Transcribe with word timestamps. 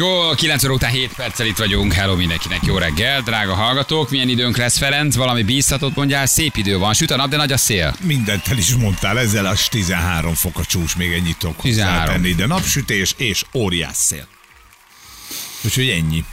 Jó, 0.00 0.34
9 0.34 0.64
óra 0.64 0.72
után 0.72 0.90
7 0.90 1.12
perccel 1.14 1.46
itt 1.46 1.56
vagyunk. 1.56 1.92
Hello 1.92 2.16
mindenkinek, 2.16 2.64
jó 2.64 2.78
reggel, 2.78 3.20
drága 3.20 3.54
hallgatók. 3.54 4.10
Milyen 4.10 4.28
időnk 4.28 4.56
lesz, 4.56 4.78
Ferenc? 4.78 5.14
Valami 5.16 5.42
bíztatót 5.42 5.94
mondjál, 5.94 6.26
szép 6.26 6.56
idő 6.56 6.78
van. 6.78 6.94
Süt 6.94 7.10
a 7.10 7.16
nap, 7.16 7.28
de 7.28 7.36
nagy 7.36 7.52
a 7.52 7.56
szél. 7.56 7.94
Mindent 8.00 8.48
el 8.48 8.56
is 8.56 8.74
mondtál, 8.74 9.18
ezzel 9.18 9.46
a 9.46 9.54
13 9.68 10.34
fok 10.34 10.58
a 10.58 10.64
csúcs, 10.64 10.96
még 10.96 11.12
ennyit 11.12 11.38
tudok 11.38 11.56
13. 11.60 11.98
hozzátenni, 11.98 12.34
de 12.34 12.46
napsütés 12.46 13.14
és 13.16 13.44
óriás 13.54 13.96
szél. 13.96 14.26
Úgyhogy 15.64 15.88
ennyi. 15.88 16.24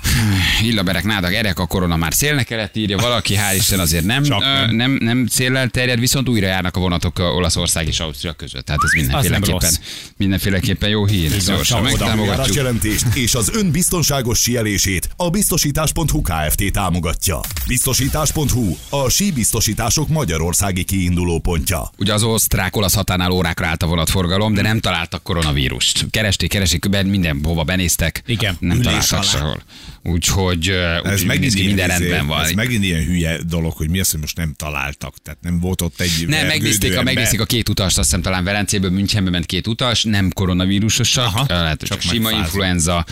Illaberek, 0.62 1.04
nádak, 1.04 1.34
erek 1.34 1.60
a 1.60 1.66
korona 1.66 1.96
már 1.96 2.14
szélnek 2.14 2.46
kellett 2.46 2.75
írja 2.75 2.98
valaki, 2.98 3.36
hál' 3.36 3.55
Isten 3.55 3.80
azért 3.80 4.05
nem, 4.05 4.23
Csak 4.23 4.42
ö, 4.42 4.46
nem. 4.46 4.75
nem, 4.75 4.92
nem 4.92 5.28
széllel 5.28 5.70
terjed, 5.70 6.00
viszont 6.00 6.30
újra 6.30 6.48
járnak 6.48 6.75
a 6.75 6.80
vonatok 6.80 7.20
Olaszország 7.20 7.88
és 7.88 8.00
Ausztria 8.00 8.34
között. 8.34 8.66
Tehát 8.66 8.82
ez 8.84 8.92
mindenféleképpen, 8.92 9.71
mindenféleképpen 10.18 10.89
jó 10.89 11.05
hír. 11.05 11.38
Gyorsan 11.46 11.82
megtámogatjuk. 11.82 12.55
jelentést 12.55 13.05
és 13.16 13.36
az 13.36 13.50
ön 13.54 13.71
biztonságos 13.71 14.39
síelését 14.39 15.10
a 15.16 15.30
biztosítás.hu 15.30 16.21
Kft. 16.21 16.71
támogatja. 16.71 17.39
Biztosítás.hu 17.68 18.75
a 18.89 19.10
síbiztosítások 19.10 20.07
magyarországi 20.07 20.83
kiinduló 20.83 21.39
pontja. 21.39 21.91
Ugye 21.97 22.14
az 22.14 22.24
osztrák-olasz 22.24 22.94
határnál 22.94 23.32
órákra 23.32 23.68
állt 23.68 23.83
a 23.83 23.88
vonatforgalom, 23.88 24.54
de 24.54 24.61
nem 24.61 24.80
találtak 24.80 25.24
koronavírust. 25.24 26.05
Keresték, 26.11 26.50
keresték, 26.50 26.89
ben- 26.89 27.05
mindenhova 27.05 27.64
benéztek. 27.64 28.21
Igen. 28.25 28.57
Nem 28.60 28.82
találtak 28.82 29.17
alá. 29.18 29.28
sehol. 29.28 29.64
Úgyhogy, 30.04 30.70
ö, 30.70 30.94
Ez 30.94 31.12
úgyhogy 31.12 31.25
megint, 31.25 31.54
ilyen, 31.54 31.68
minden 31.68 31.89
izé- 31.89 32.00
rendben 32.00 32.28
van. 32.28 32.44
ez 32.44 32.52
megint 32.52 32.84
ilyen 32.84 33.03
hülye 33.06 33.39
dolog, 33.44 33.73
hogy 33.73 33.89
mi 33.89 34.00
az, 34.00 34.12
hogy 34.12 34.20
most 34.20 34.38
nem 34.38 34.53
találtak. 34.53 35.16
Tehát 35.23 35.42
nem 35.42 35.59
volt 35.59 35.81
ott 35.81 36.00
egy 36.00 36.25
Nem, 36.28 36.48
megnézték 36.48 36.98
a, 36.98 37.03
megnézték 37.03 37.39
a 37.42 37.45
két 37.45 37.70
utast, 37.70 37.98
azt 37.98 38.08
hiszem 38.08 38.22
talán 38.22 38.44
Velencéből, 38.44 38.89
Münchenbe 38.89 39.30
ment 39.30 39.45
két 39.45 39.67
utas, 39.67 40.03
nem 40.03 40.30
koronavírusosak, 40.31 41.25
Aha, 41.25 41.45
lehet, 41.48 41.80
csak 41.84 41.88
csak 42.00 42.11
sima 42.11 42.31
influenza, 42.31 43.06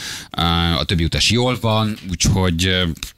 a 0.78 0.84
többi 0.86 1.04
utas 1.04 1.30
jól 1.32 1.58
van, 1.62 1.98
úgyhogy 2.10 2.76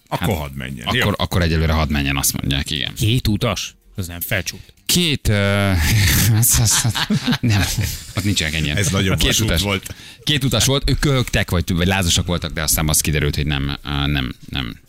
Akkor 0.08 0.36
hadd 0.36 0.52
menjen. 0.54 0.86
akkor, 0.86 0.98
Jó. 1.00 1.10
akkor 1.16 1.42
egyelőre 1.42 1.74
hadd 1.74 1.90
menjen, 1.92 2.18
azt 2.18 2.34
mondják, 2.42 2.72
igen. 2.72 2.94
Két 2.96 3.28
utas? 3.28 3.76
Az 3.98 4.08
nem 4.08 4.20
felcsút. 4.20 4.74
Két, 4.86 5.28
uh, 5.28 5.36
ez, 6.38 6.60
ez, 6.60 6.74
ez, 6.84 6.94
nem, 7.40 7.62
ott 8.16 8.24
nincsenek 8.24 8.54
ennyien. 8.54 8.78
Ez 8.78 8.88
nagyon 8.88 9.18
két 9.18 9.40
utas 9.40 9.62
volt. 9.62 9.96
Két 10.24 10.44
utas 10.44 10.66
volt, 10.66 10.90
ők 10.90 11.00
köhögtek, 11.00 11.50
vagy, 11.50 11.74
vagy 11.74 11.88
lázasak 11.88 12.26
voltak, 12.26 12.52
de 12.52 12.62
aztán 12.62 12.90
az 12.90 13.02
kiderült, 13.02 13.36
hogy 13.36 13.46
nem, 13.46 13.78
uh, 13.84 14.08
nem, 14.08 14.36
nem. 14.50 14.80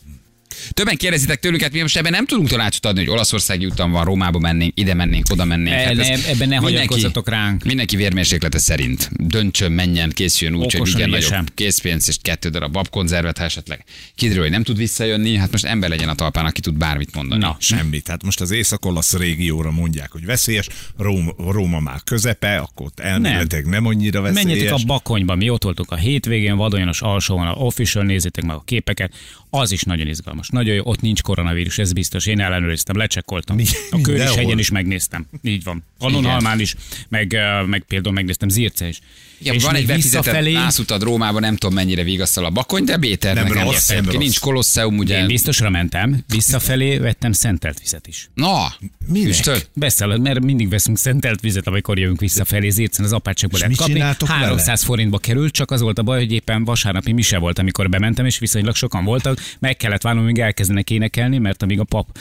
Többen 0.71 0.97
kérdezitek 0.97 1.41
tőlük, 1.41 1.63
hát 1.63 1.73
mi 1.73 1.81
most 1.81 1.97
ebben 1.97 2.13
nem 2.13 2.27
tudunk 2.27 2.49
tanácsot 2.49 2.87
adni, 2.87 3.01
hogy 3.01 3.11
Olaszországi 3.11 3.67
úton 3.67 3.91
van, 3.91 4.05
Romába 4.05 4.39
mennénk, 4.39 4.73
ide 4.79 4.95
mennénk, 4.95 5.27
oda 5.31 5.45
mennénk. 5.45 5.77
E, 5.77 5.89
ez 5.89 5.97
nem, 5.97 6.21
ebben 6.29 6.49
ne 6.49 6.57
hagyatkozzatok 6.57 7.29
ránk. 7.29 7.65
Mindenki 7.65 7.97
vérmérséklete 7.97 8.59
szerint 8.59 9.11
döntsön, 9.13 9.73
menjen, 9.73 10.11
készüljön 10.11 10.57
úgy, 10.57 10.65
hogy 10.65 10.75
Okosan, 10.75 10.95
vigyen 10.95 11.09
ügyesen. 11.09 11.31
nagyobb 11.31 11.55
készpénzt 11.55 12.09
és 12.09 12.17
kettő 12.23 12.49
darab 12.49 12.73
babkonzervet, 12.73 13.39
ha 13.39 13.45
esetleg 13.45 13.85
kiderül, 14.15 14.43
hogy 14.43 14.51
nem 14.51 14.63
tud 14.63 14.77
visszajönni, 14.77 15.37
hát 15.37 15.51
most 15.51 15.65
ember 15.65 15.89
legyen 15.89 16.09
a 16.09 16.15
talpán, 16.15 16.45
aki 16.45 16.61
tud 16.61 16.75
bármit 16.75 17.15
mondani. 17.15 17.41
Na, 17.41 17.57
Semmi. 17.61 18.01
Tehát 18.01 18.25
most 18.25 18.41
az 18.41 18.51
észak-olasz 18.51 19.17
régióra 19.17 19.71
mondják, 19.71 20.11
hogy 20.13 20.25
veszélyes, 20.25 20.69
Róma, 20.99 21.33
Róma 21.37 21.81
már 21.81 22.01
közepe, 22.05 22.57
akkor 22.57 22.87
ott 22.87 23.01
elméletileg 23.01 23.63
nem. 23.63 23.73
nem 23.73 23.87
annyira 23.87 24.21
veszélyes. 24.21 24.45
Menjetek 24.45 24.73
a 24.73 24.87
bakonyba, 24.87 25.35
mi 25.35 25.51
ott 25.51 25.63
voltunk 25.63 25.91
a 25.91 25.97
hétvégén, 25.97 26.57
vadonyanos 26.57 27.01
alsóban, 27.01 27.47
a 27.47 27.53
official, 27.53 28.05
nézzétek 28.05 28.45
meg 28.45 28.57
a 28.57 28.63
képeket, 28.65 29.13
az 29.51 29.71
is 29.73 29.83
nagyon 29.83 30.07
izgalmas. 30.07 30.49
Nagyon 30.49 30.75
jó, 30.75 30.83
ott 30.85 31.01
nincs 31.01 31.23
koronavírus, 31.23 31.79
ez 31.79 31.93
biztos. 31.93 32.27
Én 32.27 32.41
ellenőriztem, 32.41 32.97
lecsekkoltam. 32.97 33.57
Mi- 33.57 33.65
a 33.91 34.01
Kőris 34.01 34.35
hegyen 34.35 34.59
is 34.59 34.71
megnéztem. 34.71 35.27
Így 35.43 35.63
van. 35.65 35.85
Pannonhalmán 35.99 36.61
is, 36.61 36.75
meg, 37.09 37.37
meg 37.67 37.85
például 37.89 38.15
megnéztem 38.15 38.49
Zirce 38.49 38.89
is. 38.89 39.01
Ja, 39.43 39.53
és 39.53 39.63
van 39.63 39.75
egy 39.75 39.87
visszafelé, 39.87 40.53
nászutad 40.53 41.03
Rómába, 41.03 41.41
nem 41.41 41.57
tudom 41.57 41.75
mennyire 41.75 42.03
vigasztal 42.03 42.45
a 42.45 42.51
bakony, 42.51 42.85
de 42.85 42.97
Béternek 42.97 43.45
Nem 43.45 43.55
nem, 43.55 43.65
rossz, 43.65 43.89
nem 43.89 44.05
rossz. 44.05 44.15
Nincs 44.15 44.41
kolosseum, 44.41 44.99
ugye? 44.99 45.19
én 45.21 45.27
biztosra 45.27 45.71
mentem, 45.71 46.25
visszafelé 46.29 46.99
vettem 46.99 47.33
szentelt 47.33 47.79
vizet 47.81 48.07
is. 48.07 48.31
Na, 48.35 48.73
Minek? 49.07 49.69
Beszél, 49.75 50.17
mert 50.17 50.41
mindig 50.41 50.69
veszünk 50.69 50.99
szentelt 50.99 51.41
vizet, 51.41 51.67
amikor 51.67 51.99
jövünk 51.99 52.21
visszafelé, 52.21 52.69
Zircen 52.69 53.05
az 53.05 53.13
apátságból 53.13 53.59
És 53.59 53.65
lehet 53.65 53.79
kapni. 53.79 53.93
csináltok 53.93 54.29
vele? 54.29 54.41
300 54.41 54.83
forintba 54.83 55.19
került, 55.19 55.53
csak 55.53 55.71
az 55.71 55.81
volt 55.81 55.99
a 55.99 56.03
baj, 56.03 56.19
hogy 56.19 56.33
éppen 56.33 56.65
vasárnapi 56.65 57.13
mise 57.13 57.39
volt, 57.39 57.59
amikor 57.59 57.89
bementem, 57.89 58.27
és 58.27 58.39
viszonylag 58.39 58.75
sokan 58.75 59.05
voltak. 59.05 59.38
Meg 59.59 59.77
kellett 59.77 60.03
várnom, 60.03 60.25
míg 60.25 60.39
elkezdenek 60.39 60.91
énekelni, 60.91 61.39
mert 61.39 61.63
amíg 61.63 61.81
a 61.81 61.85
pap 61.85 62.19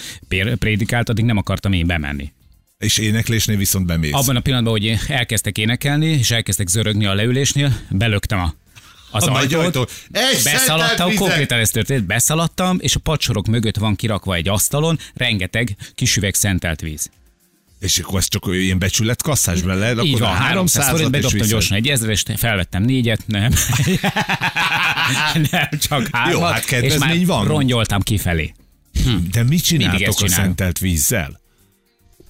prédikált, 0.59 1.09
addig 1.09 1.25
nem 1.25 1.37
akartam 1.37 1.73
én 1.73 1.87
bemenni. 1.87 2.31
És 2.77 2.97
éneklésnél 2.97 3.57
viszont 3.57 3.85
bemész. 3.85 4.13
Abban 4.13 4.35
a 4.35 4.39
pillanatban, 4.39 4.73
hogy 4.73 4.97
elkezdtek 5.07 5.57
énekelni, 5.57 6.07
és 6.07 6.31
elkezdtek 6.31 6.67
zörögni 6.67 7.05
a 7.05 7.13
leülésnél, 7.13 7.77
belöktem 7.89 8.39
a 8.39 8.53
az 9.11 9.27
A 9.27 9.33
ajtót, 9.33 9.63
ajtó. 9.63 9.87
Egy 10.11 10.43
beszaladtam, 10.43 11.15
konkrétan 11.15 11.59
ez 11.59 11.69
történt, 11.69 12.05
beszaladtam, 12.05 12.77
és 12.81 12.95
a 12.95 12.99
padsorok 12.99 13.47
mögött 13.47 13.77
van 13.77 13.95
kirakva 13.95 14.35
egy 14.35 14.47
asztalon, 14.47 14.99
rengeteg 15.13 15.75
kis 15.95 16.15
üveg 16.15 16.33
szentelt 16.33 16.81
víz. 16.81 17.09
És 17.79 17.99
akkor 17.99 18.19
ez 18.19 18.27
csak 18.27 18.45
ilyen 18.51 18.79
becsület 18.79 19.21
kasszás 19.21 19.61
bele, 19.61 19.91
Így 19.91 19.97
akkor 19.97 20.19
van, 20.19 20.29
a 20.29 20.33
300 20.33 20.89
forint, 20.89 21.11
bedobtam 21.11 21.47
gyorsan 21.47 21.77
egy 21.77 21.87
ezerest, 21.87 22.33
felvettem 22.37 22.83
négyet, 22.83 23.23
nem. 23.25 23.51
nem, 25.51 25.67
csak 25.79 26.07
hármat. 26.11 26.51
hát 26.51 26.71
és 26.71 26.97
már 26.97 27.25
van. 27.25 27.47
rongyoltam 27.47 28.01
kifelé. 28.01 28.53
De 29.31 29.43
mit 29.43 29.63
csináltok 29.63 30.21
a 30.21 30.27
szentelt 30.27 30.79
vízzel? 30.79 31.39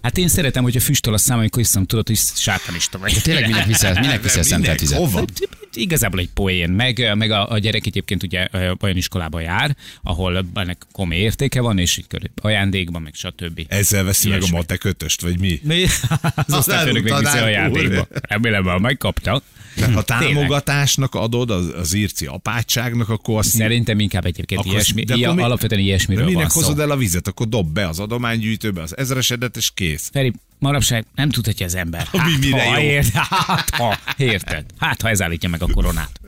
Hát 0.08 0.18
én 0.18 0.28
szeretem, 0.28 0.64
hogyha 0.64 0.80
füstöl 0.80 1.14
a 1.14 1.18
szám, 1.18 1.38
amikor 1.38 1.62
iszom, 1.62 1.86
tudod, 1.86 2.08
hogy 2.08 2.18
sátanista 2.36 2.98
vagy. 2.98 3.20
tényleg 3.24 3.48
minek 3.48 3.66
viszel, 3.66 3.94
minek 4.00 4.24
viszel 4.24 4.44
szentelt 4.44 4.80
vizet? 4.80 4.98
Hova? 4.98 5.26
Igazából 5.74 6.20
egy 6.20 6.30
poén, 6.34 6.70
meg, 6.70 7.12
meg 7.16 7.32
a, 7.32 7.52
a 7.52 7.58
gyerek 7.58 7.86
egyébként 7.86 8.24
ugye 8.24 8.48
olyan 8.82 8.98
iskolába 8.98 9.40
jár, 9.40 9.76
ahol 10.04 10.46
ennek 10.54 10.86
komoly 10.92 11.16
értéke 11.16 11.62
van, 11.62 11.78
és 11.80 11.98
így 11.98 12.06
ajándékban, 12.42 13.02
meg 13.02 13.14
stb. 13.14 13.66
Ezzel 13.68 14.04
veszi 14.04 14.30
meg 14.30 14.44
a 14.44 14.48
matek 14.52 14.84
ötöst, 14.84 15.22
vagy 15.22 15.40
mi? 15.40 15.60
Mi? 15.64 15.86
Az 16.48 16.54
osztályfőnök 16.54 17.04
még 17.04 17.14
viszi 17.20 17.38
ajándékba. 17.38 18.08
Remélem, 18.10 18.82
megkapta. 18.82 19.42
Tehát 19.78 19.94
ha 19.94 20.02
támogatásnak 20.02 21.16
adod 21.16 21.52
az, 21.52 21.74
az 21.78 21.94
írci 21.94 22.26
apátságnak, 22.26 23.10
akkor 23.10 23.38
azt 23.38 23.50
Szerintem 23.50 24.00
inkább 24.00 24.26
egyébként 24.26 24.60
Akkor- 24.60 24.74
ilyesmi, 24.74 25.04
de 25.04 25.14
akkor 25.14 25.36
mi- 25.36 25.42
alapvetően 25.42 25.82
de 25.82 25.88
ilyesmiről 25.88 26.24
van 26.24 26.34
minek 26.34 26.50
szó. 26.50 26.60
hozod 26.60 26.80
el 26.80 26.92
a 26.92 26.98
vizet, 26.98 27.28
akkor 27.28 27.48
dob 27.48 27.74
be 27.74 27.88
az 27.88 28.00
adománygyűjtőbe 28.00 28.82
az 28.82 28.98
ezresedet, 28.98 29.58
és 29.58 29.72
kész. 29.74 29.97
Feri, 30.12 30.34
manapság 30.60 31.06
nem 31.16 31.30
tudhatja 31.30 31.66
az 31.66 31.76
ember. 31.76 32.08
Mi 32.12 32.38
mire 32.40 32.70
ha, 32.70 32.78
jó? 32.80 32.90
ért, 32.90 33.14
hát, 33.14 33.70
ha, 33.70 34.00
érted? 34.18 34.66
Hát, 34.78 35.02
ha 35.02 35.10
ez 35.10 35.22
állítja 35.22 35.50
meg 35.50 35.62
a 35.62 35.68
koronát. 35.72 36.20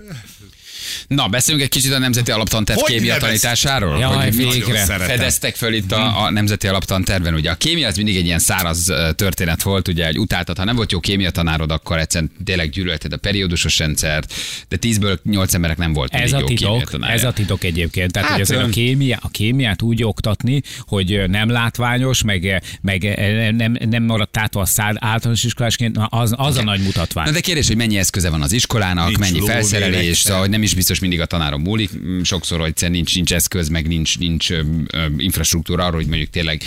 Na, 1.07 1.27
beszéljünk 1.27 1.65
egy 1.65 1.73
kicsit 1.73 1.93
a 1.93 1.99
Nemzeti 1.99 2.31
Alaptanterv 2.31 2.79
Hogy 2.79 2.91
kémia 2.91 3.17
tanításáról. 3.17 3.99
Jaj, 3.99 4.23
hogy 4.23 4.35
végre. 4.35 4.85
Fedeztek 4.85 5.55
föl 5.55 5.73
itt 5.73 5.91
a, 5.91 6.23
a 6.23 6.31
Nemzeti 6.31 6.67
Alaptanterven. 6.67 7.33
Ugye 7.33 7.51
a 7.51 7.55
kémia 7.55 7.87
az 7.87 7.95
mindig 7.95 8.15
egy 8.15 8.25
ilyen 8.25 8.39
száraz 8.39 8.93
történet 9.15 9.61
volt, 9.61 9.87
ugye, 9.87 10.05
hogy 10.05 10.19
utáltad, 10.19 10.57
ha 10.57 10.63
nem 10.63 10.75
volt 10.75 10.91
jó 10.91 10.99
kémia 10.99 11.29
tanárod, 11.29 11.71
akkor 11.71 11.97
egyszerűen 11.97 12.31
tényleg 12.45 12.69
gyűlölted 12.69 13.13
a 13.13 13.17
periódusos 13.17 13.77
rendszert, 13.79 14.33
de 14.67 14.77
tízből 14.77 15.19
nyolc 15.23 15.53
emberek 15.53 15.77
nem 15.77 15.93
volt 15.93 16.13
Ez 16.13 16.33
a 16.33 16.39
jó 16.39 16.45
titok, 16.45 16.91
ez 17.01 17.23
a 17.23 17.31
titok 17.31 17.63
egyébként. 17.63 18.11
Tehát, 18.11 18.27
Hát, 18.29 18.37
hogy 18.37 18.47
azért 18.47 18.67
a, 18.67 18.69
kémia, 18.69 19.17
a 19.21 19.29
kémiát 19.29 19.81
úgy 19.81 20.03
oktatni, 20.03 20.61
hogy 20.79 21.23
nem 21.27 21.49
látványos, 21.49 22.23
meg, 22.23 22.63
meg 22.81 23.19
nem, 23.55 23.77
nem 23.89 24.03
maradt 24.03 24.37
átva 24.37 24.61
a 24.61 24.65
szád 24.65 24.95
általános 24.99 25.43
iskolásként, 25.43 25.95
na, 25.95 26.05
az, 26.05 26.33
az 26.37 26.57
a 26.57 26.63
nagy 26.63 26.81
mutatvány. 26.81 27.25
Na 27.25 27.31
de 27.31 27.39
kérdés, 27.39 27.67
hogy 27.67 27.75
mennyi 27.75 27.97
eszköze 27.97 28.29
van 28.29 28.41
az 28.41 28.51
iskolának, 28.51 29.05
Nincs 29.05 29.19
mennyi 29.19 29.41
felszerelés, 29.45 30.17
szóval 30.17 30.39
hogy 30.39 30.49
nem 30.49 30.63
is 30.63 30.73
biztos 30.79 30.99
mindig 30.99 31.21
a 31.21 31.25
tanáron 31.25 31.59
múlik. 31.61 31.89
Mm, 31.97 32.21
Sokszor, 32.21 32.59
hogy 32.59 32.73
nincs, 32.89 33.15
nincs 33.15 33.33
eszköz, 33.33 33.67
meg 33.69 33.87
nincs, 33.87 34.17
nincs 34.17 34.51
ö, 34.51 34.61
ö, 34.91 35.05
infrastruktúra 35.17 35.85
arra, 35.85 35.95
hogy 35.95 36.07
mondjuk 36.07 36.29
tényleg 36.29 36.63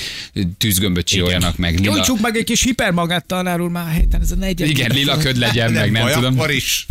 tűzgömböt 0.59 1.07
csináljanak, 1.07 1.57
meg 1.57 1.79
lila, 1.79 1.95
Gyújtsuk 1.95 2.21
meg 2.21 2.37
egy 2.37 2.45
kis 2.45 2.63
hipermagát 2.63 3.25
tanár 3.27 3.61
úr 3.61 3.71
már 3.71 3.95
héten, 3.95 4.21
ez 4.21 4.31
a 4.31 4.35
negyed. 4.35 4.69
igen, 4.69 4.91
lila 4.95 5.17
köd 5.17 5.37
legyen, 5.37 5.73
meg 5.73 5.91
nem 5.91 6.13
tudom. 6.13 6.39
akkor 6.39 6.51
is. 6.51 6.87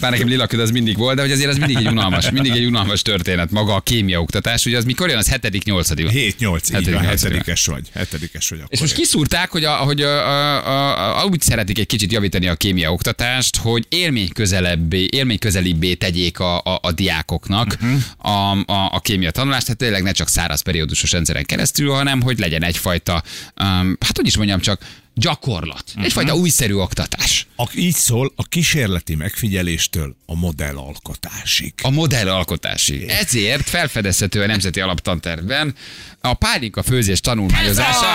Bár 0.00 0.10
nekem 0.10 0.28
lila 0.28 0.46
köd 0.46 0.60
az 0.60 0.70
mindig 0.70 0.96
volt, 0.96 1.16
de 1.16 1.22
hogy 1.22 1.30
azért 1.32 1.50
az 1.50 1.56
mindig 1.56 1.76
egy 1.76 1.86
unalmas, 1.86 2.30
mindig 2.30 2.52
egy 2.52 2.64
unalmas 2.64 3.02
történet. 3.02 3.50
Maga 3.50 3.74
a 3.74 3.80
kémia 3.80 4.20
oktatás, 4.20 4.66
ugye 4.66 4.76
az 4.76 4.84
mikor 4.84 5.08
jön, 5.08 5.18
az 5.18 5.28
hetedik, 5.28 5.64
nyolcadik. 5.64 6.06
7-8, 6.08 6.14
így 6.14 6.34
Hetedik, 6.38 6.68
van, 6.72 7.02
nyolcadik. 7.02 7.08
hetedikes 7.08 7.66
vagy. 7.66 7.88
Hetedikes 7.94 8.48
vagy 8.48 8.58
akkor. 8.58 8.72
És 8.72 8.80
most 8.80 8.94
kiszúrták, 8.94 9.50
hogy, 9.50 9.64
a, 9.64 9.72
hogy 9.72 10.00
a, 10.02 10.28
a, 10.28 10.66
a, 10.66 11.22
a, 11.22 11.24
úgy 11.24 11.40
szeretik 11.40 11.78
egy 11.78 11.86
kicsit 11.86 12.12
javítani 12.12 12.46
a 12.46 12.54
kémia 12.54 12.92
oktatást, 12.92 13.56
hogy 13.56 13.86
élmény 13.88 14.28
közelebbé, 14.32 15.08
élmény 15.10 15.38
közelibbé 15.38 15.94
tegyék 15.94 16.38
a, 16.38 16.58
a, 16.64 16.78
a 16.82 16.92
diákoknak 16.92 17.76
uh-huh. 17.80 18.00
a, 18.16 18.72
a, 18.72 18.90
a 18.92 19.00
kémia 19.00 19.30
tanulást, 19.30 19.64
tehát 19.64 19.80
tényleg 19.80 20.02
ne 20.02 20.12
csak 20.12 20.28
száraz 20.28 20.60
periódusos 20.60 21.12
rendszeren 21.12 21.44
keresztül, 21.44 21.92
hanem 21.92 22.22
hogy 22.22 22.38
legyen 22.38 22.64
egyfajta, 22.64 23.22
um, 23.62 23.96
hát 24.00 24.16
hogy 24.16 24.26
is 24.26 24.36
mondjam, 24.36 24.60
csak 24.60 24.80
gyakorlat. 25.14 25.84
Mhm. 25.94 26.04
Egyfajta 26.04 26.34
újszerű 26.34 26.74
oktatás. 26.74 27.46
A, 27.56 27.68
így 27.74 27.94
szól 27.94 28.32
a 28.36 28.44
kísérleti 28.44 29.14
megfigyeléstől 29.14 30.16
a 30.26 30.34
modellalkotásig. 30.34 31.72
A 31.82 31.90
modellalkotásig. 31.90 33.02
Ezért 33.08 33.68
felfedezhető 33.68 34.42
a 34.42 34.46
Nemzeti 34.46 34.80
Alaptantervben 34.80 35.74
a 36.20 36.34
pálinka 36.34 36.82
főzés 36.82 37.20
tanulmányozása 37.20 38.06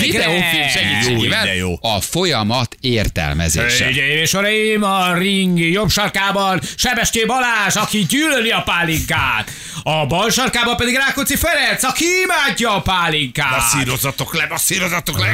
videófilm 0.00 0.68
segítségével 0.68 1.54
jó. 1.54 1.74
a 1.80 2.00
folyamat 2.00 2.76
értelmezése. 2.80 3.84
Hölgyeim 3.84 4.16
és 4.16 4.32
uraim, 4.32 4.82
a 4.82 5.14
ring 5.14 5.58
jobb 5.58 5.90
sarkában 5.90 6.60
Sebesté 6.76 7.24
Balázs, 7.24 7.76
aki 7.76 8.06
gyűlöli 8.08 8.50
a 8.50 8.62
pálinkát. 8.62 9.50
A 9.82 10.06
bal 10.06 10.30
sarkában 10.30 10.76
pedig 10.76 10.94
Rákóczi 10.94 11.36
Ferenc, 11.36 11.82
aki 11.82 12.04
imádja 12.22 12.74
a 12.74 12.80
pálinkát. 12.80 13.50
Masszírozatok 13.50 14.34
le, 14.34 14.46
masszírozatok 14.48 15.18
le, 15.18 15.26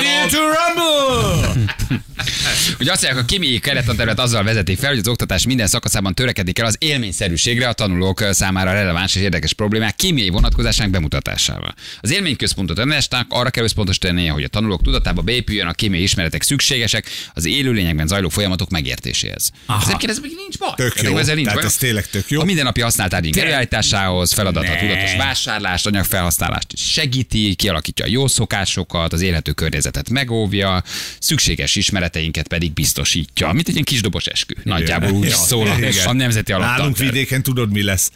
Ready 0.00 0.30
to 0.30 0.38
rumble! 0.38 1.52
Ugye 2.80 2.92
azt 2.92 3.02
mondják, 3.02 3.24
a 3.24 3.26
kémiai 3.26 3.58
kerettantervet 3.58 4.18
azzal 4.18 4.42
vezetik 4.42 4.78
fel, 4.78 4.90
hogy 4.90 4.98
az 4.98 5.08
oktatás 5.08 5.46
minden 5.46 5.66
szakaszában 5.66 6.14
törekedik 6.14 6.58
el 6.58 6.66
az 6.66 6.76
élményszerűségre 6.78 7.68
a 7.68 7.72
tanulók 7.72 8.24
számára 8.30 8.72
releváns 8.72 9.14
és 9.14 9.22
érdekes 9.22 9.52
problémák 9.52 9.96
kémiai 9.96 10.28
vonatkozásának 10.28 10.92
bemutatásával. 10.92 11.74
Az 12.00 12.12
élményközpontot 12.12 12.78
önnesták 12.78 13.26
arra 13.28 13.50
kell 13.50 13.64
összpontosítania, 13.64 14.32
hogy 14.32 14.42
a 14.44 14.48
tanulók 14.48 14.82
tudatába 14.82 15.22
beépüljön 15.22 15.66
a 15.66 15.72
kémiai 15.72 16.02
ismeretek 16.02 16.42
szükségesek 16.42 17.06
az 17.34 17.44
élőlényekben 17.44 18.06
zajló 18.06 18.28
folyamatok 18.28 18.70
megértéséhez. 18.70 19.50
Aha. 19.66 19.82
Ezért 19.82 19.98
kérdezem, 19.98 20.22
hogy 20.22 20.32
nincs 20.36 20.58
baj. 20.58 20.72
Tök 20.76 20.94
Pedig 20.94 21.10
jó, 21.10 21.16
ezzel 21.16 21.34
nincs 21.34 21.46
tehát 21.46 21.60
baj. 21.60 21.70
ez 21.70 21.76
tényleg 21.76 22.06
tök 22.06 22.30
jó. 22.30 22.40
A 22.40 22.44
mindennapi 22.44 22.80
használt 22.80 23.10
tárgyunk 23.10 23.36
előállításához, 23.36 24.32
feladata 24.32 24.72
a 24.72 24.76
tudatos 24.76 25.16
vásárlást, 25.16 25.86
anyagfelhasználást 25.86 26.76
segíti, 26.76 27.54
kialakítja 27.54 28.04
a 28.04 28.08
jó 28.08 28.26
szokásokat, 28.26 29.12
az 29.12 29.20
élhető 29.20 29.52
környezetet 29.82 30.10
megóvja, 30.10 30.82
szükséges 31.18 31.76
ismereteinket 31.76 32.48
pedig 32.48 32.72
biztosítja. 32.72 33.52
Mint 33.52 33.66
egy 33.68 33.72
ilyen 33.72 33.84
kis 33.84 34.00
dobos 34.00 34.26
eskü. 34.26 34.54
Nagyjából 34.62 35.10
úgy 35.10 35.28
Ja, 35.28 35.34
szól 35.36 35.66
a, 35.66 36.08
a 36.08 36.12
nemzeti 36.12 36.52
Nálunk 36.52 36.68
alaptanterv. 36.68 37.10
vidéken 37.10 37.42
tudod, 37.42 37.72
mi 37.72 37.82
lesz? 37.82 38.10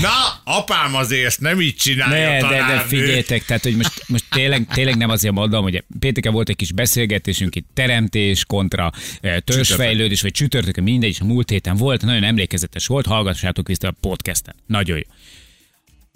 Na, 0.00 0.40
apám 0.44 0.94
azért 0.94 1.26
ezt 1.26 1.40
nem 1.40 1.60
így 1.60 1.76
csinálja 1.76 2.30
Ne, 2.30 2.48
de, 2.48 2.66
de 2.66 2.78
figyeljetek, 2.80 3.44
tehát 3.44 3.62
hogy 3.62 3.76
most, 3.76 4.04
most 4.06 4.24
tényleg, 4.30 4.66
tényleg 4.74 4.96
nem 4.96 5.10
azért 5.10 5.34
mondom, 5.34 5.62
hogy 5.62 5.84
Pénteke 5.98 6.30
volt 6.30 6.48
egy 6.48 6.56
kis 6.56 6.72
beszélgetésünk 6.72 7.54
itt 7.54 7.66
teremtés 7.74 8.44
kontra 8.44 8.92
eh, 9.20 9.36
törzsfejlődés, 9.44 10.20
vagy 10.20 10.30
csütörtökön 10.30 10.84
mindegy, 10.84 11.10
és 11.10 11.20
a 11.20 11.24
múlt 11.24 11.50
héten 11.50 11.76
volt, 11.76 12.02
nagyon 12.04 12.24
emlékezetes 12.24 12.86
volt, 12.86 13.06
hallgassátok 13.06 13.66
vissza 13.68 13.88
a 13.88 13.94
podcasten. 14.00 14.54
Nagyon 14.66 14.96
jó. 14.96 15.02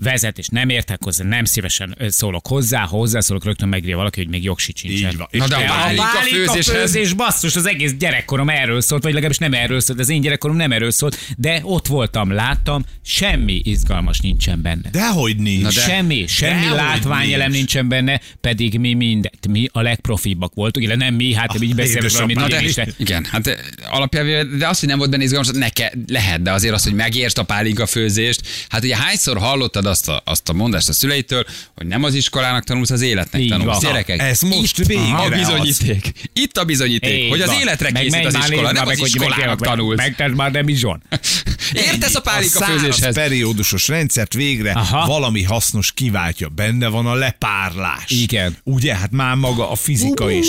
Vezet, 0.03 0.39
és 0.39 0.49
nem 0.49 0.69
értek 0.69 1.03
hozzá, 1.05 1.25
nem 1.25 1.45
szívesen 1.45 1.97
szólok 2.09 2.47
hozzá, 2.47 2.81
ha 2.81 2.97
hozzászólok, 2.97 3.45
rögtön 3.45 3.69
megírja 3.69 3.97
valaki, 3.97 4.21
hogy 4.21 4.29
még 4.29 4.43
jogsi 4.45 4.73
sincsen. 4.75 5.11
Így 5.11 5.17
van. 5.17 5.27
Na 5.31 5.47
de 5.49 5.55
a 5.55 5.59
De 5.59 5.65
pálinka 5.67 6.03
a 6.03 6.07
pálinka 6.13 6.53
főzéshez- 6.53 6.69
főzés, 6.79 7.13
basszus, 7.13 7.57
az 7.57 7.67
egész 7.67 7.93
gyerekkorom 7.99 8.49
erről 8.49 8.81
szólt, 8.81 9.03
vagy 9.03 9.13
legalábbis 9.13 9.39
nem 9.39 9.53
erről 9.55 9.81
szólt, 9.81 9.99
az 10.01 10.09
én 10.09 10.21
gyerekkorom 10.21 10.57
nem 10.57 10.73
erről 10.73 10.91
szólt, 10.91 11.19
de 11.37 11.61
ott 11.63 11.87
voltam, 11.87 12.31
láttam, 12.31 12.85
semmi 13.05 13.61
izgalmas 13.65 14.21
nincsen 14.21 14.63
benne. 14.63 14.91
Dehogy 14.91 15.37
nincs. 15.37 15.63
Na 15.63 15.69
de- 15.69 15.81
Semmi, 15.81 16.25
semmi 16.27 16.69
látványelem 16.69 17.39
nincs. 17.51 17.57
nincsen 17.57 17.89
benne, 17.89 18.21
pedig 18.41 18.79
mi 18.79 18.95
mindet, 18.95 19.47
mi 19.49 19.69
a 19.73 19.81
legprofibbak 19.81 20.55
voltunk, 20.55 20.87
illetve 20.87 21.05
nem 21.05 21.15
mi, 21.15 21.35
hát 21.35 21.63
így 21.63 21.75
beszélünk 21.75 22.03
édesapám. 22.03 22.29
valami 22.35 22.51
Na 22.51 22.59
de, 22.59 22.65
Isten. 22.65 22.95
igen, 22.97 23.25
hát 23.25 23.59
alapjában, 23.91 24.59
de 24.59 24.69
azt, 24.69 24.81
hogy 24.81 24.89
nem 24.89 24.99
volt 24.99 25.11
benne 25.11 25.23
izgalmas, 25.23 25.49
ne 25.53 25.69
ke, 25.69 25.93
lehet, 26.07 26.43
de 26.43 26.53
azért 26.53 26.75
az, 26.75 26.83
hogy 26.83 26.95
megértsd 26.95 27.39
a 27.39 27.43
pálinka 27.43 27.87
főzést, 27.87 28.41
hát 28.69 28.85
ugye 28.85 28.97
hányszor 28.97 29.39
hallottad 29.39 29.86
azt 29.87 30.09
a, 30.09 30.23
azt 30.25 30.49
a 30.49 30.53
mondást 30.53 30.89
a 30.89 30.93
szüleitől, 30.93 31.45
hogy 31.75 31.87
nem 31.87 32.05
az 32.05 32.15
iskolának 32.15 32.65
tanulsz, 32.65 32.91
az 32.91 33.01
életnek 33.01 33.41
Így 33.41 33.49
tanulsz. 33.49 33.67
van. 33.83 33.91
Gyerekek, 33.93 34.21
Ez 34.21 34.41
most 34.41 34.79
itt 34.79 34.87
végre 34.87 35.03
a 35.17 35.23
az. 35.25 35.31
bizonyíték. 35.31 36.13
Itt 36.33 36.57
a 36.59 36.65
bizonyíték, 36.65 37.23
Így 37.25 37.29
hogy 37.31 37.41
az 37.41 37.47
van. 37.49 37.61
életre 37.61 37.91
Meg 37.93 38.03
készít 38.03 38.25
az 38.25 38.35
iskola, 38.35 38.73
nem 38.73 38.83
az 38.83 38.89
meg, 38.89 38.99
hogy 38.99 39.07
iskolának 39.09 39.59
meg- 39.61 39.69
tanulsz. 39.69 39.97
Megtedd 39.97 40.31
már, 40.31 40.51
de 40.51 40.63
bizony. 40.63 40.99
Értesz 41.73 42.15
a 42.15 42.21
pálinka 42.21 42.59
a 42.59 42.65
főzéshez? 42.65 43.15
periódusos 43.15 43.89
rendszert 43.89 44.35
végre 44.35 44.73
Aha. 44.73 45.07
valami 45.07 45.43
hasznos 45.43 45.93
kiváltja. 45.93 46.49
Benne 46.49 46.89
van 46.89 47.07
a 47.07 47.15
lepárlás. 47.15 48.11
Igen. 48.11 48.57
Ugye, 48.65 48.95
hát 48.97 49.11
már 49.11 49.35
maga 49.35 49.71
a 49.71 49.75
fizika 49.75 50.31
is. 50.31 50.47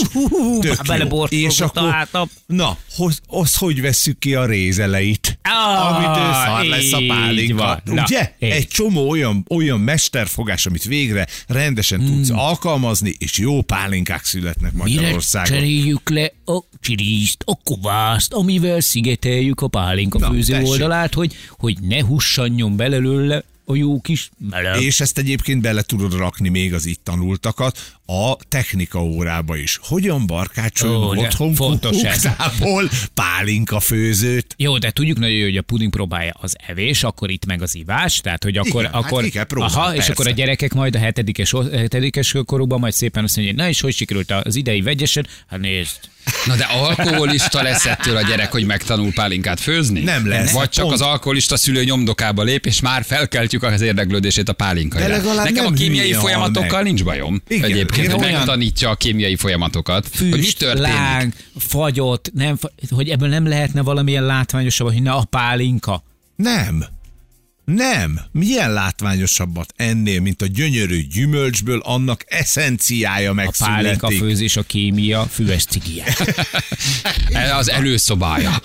Tök 0.59 0.77
jó. 1.09 1.23
És 1.23 1.59
akkor, 1.59 2.07
na, 2.45 2.77
hoz, 2.95 3.21
az 3.27 3.55
hogy 3.55 3.81
vesszük 3.81 4.19
ki 4.19 4.35
a 4.35 4.45
rézeleit? 4.45 5.36
Ah, 5.49 5.95
amitől 5.95 6.33
szar 6.33 6.63
lesz 6.65 6.93
a 6.93 7.01
pálinka. 7.07 7.55
van. 7.63 7.81
Na, 7.95 8.03
Ugye? 8.03 8.33
így. 8.39 8.49
Egy 8.49 8.67
csomó 8.67 9.09
olyan, 9.09 9.45
olyan 9.49 9.79
mesterfogás, 9.79 10.65
amit 10.65 10.83
végre 10.83 11.27
rendesen 11.47 12.05
tudsz 12.05 12.29
alkalmazni, 12.29 13.13
és 13.17 13.37
jó 13.37 13.61
pálinkák 13.61 14.23
születnek 14.25 14.71
Hmm. 14.71 14.83
Mire 14.83 15.01
Magyarországon. 15.01 15.57
cseréljük 15.57 16.09
le 16.09 16.31
a 16.45 16.59
csiriszt, 16.79 17.43
a 17.45 17.55
kovászt, 17.63 18.33
amivel 18.33 18.79
szigeteljük 18.79 19.61
a 19.61 19.67
pálinka 19.67 20.19
Na, 20.19 20.29
főző 20.29 20.53
tessék. 20.53 20.67
oldalát, 20.67 21.13
hogy, 21.13 21.35
hogy 21.57 21.77
ne 21.81 22.01
hussanjon 22.03 22.75
belőle 22.75 23.43
a 23.65 23.75
jó 23.75 24.01
kis 24.01 24.29
meleg. 24.49 24.81
És 24.81 24.99
ezt 24.99 25.17
egyébként 25.17 25.61
bele 25.61 25.81
tudod 25.81 26.13
rakni 26.13 26.49
még 26.49 26.73
az 26.73 26.85
itt 26.85 27.03
tanultakat 27.03 27.96
a 28.09 28.37
technika 28.47 29.03
órába 29.03 29.57
is. 29.57 29.79
Hogyan 29.81 30.25
barkácsolunk 30.27 31.03
Ó, 31.05 31.13
de 31.13 31.21
otthon 31.21 31.53
fontos 31.53 31.97
kuktából 31.97 32.89
pálinka 33.13 33.79
főzőt? 33.79 34.53
Jó, 34.57 34.77
de 34.77 34.91
tudjuk 34.91 35.19
nagyon 35.19 35.35
jó, 35.35 35.43
hogy 35.43 35.57
a 35.57 35.61
puding 35.61 35.91
próbálja 35.91 36.33
az 36.41 36.55
evés, 36.67 37.03
akkor 37.03 37.29
itt 37.29 37.45
meg 37.45 37.61
az 37.61 37.75
ivás, 37.75 38.19
tehát 38.19 38.43
hogy 38.43 38.57
akkor... 38.57 38.81
Igen, 38.81 38.93
hát 38.93 39.03
akkor 39.03 39.23
ki 39.23 39.29
kell 39.29 39.43
próbálni, 39.43 39.75
aha, 39.75 39.89
és 39.89 39.95
persze. 39.95 40.11
akkor 40.11 40.27
a 40.27 40.31
gyerekek 40.31 40.73
majd 40.73 40.95
a 40.95 40.99
hetedikes, 40.99 41.53
hetedikes 41.71 42.35
korukban 42.45 42.79
majd 42.79 42.93
szépen 42.93 43.23
azt 43.23 43.35
mondja, 43.35 43.53
na 43.55 43.69
és 43.69 43.81
hogy 43.81 43.93
sikerült 43.93 44.31
az 44.31 44.55
idei 44.55 44.81
vegyesen? 44.81 45.27
Hát 45.47 45.59
nézd, 45.59 45.99
Na 46.45 46.55
de 46.55 46.63
alkoholista 46.63 47.61
lesz 47.61 47.85
ettől 47.85 48.17
a 48.17 48.21
gyerek, 48.21 48.51
hogy 48.51 48.65
megtanul 48.65 49.13
pálinkát 49.13 49.59
főzni? 49.59 49.99
Nem 49.99 50.27
lesz. 50.27 50.51
Vagy 50.51 50.69
csak 50.69 50.83
Pont. 50.85 50.95
az 50.95 51.01
alkoholista 51.07 51.57
szülő 51.57 51.83
nyomdokába 51.83 52.43
lép, 52.43 52.65
és 52.65 52.79
már 52.79 53.03
felkeltjük 53.03 53.63
az 53.63 53.81
érdeklődését 53.81 54.49
a 54.49 54.53
pálinka 54.53 54.99
Nekem 55.43 55.65
a 55.65 55.71
kémiai 55.71 56.13
folyamatokkal 56.13 56.77
meg. 56.77 56.83
nincs 56.83 57.03
bajom. 57.03 57.41
Igen, 57.47 57.71
Egyébként, 57.71 57.96
hogy 58.05 58.19
olyan- 58.19 58.33
megtanítja 58.37 58.89
a 58.89 58.95
kémiai 58.95 59.35
folyamatokat. 59.35 60.09
hogy 60.17 60.27
mi 60.29 60.33
füst, 60.41 60.57
történik. 60.57 60.87
láng, 60.91 61.33
fagyott, 61.57 62.31
nem, 62.33 62.57
hogy 62.89 63.09
ebből 63.09 63.29
nem 63.29 63.47
lehetne 63.47 63.81
valamilyen 63.81 64.23
látványosabb, 64.25 64.87
hogy 64.93 65.01
na 65.01 65.17
a 65.17 65.23
pálinka. 65.23 66.03
Nem. 66.35 66.85
Nem. 67.71 68.19
Milyen 68.31 68.73
látványosabbat 68.73 69.73
ennél, 69.75 70.21
mint 70.21 70.41
a 70.41 70.45
gyönyörű 70.45 71.01
gyümölcsből 71.01 71.79
annak 71.79 72.23
eszenciája 72.27 73.31
A 73.31 73.33
pálinka 73.33 73.73
megszületik. 73.83 74.19
főzés, 74.19 74.57
a 74.57 74.61
kémia, 74.61 75.23
füves 75.31 75.65
cigije. 75.65 76.05
Ez 77.29 77.51
az 77.51 77.69
előszobája. 77.69 78.61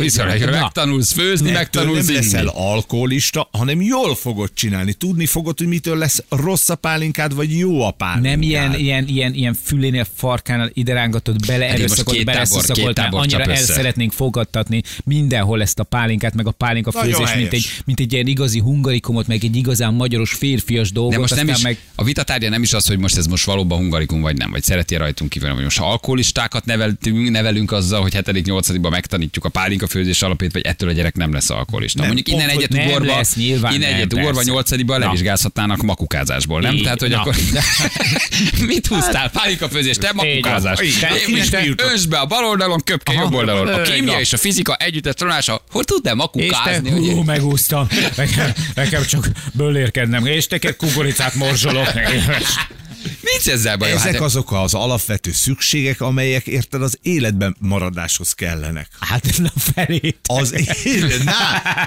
Viszont, 0.00 0.50
megtanulsz 0.50 1.12
főzni, 1.12 1.46
Ettől 1.48 1.58
megtanulsz 1.58 2.06
nem 2.06 2.14
leszel 2.14 2.46
alkoholista, 2.46 3.48
hanem 3.52 3.82
jól 3.82 4.14
fogod 4.16 4.50
csinálni. 4.54 4.92
Tudni 4.92 5.26
fogod, 5.26 5.58
hogy 5.58 5.66
mitől 5.68 5.96
lesz 5.96 6.22
rossz 6.28 6.68
a 6.68 6.74
pálinkád, 6.74 7.34
vagy 7.34 7.58
jó 7.58 7.82
a 7.82 7.90
pálinkád. 7.90 8.32
Nem 8.32 8.42
ilyen, 8.42 8.74
ilyen, 8.74 9.06
ilyen, 9.08 9.34
ilyen 9.34 9.56
fülénél, 9.64 10.06
farkánál 10.14 10.70
ide 10.72 10.92
rángatott, 10.92 11.46
bele 11.46 11.66
Hát 11.66 11.74
erőszakolt, 11.74 12.24
beleszuszakolt, 12.24 12.96
mert 12.96 13.12
annyira 13.12 13.42
el 13.42 13.56
szeretnénk 13.56 14.12
fogadtatni 14.12 14.82
mindenhol 15.04 15.62
ezt 15.62 15.78
a 15.78 15.84
pálinkát, 15.84 16.34
meg 16.34 16.46
a 16.46 16.50
pálinka 16.50 16.92
főzés, 16.92 17.34
mint 17.34 17.52
egy, 17.52 17.66
mint 17.84 18.00
egy 18.00 18.12
ilyen 18.12 18.25
igazi 18.26 18.58
hungarikumot, 18.58 19.26
meg 19.26 19.44
egy 19.44 19.56
igazán 19.56 19.94
magyaros 19.94 20.32
férfias 20.32 20.92
dolgot. 20.92 21.12
De 21.12 21.18
most 21.18 21.34
nem 21.34 21.48
is, 21.48 21.60
meg 21.60 21.78
a 21.94 22.04
vitatárgya 22.04 22.48
nem 22.48 22.62
is 22.62 22.72
az, 22.72 22.86
hogy 22.86 22.98
most 22.98 23.16
ez 23.16 23.26
most 23.26 23.44
valóban 23.44 23.78
hungarikum 23.78 24.20
vagy 24.20 24.36
nem, 24.36 24.50
vagy 24.50 24.62
szereti 24.62 24.96
rajtunk 24.96 25.30
kívül, 25.30 25.54
vagy 25.54 25.62
most 25.62 25.78
ha 25.78 25.90
alkoholistákat 25.90 26.64
neveltünk, 26.64 27.30
nevelünk 27.30 27.72
azzal, 27.72 28.00
hogy 28.00 28.14
7.-8. 28.16 28.90
megtanítjuk 28.90 29.44
a 29.44 29.48
pálinka 29.48 29.86
főzés 29.86 30.22
alapét, 30.22 30.52
vagy 30.52 30.62
ettől 30.62 30.88
a 30.88 30.92
gyerek 30.92 31.16
nem 31.16 31.32
lesz 31.32 31.50
alkoholista. 31.50 31.98
Nem, 31.98 32.06
Mondjuk 32.12 32.36
innen 32.36 32.48
egyet 32.48 32.74
hogy 32.74 32.86
ugorva, 32.86 33.16
lesz, 33.16 33.36
nyilván 33.36 33.74
innen 33.74 33.94
egyet 33.94 34.12
ugorva 34.12 34.34
persze. 34.34 34.50
8 34.50 34.70
Na. 34.86 34.98
levizsgázhatnának 34.98 35.82
makukázásból, 35.82 36.60
nem? 36.60 36.76
Tehát, 36.82 37.00
hogy 37.00 37.10
na. 37.10 37.20
akkor 37.20 37.34
mit 38.66 38.86
húztál? 38.86 39.30
Pálinka 39.30 39.68
főzés, 39.68 39.96
te 39.96 40.12
makukázás. 40.12 40.78
Ösd 41.92 42.08
be 42.08 42.18
a 42.18 42.26
bal 42.26 42.44
oldalon, 42.44 42.80
köpke 42.84 43.12
jobb 43.12 43.34
oldalon. 43.34 43.68
A 43.68 43.82
kémia 43.82 44.20
és 44.20 44.32
a 44.32 44.36
fizika 44.36 44.74
együttes 44.74 45.14
tanulása, 45.14 45.62
hogy 45.70 45.84
tud-e 45.84 46.10
és 46.10 46.10
te, 46.10 46.14
makukázni? 46.14 46.90
hú, 46.90 47.14
hogy- 47.16 47.24
megúsztam, 47.26 47.86
nekem, 48.16 48.52
nekem 48.74 49.04
csak 49.04 49.28
bölérkednem, 49.52 50.26
és 50.26 50.46
neked 50.46 50.76
kukoricát 50.76 51.34
morzsolok. 51.34 51.88
Nincs 53.32 53.48
ezzel 53.48 53.76
baj. 53.76 53.90
Ezek 53.90 54.12
Hát, 54.12 54.20
azok 54.20 54.52
az 54.52 54.74
alapvető 54.74 55.32
szükségek, 55.32 56.00
amelyek 56.00 56.46
érted 56.46 56.82
az 56.82 56.98
életben 57.02 57.56
maradáshoz 57.58 58.32
kellenek. 58.32 58.88
Hát 59.00 59.38
na 59.38 59.52
felét. 59.74 60.18
Az 60.22 60.54
él, 60.84 61.06
na, 61.24 61.32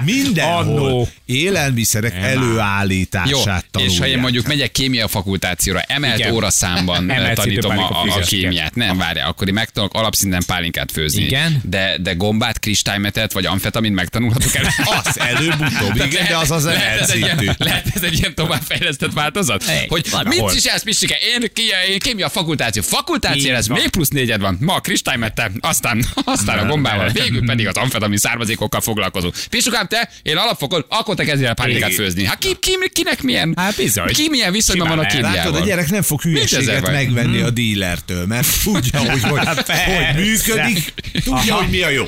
mindenhol 0.05 0.75
Annó. 0.77 1.08
élelmiszerek 1.25 2.13
Jó, 2.15 2.22
előállítását 2.22 3.65
tanulják. 3.72 3.96
és 3.96 4.00
ha 4.00 4.08
én 4.08 4.19
mondjuk 4.19 4.48
megyek 4.48 4.72
kémia 4.72 5.08
fakultációra, 5.08 5.81
emelt 5.81 6.19
Igen. 6.19 6.34
óraszámban 6.34 7.12
Emelt 7.12 7.36
tanítom 7.36 7.72
szintű 7.75 7.93
a, 7.93 8.03
a, 8.03 8.17
a 8.17 8.19
kémiát. 8.19 8.75
Nem, 8.75 8.98
várjál, 8.98 9.27
akkor 9.27 9.48
én 9.48 9.53
megtanulok 9.53 9.93
alapszinten 9.93 10.43
pálinkát 10.46 10.91
főzni. 10.91 11.24
Igen. 11.24 11.62
De, 11.63 11.98
de 12.01 12.13
gombát, 12.13 12.60
kristálymetet 12.60 13.34
vagy 13.34 13.46
amfetamin 13.46 13.93
megtanulhatok 13.93 14.55
el. 14.55 14.74
Az 15.05 15.19
előbb-utóbb, 15.19 15.96
igen, 15.96 16.27
de 16.27 16.38
az 16.38 16.51
az 16.51 16.63
lehet, 16.63 17.00
ez 17.00 17.10
egy 17.10 17.17
ilyen, 17.19 17.55
lehet 17.58 17.88
ez 17.96 18.03
egy 18.03 18.17
ilyen 18.17 18.36
továbbfejlesztett 18.36 19.13
változat? 19.13 19.63
Egy, 19.63 19.88
hogy 19.88 20.08
mit 20.25 20.62
csinálsz, 20.62 20.84
Pistike? 20.84 21.17
Én, 21.29 21.50
ki, 21.53 21.62
én 21.89 22.00
kémia 22.00 22.29
fakultáció. 22.29 22.81
Fakultáció 22.81 23.51
lesz, 23.51 23.67
még 23.67 23.89
plusz 23.89 24.07
négyed 24.09 24.41
van. 24.41 24.57
Ma 24.62 24.79
kristálymettem, 24.79 25.53
aztán, 25.59 26.05
aztán 26.24 26.57
a 26.59 26.65
gombával, 26.65 27.09
végül 27.09 27.45
pedig 27.45 27.67
az 27.67 27.75
amfetamin 27.75 28.17
származékokkal 28.17 28.81
foglalkozunk. 28.81 29.36
Pisukám, 29.50 29.88
te, 29.88 30.09
én 30.21 30.38
alapfokon, 30.38 30.86
akkor 30.89 31.15
te 31.15 31.24
kezdjél 31.24 31.53
pálinkát 31.53 31.93
főzni. 31.93 32.25
Hát 32.25 32.38
ki, 32.38 32.57
ki, 32.59 32.71
kinek 32.93 33.21
milyen? 33.21 33.53
Hát 33.57 33.75
bizony. 33.75 34.13
Ki 34.13 34.29
milyen 34.29 34.51
viszonyban 34.51 34.88
van 34.88 35.00
a 35.00 35.05
kémiával? 35.05 35.36
Látod, 35.36 35.55
a 35.55 35.65
gyerek 35.65 35.89
nem 35.89 36.01
fog 36.01 36.21
hülyeséget 36.21 36.91
megvenni 36.91 37.41
a 37.41 37.50
dílertől, 37.50 38.25
mert 38.25 38.48
tudja, 38.63 39.00
hogy, 39.00 39.24
hogy, 39.24 39.45
Hát 39.45 39.65
persze. 39.65 40.13
hogy 40.13 40.24
működik, 40.24 40.93
tudja, 41.24 41.55
hogy 41.55 41.69
mi 41.69 41.81
a 41.81 41.89
jó. 41.89 42.03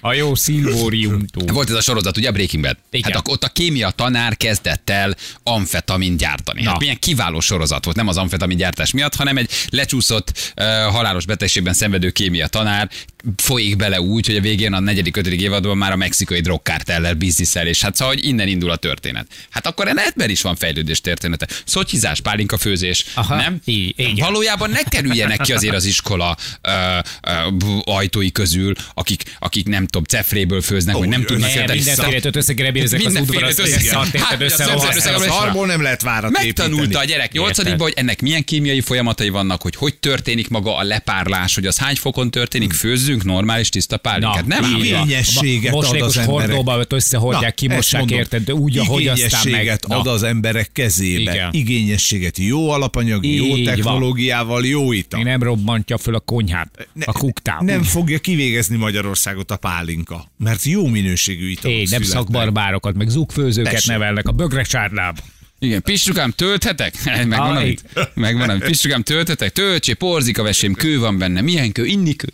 A 0.00 0.12
jó 0.12 0.34
szilvóriumtó. 0.34 1.46
Volt 1.52 1.68
ez 1.70 1.74
a 1.74 1.80
sorozat, 1.80 2.16
ugye 2.16 2.28
a 2.28 2.32
Breaking 2.32 2.62
Bad? 2.62 2.76
Igen. 2.90 3.12
Hát 3.12 3.28
ott 3.28 3.44
a 3.44 3.48
kémia 3.48 3.90
tanár 3.90 4.36
kezdett 4.36 4.90
el 4.90 5.16
amfetamin 5.42 6.16
gyártani. 6.16 6.64
Hát 6.64 6.78
milyen 6.78 6.98
kiváló 6.98 7.40
sorozat 7.40 7.84
volt, 7.84 7.96
nem 7.96 8.08
az 8.08 8.16
amfetamin 8.16 8.43
gyártás 8.52 8.92
miatt, 8.92 9.14
hanem 9.14 9.36
egy 9.36 9.50
lecsúszott 9.68 10.52
uh, 10.56 10.64
halálos 10.92 11.26
betegségben 11.26 11.74
szenvedő 11.74 12.10
kémia 12.10 12.46
tanár 12.46 12.90
folyik 13.36 13.76
bele 13.76 14.00
úgy, 14.00 14.26
hogy 14.26 14.36
a 14.36 14.40
végén 14.40 14.72
a 14.72 14.80
negyedik, 14.80 15.16
ötödik 15.16 15.40
évadban 15.40 15.76
már 15.76 15.92
a 15.92 15.96
mexikai 15.96 16.40
drogkártellel 16.40 17.14
bizniszel, 17.14 17.66
és 17.66 17.80
hát 17.82 17.96
szóval, 17.96 18.14
hogy 18.14 18.24
innen 18.24 18.48
indul 18.48 18.70
a 18.70 18.76
történet. 18.76 19.26
Hát 19.50 19.66
akkor 19.66 19.88
ebben 19.88 20.30
is 20.30 20.42
van 20.42 20.56
fejlődés 20.56 21.00
története. 21.00 21.46
Szotyhizás, 21.64 22.20
pálinka 22.20 22.56
főzés, 22.58 23.04
Aha, 23.14 23.36
nem? 23.36 23.60
igen. 23.64 24.14
Valójában 24.16 24.70
ne 24.70 24.82
kerüljenek 24.82 25.40
ki 25.40 25.52
azért 25.52 25.74
az 25.74 25.84
iskola 25.84 26.36
uh, 26.68 27.52
uh, 27.64 27.78
ajtói 27.84 28.32
közül, 28.32 28.72
akik, 28.94 29.22
akik 29.38 29.66
nem 29.66 29.84
tudom, 29.86 30.04
cefréből 30.04 30.62
főznek, 30.62 30.96
vagy 30.96 31.08
nem 31.08 31.24
tudnak 31.24 31.48
érteni 31.54 31.82
Mindenféle 31.84 32.30
összegerebézek 32.32 32.98
az 32.98 33.04
Mindenféle 33.04 33.36
udvar, 33.46 33.50
az 33.50 33.58
össze- 33.58 33.76
összeadtérted 33.80 34.20
Hát, 34.20 34.40
össze 34.40 34.54
az 34.54 34.60
a 34.60 34.64
össze- 34.64 34.72
rohadt- 34.74 34.96
össze- 34.96 35.14
A 35.14 35.18
szarból 35.18 35.66
nem 35.66 35.82
lehet 35.82 36.02
várat 36.02 36.30
Megtanulta 36.30 36.98
a 36.98 37.04
gyerek 37.04 37.32
8 37.32 37.58
Érted. 37.58 37.80
hogy 37.80 37.92
ennek 37.96 38.20
milyen 38.22 38.44
kémiai 38.44 38.80
folyamatai 38.80 39.28
vannak, 39.28 39.62
hogy 39.62 39.76
hogy 39.76 39.94
történik 39.94 40.48
maga 40.48 40.76
a 40.76 40.82
lepárlás, 40.82 41.54
hogy 41.54 41.66
az 41.66 41.78
hány 41.78 41.96
fokon 41.96 42.30
történik, 42.30 42.72
főzzünk 43.14 43.24
normális 43.24 43.68
tiszta 43.68 43.96
pálinkát. 43.96 44.46
Nem 44.46 44.64
ám. 44.64 44.74
így 44.74 44.90
van. 44.90 45.02
Igényességet 45.02 45.74
ad 45.74 46.00
az 46.00 46.16
emberek. 46.16 46.24
hordóba 46.26 46.78
öt 46.78 46.92
összehordják, 46.92 47.60
Na, 47.60 47.68
kimossák, 47.68 48.10
érted, 48.10 48.44
de 48.44 48.54
úgy, 48.54 48.78
ahogy 48.78 49.06
aztán 49.06 49.50
meg... 49.50 49.78
Ad 49.88 50.06
az 50.06 50.22
emberek 50.22 50.72
kezébe. 50.72 51.32
Igen. 51.32 51.52
Igényességet 51.52 52.38
jó 52.38 52.70
alapanyag, 52.70 53.26
jó 53.26 53.48
van. 53.48 53.62
technológiával, 53.62 54.66
jó 54.66 54.92
ital. 54.92 55.22
Nem 55.22 55.42
robbantja 55.42 55.98
föl 55.98 56.14
a 56.14 56.20
konyhát, 56.20 56.88
a 57.04 57.12
kuktát. 57.12 57.60
nem 57.60 57.82
fogja 57.82 58.18
kivégezni 58.18 58.76
Magyarországot 58.76 59.50
a 59.50 59.56
pálinka, 59.56 60.32
mert 60.38 60.64
jó 60.64 60.86
minőségű 60.86 61.50
italok 61.50 61.76
Én 61.76 61.86
nem 61.90 62.02
szakbarbárokat, 62.02 62.94
meg 62.94 63.08
zugfőzőket 63.08 63.72
Tessék. 63.72 63.90
nevelnek 63.90 64.28
a 64.28 64.32
bögre 64.32 64.64
sárlába. 64.64 65.20
Igen, 65.58 65.82
Pistrukám, 65.82 66.30
tölthetek? 66.30 66.94
Megvan, 67.04 67.56
amit? 67.56 67.84
Megvan, 68.14 68.48
amit. 68.48 68.64
Pistrukám, 68.64 69.02
tölthetek? 69.02 69.52
Töltsé, 69.52 69.92
porzika 69.92 70.42
vesém, 70.42 70.74
kő 70.74 70.98
van 70.98 71.18
benne. 71.18 71.40
Milyen 71.40 71.72
kő? 71.72 71.84
Inni 71.84 72.16
kő. 72.16 72.28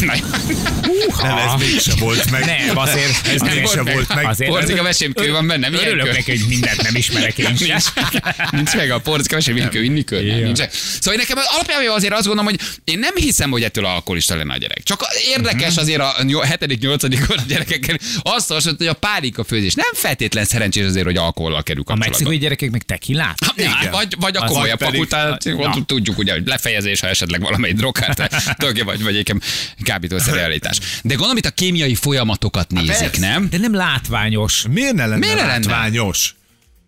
Nem, 0.00 1.38
ez 1.38 1.60
mégsem 1.70 1.96
volt 1.98 2.30
meg. 2.30 2.44
Nem, 2.44 2.76
azért 2.78 3.26
ez 3.26 3.40
Nem 3.40 3.54
nem 3.54 3.62
volt 3.62 3.74
mégsem 3.74 3.84
meg. 3.84 3.94
volt 3.94 4.14
meg. 4.14 4.24
Azért 4.24 4.50
Porzika 4.50 4.82
vesém, 4.82 5.12
kő 5.12 5.30
van 5.30 5.46
benne. 5.46 5.68
Milyen 5.68 5.86
Örülök 5.86 6.12
neki, 6.12 6.30
hogy 6.30 6.48
mindent 6.48 6.82
nem 6.82 6.96
ismerek 6.96 7.38
én 7.38 7.56
sem. 7.56 8.04
Nincs, 8.50 8.74
meg 8.74 8.90
a 8.90 8.98
porzika, 8.98 9.36
és 9.36 9.46
inni 9.46 9.68
kő, 9.68 9.82
inni 9.82 10.04
kő. 10.04 10.16
Nem, 10.16 10.26
Igen. 10.26 10.42
nincs. 10.42 10.58
Szóval 11.00 11.20
én 11.20 11.26
nekem 11.28 11.44
alapjában 11.52 11.94
azért 11.94 12.12
azt 12.12 12.26
gondolom, 12.26 12.50
hogy 12.50 12.60
én 12.84 12.98
nem 12.98 13.14
hiszem, 13.14 13.50
hogy 13.50 13.62
ettől 13.62 13.84
alkoholista 13.84 14.36
lenne 14.36 14.52
a 14.52 14.56
gyerek. 14.56 14.82
Csak 14.82 15.06
érdekes 15.28 15.76
azért 15.76 16.00
a 16.00 16.14
7.-8. 16.18 17.24
kor 17.26 17.36
gyerekekkel 17.46 17.96
azt 18.22 18.48
hasonlít, 18.48 18.78
hogy 18.78 18.88
a 18.88 18.92
pálika 18.92 19.44
főzés 19.44 19.74
nem 19.74 19.90
feltétlen 19.92 20.44
szerencsés 20.44 20.84
azért, 20.84 21.04
hogy 21.04 21.16
alkohollal 21.16 21.62
kerül 21.62 21.82
A 21.86 21.94
mexikai 21.94 22.38
gyerekek 22.38 22.70
meg 22.70 22.82
tekilát? 22.82 23.38
Ja, 23.56 23.78
Igen. 23.80 23.90
vagy, 23.90 24.14
vagy 24.20 24.36
a 24.36 24.44
komolyabb 24.44 24.82
ott 24.82 25.86
tudjuk 25.86 26.18
ugye, 26.18 26.32
hogy 26.32 26.42
lefejezés, 26.46 27.00
ha 27.00 27.08
esetleg 27.08 27.40
valamelyik 27.40 27.76
drogkát, 27.76 28.30
tőke 28.62 28.84
vagy, 28.84 29.02
vagy 29.02 29.12
egyébként 29.12 29.44
kábítószer 29.84 30.34
realitás. 30.34 30.78
De 30.78 31.14
gondolom, 31.14 31.36
itt 31.36 31.46
a 31.46 31.50
kémiai 31.50 31.94
folyamatokat 31.94 32.70
nézik, 32.70 32.88
persze. 32.96 33.18
nem? 33.20 33.48
De 33.50 33.58
nem 33.58 33.74
látványos. 33.74 34.64
Miért 34.70 34.94
ne 34.94 35.06
lenne 35.06 35.16
Miért 35.18 35.34
ne 35.34 35.46
lenne? 35.46 35.66
látványos? 35.68 36.34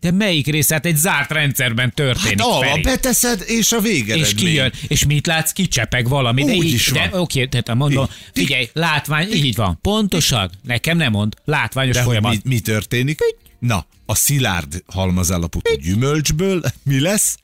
De 0.00 0.10
melyik 0.10 0.46
része? 0.46 0.74
Hát 0.74 0.86
egy 0.86 0.96
zárt 0.96 1.30
rendszerben 1.30 1.92
történik, 1.94 2.40
Hát, 2.40 2.48
a, 2.48 2.58
Feri. 2.64 2.82
beteszed, 2.82 3.42
és 3.46 3.72
a 3.72 3.80
végeredmény. 3.80 4.24
és 4.24 4.34
kijön, 4.34 4.72
és 4.88 5.04
mit 5.06 5.26
látsz, 5.26 5.52
kicsepeg 5.52 6.08
valami. 6.08 6.44
De 6.44 6.52
Úgy 6.52 6.64
így, 6.64 6.72
is 6.72 6.88
van. 6.88 7.10
De, 7.10 7.18
oké, 7.20 7.46
tehát 7.46 7.74
mondom, 7.74 8.06
figyelj, 8.34 8.68
látvány, 8.72 9.32
így 9.32 9.54
van, 9.56 9.78
pontosan, 9.82 10.50
nekem 10.62 10.96
nem 10.96 11.10
mond, 11.12 11.34
látványos 11.44 11.94
De 11.94 12.02
folyamat. 12.02 12.32
mi, 12.32 12.38
mi 12.44 12.60
történik? 12.60 13.18
Na, 13.58 13.86
a 14.06 14.14
szilárd 14.14 14.82
halmazállapotú 14.86 15.74
gyümölcsből 15.74 16.62
mi 16.82 17.00
lesz? 17.00 17.36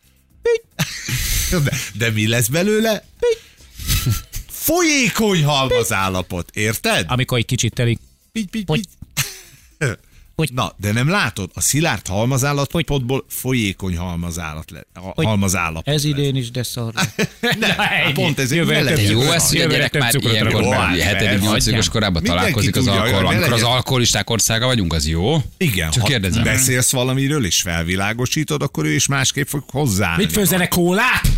De, 1.65 1.73
de 1.95 2.11
mi 2.11 2.29
lesz 2.29 2.47
belőle? 2.47 3.05
Folyékony 4.63 5.45
halmazállapot, 5.45 6.51
érted? 6.55 7.05
Amikor 7.09 7.39
egy 7.39 7.47
kicsit 7.47 7.73
telik. 7.75 7.99
Így, 8.33 8.49
így, 8.53 8.65
Hogy- 8.67 8.79
így. 8.79 8.89
hogy- 10.37 10.53
Na, 10.53 10.73
de 10.77 10.93
nem 10.93 11.09
látod? 11.09 11.51
A 11.55 11.61
szilárd 11.61 12.07
halmazállapotból 12.07 13.25
folyékony 13.29 13.97
halmazállat 13.97 14.71
le, 14.71 14.85
ha, 14.95 15.13
Hogy- 15.15 15.25
halmazállapot 15.25 15.89
Ez 15.89 15.95
lesz. 15.95 16.05
idén 16.05 16.37
is, 16.37 16.51
de 16.51 16.63
szar. 16.63 16.93
Nem, 17.41 17.71
ennyi. 17.79 18.13
pont 18.13 18.35
több 18.35 18.69
legyen. 18.69 19.01
Jó 19.11 19.21
ez, 19.21 19.49
hogy 19.49 19.61
a 19.61 19.67
gyerek 19.67 19.99
már 19.99 20.15
ilyenkor 20.15 20.53
rakok 20.53 20.71
be. 20.71 20.77
hát, 21.05 21.21
7 21.21 21.41
8 21.41 21.89
korában 21.89 22.23
találkozik 22.23 22.77
az 22.77 22.87
hogy 22.89 22.99
alkohol. 22.99 23.27
Amikor 23.27 23.53
az 23.53 23.63
alkoholisták 23.63 24.31
országa 24.31 24.67
vagyunk, 24.67 24.93
az 24.93 25.07
jó? 25.09 25.37
Igen, 25.57 25.91
Csak 25.91 26.03
ha 26.03 26.09
kérdezem. 26.09 26.43
beszélsz 26.45 26.91
valamiről 26.93 27.45
és 27.45 27.61
felvilágosítod, 27.61 28.63
akkor 28.63 28.85
ő 28.85 28.93
is 28.95 29.07
másképp 29.07 29.47
fog 29.47 29.65
hozzáállni. 29.71 30.23
Mit 30.25 30.33
főzzenek 30.33 30.69
kólát? 30.69 31.29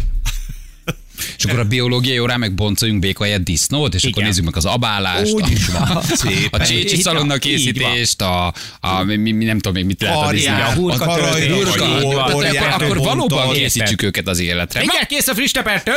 És 1.39 1.45
akkor 1.45 1.59
a 1.59 1.65
biológiai 1.65 2.19
órán 2.19 2.39
meg 2.39 2.55
boncoljunk 2.55 3.01
béka 3.01 3.25
helyett 3.25 3.45
disznót, 3.45 3.95
és 3.95 4.03
akkor 4.03 4.17
Igen. 4.17 4.29
nézzük 4.29 4.45
meg 4.45 4.57
az 4.57 4.65
abálást, 4.65 5.33
Úgy 5.33 5.43
a, 5.73 6.03
a 6.51 6.67
csícsi 6.67 6.97
Így 6.97 7.03
szalonna 7.03 7.37
készítést, 7.37 8.23
a, 8.23 8.55
a 8.81 9.03
mi, 9.03 9.17
mi, 9.17 9.45
nem 9.45 9.57
tudom 9.57 9.73
még 9.73 9.85
mit 9.85 10.03
lehet 10.03 10.29
a 10.29 10.31
disznó. 10.31 10.53
A 10.53 10.73
hurka 10.73 11.05
hurka. 11.05 12.15
Tehát 12.15 12.35
orját, 12.35 12.73
akkor, 12.73 12.85
akkor 12.85 12.99
valóban 12.99 13.53
készítsük 13.53 14.03
őket 14.03 14.29
az 14.29 14.39
életre. 14.39 14.83
Igen, 14.83 15.07
kész 15.09 15.27
a 15.27 15.35
friss 15.35 15.51
tepertő. 15.51 15.93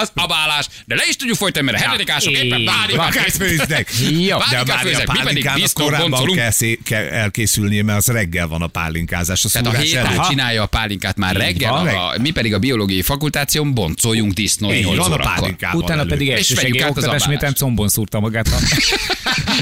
Az 0.00 0.10
abálás, 0.14 0.66
de 0.86 0.94
le 0.94 1.02
is 1.08 1.16
tudjuk 1.16 1.36
folytani, 1.36 1.64
mert 1.70 1.78
a 1.78 1.86
hetedikások 1.86 2.32
éppen 2.32 2.64
pálinkát 2.64 3.30
főznek. 3.32 3.88
Jó. 4.20 4.38
De 4.50 4.58
a 4.58 5.02
pálinkának 5.04 5.72
korábban 5.72 6.24
kell, 6.34 6.50
kell 6.84 7.04
elkészülnie, 7.04 7.82
mert 7.82 7.98
az 7.98 8.06
reggel 8.06 8.46
van 8.48 8.62
a 8.62 8.66
pálinkázás. 8.66 9.44
A 9.44 9.48
Tehát 9.48 9.74
a 9.74 9.78
héten 9.78 10.20
csinálja 10.28 10.62
a 10.62 10.66
pálinkát 10.66 11.16
már 11.16 11.36
reggel, 11.36 11.70
van. 11.70 11.86
a, 11.88 12.12
mi 12.20 12.30
pedig 12.30 12.54
a 12.54 12.58
biológiai 12.58 13.02
fakultáción 13.02 13.74
boncoljunk 13.74 14.32
disznó 14.32 14.72
Így 14.72 14.84
8 14.84 14.96
van 14.96 15.10
a 15.10 15.14
órakor. 15.14 15.56
Utána 15.72 16.04
pedig 16.04 16.30
az 16.30 16.54
oktatás, 16.88 17.26
miután 17.26 17.54
combon 17.54 17.88
szúrta 17.88 18.20
magát. 18.20 18.48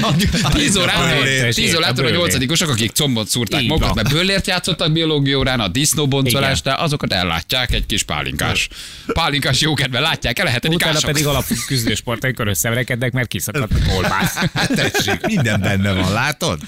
a- 0.01 0.49
10 0.53 0.77
órától, 0.77 1.23
bőlért. 1.23 1.55
10 1.55 1.75
órától 1.75 1.85
a 1.87 1.89
A 1.89 1.93
bőlért. 1.93 2.17
nyolcadikosok, 2.17 2.69
akik 2.69 2.91
combot 2.91 3.27
szúrták 3.27 3.63
magukat, 3.65 3.95
mert 3.95 4.09
bőlért 4.11 4.47
játszottak 4.47 4.91
biológia 4.91 5.37
órán, 5.37 5.59
a 5.59 5.67
disznóboncolásnál, 5.67 6.75
azokat 6.79 7.13
ellátják 7.13 7.71
egy 7.73 7.85
kis 7.85 8.03
pálinkás. 8.03 8.67
Pálinkás 9.07 9.59
jókedve 9.61 9.99
látják 9.99 10.28
el 10.37 10.45
a 10.45 10.49
Utána 10.49 10.51
hetedikások. 10.51 11.05
pedig 11.05 11.25
alapküzdősport, 11.25 12.23
amikor 12.23 12.47
összeverekednek, 12.47 13.11
mert 13.11 13.27
kiszakadt 13.27 13.73
a 13.73 13.91
kolbász. 13.91 14.35
Hát 14.53 14.67
tessék, 14.73 15.25
minden 15.25 15.61
benne 15.61 15.93
van, 15.93 16.11
látod? 16.11 16.59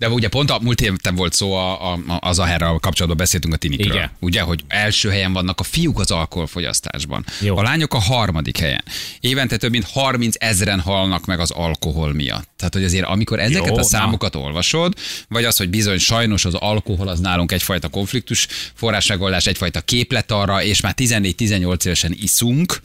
De 0.00 0.08
ugye 0.08 0.28
pont 0.28 0.50
a 0.50 0.58
múlt 0.62 0.80
héten 0.80 1.14
volt 1.14 1.32
szó 1.32 1.52
a, 1.52 1.92
a, 1.92 1.98
a- 2.06 2.18
az 2.20 2.38
aherrel 2.38 2.78
kapcsolatban 2.80 3.16
beszéltünk 3.16 3.54
a 3.54 3.56
tinikről. 3.56 3.94
Igen. 3.94 4.10
Ugye, 4.20 4.40
hogy 4.40 4.64
első 4.68 5.10
helyen 5.10 5.32
vannak 5.32 5.60
a 5.60 5.62
fiúk 5.62 5.98
az 6.00 6.10
alkoholfogyasztásban. 6.10 7.24
Jó. 7.40 7.56
A 7.56 7.62
lányok 7.62 7.94
a 7.94 7.98
harmadik 7.98 8.58
helyen. 8.58 8.84
Évente 9.20 9.56
több 9.56 9.70
mint 9.70 9.84
30 9.90 10.34
ezeren 10.38 10.80
halnak 10.80 11.26
meg 11.26 11.40
az 11.40 11.50
alkohol 11.50 12.12
miatt. 12.12 12.48
Tehát, 12.56 12.74
hogy 12.74 12.84
azért 12.84 13.04
amikor 13.06 13.38
ezeket 13.38 13.66
Jó, 13.68 13.74
a 13.74 13.76
na. 13.76 13.82
számokat 13.82 14.34
olvasod, 14.36 14.94
vagy 15.28 15.44
az, 15.44 15.56
hogy 15.56 15.68
bizony 15.70 15.98
sajnos 15.98 16.44
az 16.44 16.54
alkohol 16.54 17.08
az 17.08 17.20
nálunk 17.20 17.52
egyfajta 17.52 17.88
konfliktus 17.88 18.46
forrásmegoldás, 18.74 19.46
egyfajta 19.46 19.80
képlet 19.80 20.30
arra, 20.30 20.62
és 20.62 20.80
már 20.80 20.94
14-18 20.96 21.84
évesen 21.86 22.16
iszunk, 22.20 22.82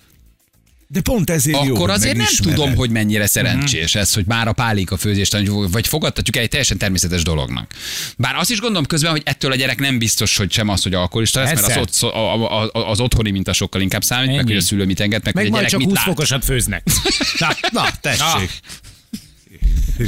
De 0.88 1.02
pont 1.02 1.30
ezért 1.30 1.66
jó, 1.66 1.74
akkor 1.76 1.90
hogy 1.90 1.98
azért 1.98 2.18
nem 2.18 2.28
tudom, 2.38 2.76
hogy 2.76 2.90
mennyire 2.90 3.28
szerencsés 3.28 3.96
ez, 3.96 4.14
hogy 4.14 4.26
már 4.26 4.48
a 4.48 4.54
pálinka 4.54 4.98
főzést, 4.98 5.38
vagy 5.72 5.88
fogadtatjuk 5.88 6.36
el 6.36 6.42
egy 6.42 6.50
teljesen 6.50 6.78
természetes 6.78 7.24
dolognak. 7.24 7.72
Bár 8.18 8.36
azt 8.36 8.52
is 8.52 8.60
gondolom 8.60 8.86
közben, 8.86 9.12
hogy 9.12 9.22
ettől 9.26 9.52
a 9.52 9.56
gyerek 9.56 9.80
nem 9.80 9.98
biztos, 9.98 10.38
hogy 10.38 10.52
sem 10.52 10.70
az, 10.70 10.84
hogy 10.84 10.94
alkoholista 10.94 11.40
lesz, 11.40 11.54
mert 11.54 11.68
az, 11.68 11.74
Persze. 11.74 12.06
ott, 12.06 12.14
a, 12.14 12.64
a, 12.64 12.90
az 12.90 13.00
otthoni 13.00 13.32
minta 13.32 13.54
sokkal 13.54 13.82
inkább 13.82 14.04
számít, 14.04 14.28
meg 14.28 14.38
Ennyi. 14.40 14.48
hogy 14.48 14.58
a 14.58 14.62
szülő 14.62 14.86
mit 14.86 15.00
enged, 15.00 15.24
meg, 15.24 15.34
Meg 15.34 15.44
hogy 15.44 15.54
a 15.54 15.56
gyerek 15.56 15.70
csak 15.70 15.80
mit 15.80 15.88
20 15.90 15.98
lát. 15.98 16.06
fokosat 16.06 16.46
főznek. 16.46 16.84
Na, 17.40 17.48
Na, 17.72 17.86
tessék. 18.02 18.60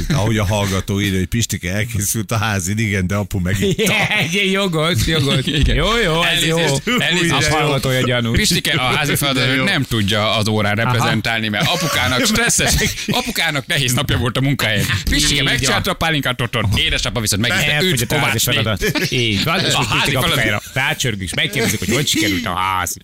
Ahogy 0.08 0.38
a 0.38 0.44
hallgató 0.44 1.00
írja, 1.00 1.18
hogy 1.18 1.26
Pistike 1.26 1.72
elkészült 1.72 2.32
a 2.32 2.36
házid, 2.36 2.78
igen, 2.78 3.06
de 3.06 3.14
apu 3.14 3.38
megitta. 3.38 3.92
Egy 4.18 4.50
jogos, 4.52 5.06
jogos. 5.06 5.44
Jó, 5.64 5.96
jó, 6.04 6.22
ez 6.22 6.44
jó. 6.44 6.58
Elnézést. 6.98 7.32
Az 7.32 7.48
hallgatója 7.48 8.00
gyanús. 8.00 8.36
Pistike 8.36 8.72
a 8.72 8.82
házi 8.82 9.14
feladat 9.16 9.64
nem 9.64 9.82
tudja 9.82 10.36
az 10.36 10.48
órán 10.48 10.74
reprezentálni, 10.74 11.48
mert 11.48 11.68
apukának 11.68 12.24
stresszes, 12.30 12.74
apukának 13.06 13.66
nehéz 13.66 13.92
napja 13.92 14.16
volt 14.16 14.36
a 14.36 14.40
munkahelyen. 14.40 14.84
Pistike 15.10 15.42
megcsinálta 15.42 15.90
a 15.90 15.94
pálinkát 15.94 16.40
otthon, 16.40 16.68
édesapa 16.74 17.20
viszont 17.20 17.42
meg 17.42 17.50
őt 17.50 17.68
Elfogyott 17.68 18.10
a 18.12 18.18
házi 18.18 18.38
feladat. 18.38 19.10
Így 19.10 19.44
van, 19.44 19.64
és 19.64 19.72
A 19.72 19.84
házi 19.84 20.14
a 20.14 20.22
feladat. 20.22 20.64
rácsörgünk, 20.74 21.22
és 21.22 21.34
megkérdezik, 21.34 21.78
hogy 21.78 21.94
hogy 21.94 22.06
sikerült 22.08 22.46
a 22.46 22.54
ház. 22.54 22.96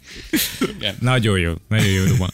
Igen. 0.78 0.96
Nagyon 1.00 1.38
jó, 1.38 1.52
nagyon 1.68 1.86
jó, 1.90 2.04
Ruma. 2.04 2.28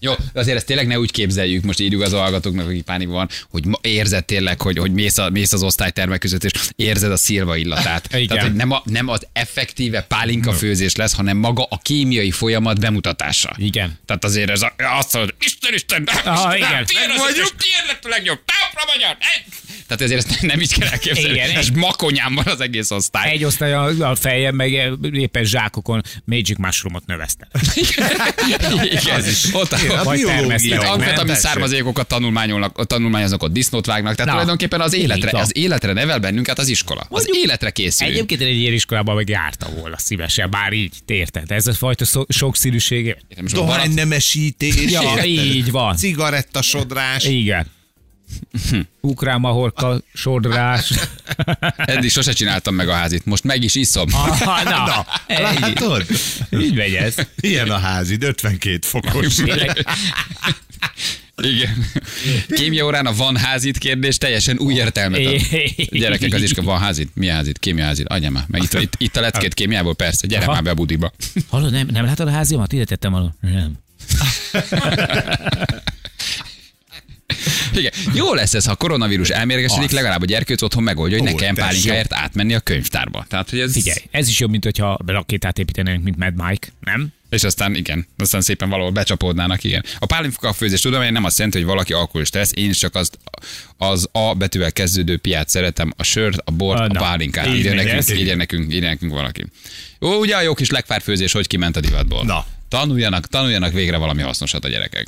Jó, 0.00 0.12
de 0.32 0.40
azért 0.40 0.56
ezt 0.56 0.66
tényleg 0.66 0.86
ne 0.86 0.98
úgy 0.98 1.10
képzeljük, 1.10 1.64
most 1.64 1.80
írjuk 1.80 2.02
az 2.02 2.12
hallgatóknak, 2.12 2.68
akik 2.68 2.82
pánikban 2.82 3.16
van, 3.16 3.28
hogy 3.50 3.64
érzed 3.80 4.24
tényleg, 4.24 4.60
hogy, 4.60 4.78
hogy 4.78 4.92
mész, 4.92 5.18
a, 5.18 5.30
mész 5.30 5.52
az 5.52 5.62
osztálytermek 5.62 6.20
között, 6.20 6.44
és 6.44 6.50
érzed 6.76 7.12
a 7.12 7.16
szilva 7.16 7.56
illatát. 7.56 8.08
Igen. 8.14 8.26
Tehát, 8.26 8.42
hogy 8.42 8.54
nem, 8.54 8.70
a, 8.70 8.82
nem 8.84 9.08
az 9.08 9.26
effektíve 9.32 10.02
pálinka 10.02 10.52
főzés 10.52 10.96
lesz, 10.96 11.14
hanem 11.14 11.36
maga 11.36 11.66
a 11.70 11.78
kémiai 11.78 12.30
folyamat 12.30 12.80
bemutatása. 12.80 13.54
Igen. 13.56 13.98
Tehát 14.06 14.24
azért 14.24 14.50
ez 14.50 14.62
a, 14.62 14.74
azt 14.76 15.12
mondod, 15.12 15.34
Isten, 15.40 15.74
Isten, 15.74 16.08
Aha, 16.24 16.56
Isten, 16.56 16.70
igen. 16.70 16.86
tiéd 16.86 17.10
az 17.10 17.18
Vagyunk. 17.18 17.56
tiéd 17.56 17.84
lett 17.86 18.04
a 18.04 18.08
legjobb, 18.08 18.40
tápra 18.44 18.92
magyar, 18.94 19.16
egy! 19.36 19.67
Tehát 19.88 20.02
ezért 20.02 20.30
ezt 20.30 20.42
nem 20.42 20.60
így 20.60 20.74
kell 20.74 20.88
elképzelni. 20.88 21.34
Igen, 21.34 21.50
és 21.50 21.70
makonyán 21.74 22.34
van 22.34 22.46
az 22.46 22.60
egész 22.60 22.90
osztály. 22.90 23.30
Egy 23.30 23.44
osztály 23.44 23.72
a, 23.72 24.10
a 24.10 24.14
fejem, 24.14 24.54
meg 24.54 24.72
éppen 25.12 25.44
zsákokon 25.44 26.02
Magic 26.24 26.58
Mushroomot 26.58 27.06
növeszte. 27.06 27.48
Igen, 27.74 28.72
ott, 29.52 29.72
Igen, 29.80 29.98
a 29.98 30.04
Vagy 30.04 30.18
biológia. 30.20 30.80
amfetamin 30.92 31.34
származékokat 31.34 32.06
tanulmányolnak, 32.08 32.86
tanulmányoznak, 32.86 33.42
ott 33.42 33.52
disznót 33.52 33.86
vágnak, 33.86 34.10
tehát 34.14 34.26
Na, 34.26 34.30
tulajdonképpen 34.30 34.80
az 34.80 34.94
életre, 34.94 35.38
az 35.38 35.56
életre 35.56 35.92
nevel 35.92 36.18
bennünket 36.18 36.58
az 36.58 36.68
iskola. 36.68 37.06
Az 37.08 37.28
életre 37.32 37.70
készül. 37.70 38.06
Egyébként 38.06 38.40
én 38.40 38.46
egy 38.46 38.60
ilyen 38.60 38.72
iskolában 38.72 39.14
meg 39.14 39.28
járta 39.28 39.68
volna 39.80 39.98
szívesen, 39.98 40.50
bár 40.50 40.72
így, 40.72 40.94
érted? 41.06 41.50
Ez 41.50 41.66
a 41.66 41.72
fajta 41.72 42.04
sokszínűség. 42.28 43.16
Dohánynemesítés. 43.52 44.74
Ja, 44.90 45.02
érted? 45.02 45.24
így 45.24 45.70
van. 45.70 45.96
Cigarettasodrás. 45.96 47.24
Igen. 47.24 47.76
Ukrán 49.00 49.40
mahorka, 49.40 50.00
sodrás. 50.14 50.92
Eddig 51.76 52.10
sose 52.10 52.32
csináltam 52.32 52.74
meg 52.74 52.88
a 52.88 52.92
házit, 52.92 53.24
most 53.24 53.44
meg 53.44 53.62
is 53.62 53.74
iszom. 53.74 54.08
Ah, 54.12 54.40
na, 54.64 54.84
Na, 54.84 55.06
látod? 55.28 56.06
így 56.50 56.74
megy 56.74 56.94
ez. 56.94 57.14
Ilyen 57.40 57.70
a 57.70 57.78
házid, 57.78 58.22
52 58.22 58.78
fokos. 58.86 59.34
Tényleg, 59.44 59.86
Igen. 61.42 61.84
Kémia 62.48 62.84
órán 62.84 63.06
a 63.06 63.12
van 63.14 63.36
házit 63.36 63.78
kérdés 63.78 64.18
teljesen 64.18 64.58
új 64.58 64.74
értelmet 64.74 65.26
ad. 65.26 65.40
Gyerekek 65.90 66.34
az 66.34 66.42
iskola, 66.42 66.66
van 66.66 66.78
házit? 66.78 67.10
Mi 67.14 67.26
házit? 67.26 67.58
Kémia 67.58 67.84
házit? 67.84 68.06
Anyám 68.08 68.32
már. 68.32 68.44
Meg 68.48 68.62
itt, 68.62 68.72
itt, 68.74 68.94
itt 68.96 69.16
a 69.16 69.20
leckét 69.20 69.54
kémiából, 69.54 69.94
persze. 69.94 70.26
Gyere 70.26 70.44
Aha. 70.44 70.52
már 70.52 70.62
be 70.62 70.70
a 70.70 70.74
budiba. 70.74 71.12
Hallod, 71.48 71.70
nem, 71.72 71.86
nem 71.90 72.04
látod 72.04 72.28
a 72.28 72.30
háziamat? 72.30 72.72
Ide 72.72 72.84
tettem 72.84 73.14
alul. 73.14 73.34
Nem. 73.40 73.72
Igen. 77.74 77.92
Jó 78.14 78.34
lesz 78.34 78.54
ez, 78.54 78.64
ha 78.64 78.72
a 78.72 78.76
koronavírus 78.76 79.28
elmérgesedik, 79.28 79.90
legalább 79.90 80.22
a 80.22 80.24
gyerkőc 80.24 80.62
otthon 80.62 80.82
megoldja, 80.82 81.18
hogy 81.18 81.28
Ó, 81.28 81.30
ne 81.30 81.36
kelljen 81.36 81.54
pálinkáért 81.54 82.12
átmenni 82.14 82.54
a 82.54 82.60
könyvtárba. 82.60 83.24
Tehát, 83.28 83.50
hogy 83.50 83.60
ez... 83.60 83.72
Figyelj, 83.72 83.98
ez 84.10 84.28
is 84.28 84.40
jobb, 84.40 84.50
mint 84.50 84.64
hogyha 84.64 84.98
rakétát 85.06 85.58
építenénk, 85.58 86.02
mint 86.02 86.16
Mad 86.16 86.34
Mike, 86.34 86.68
nem? 86.80 87.12
És 87.30 87.44
aztán 87.44 87.74
igen, 87.74 88.06
aztán 88.16 88.40
szépen 88.40 88.68
valahol 88.68 88.90
becsapódnának, 88.90 89.64
igen. 89.64 89.84
A 89.98 90.06
pálinka 90.06 90.52
főzés 90.52 90.80
tudomány 90.80 91.12
nem 91.12 91.24
azt 91.24 91.36
jelenti, 91.36 91.58
hogy 91.58 91.66
valaki 91.66 91.92
alkoholista 91.92 92.38
lesz, 92.38 92.52
én 92.54 92.72
csak 92.72 92.94
az, 92.94 93.10
az 93.76 94.08
A 94.12 94.34
betűvel 94.34 94.72
kezdődő 94.72 95.16
piát 95.16 95.48
szeretem, 95.48 95.92
a 95.96 96.02
sört, 96.02 96.38
a 96.44 96.50
bort, 96.50 96.80
a 96.80 96.86
na. 96.86 97.00
pálinkát. 97.00 97.46
Így 97.46 97.54
Írja 97.54 97.74
nekünk, 97.74 98.18
írja 98.18 98.36
nekünk, 98.36 98.72
írja 98.72 98.88
nekünk 98.88 99.12
valaki. 99.12 99.44
Jó, 100.00 100.18
ugye 100.18 100.36
a 100.36 100.40
jó 100.40 100.54
kis 100.54 100.70
legfárfőzés, 100.70 101.32
hogy 101.32 101.46
kiment 101.46 101.76
a 101.76 101.80
divatból. 101.80 102.24
Na. 102.24 102.46
Tanuljanak, 102.68 103.26
tanuljanak 103.26 103.72
végre 103.72 103.96
valami 103.96 104.22
hasznosat 104.22 104.64
a 104.64 104.68
gyerekek. 104.68 105.06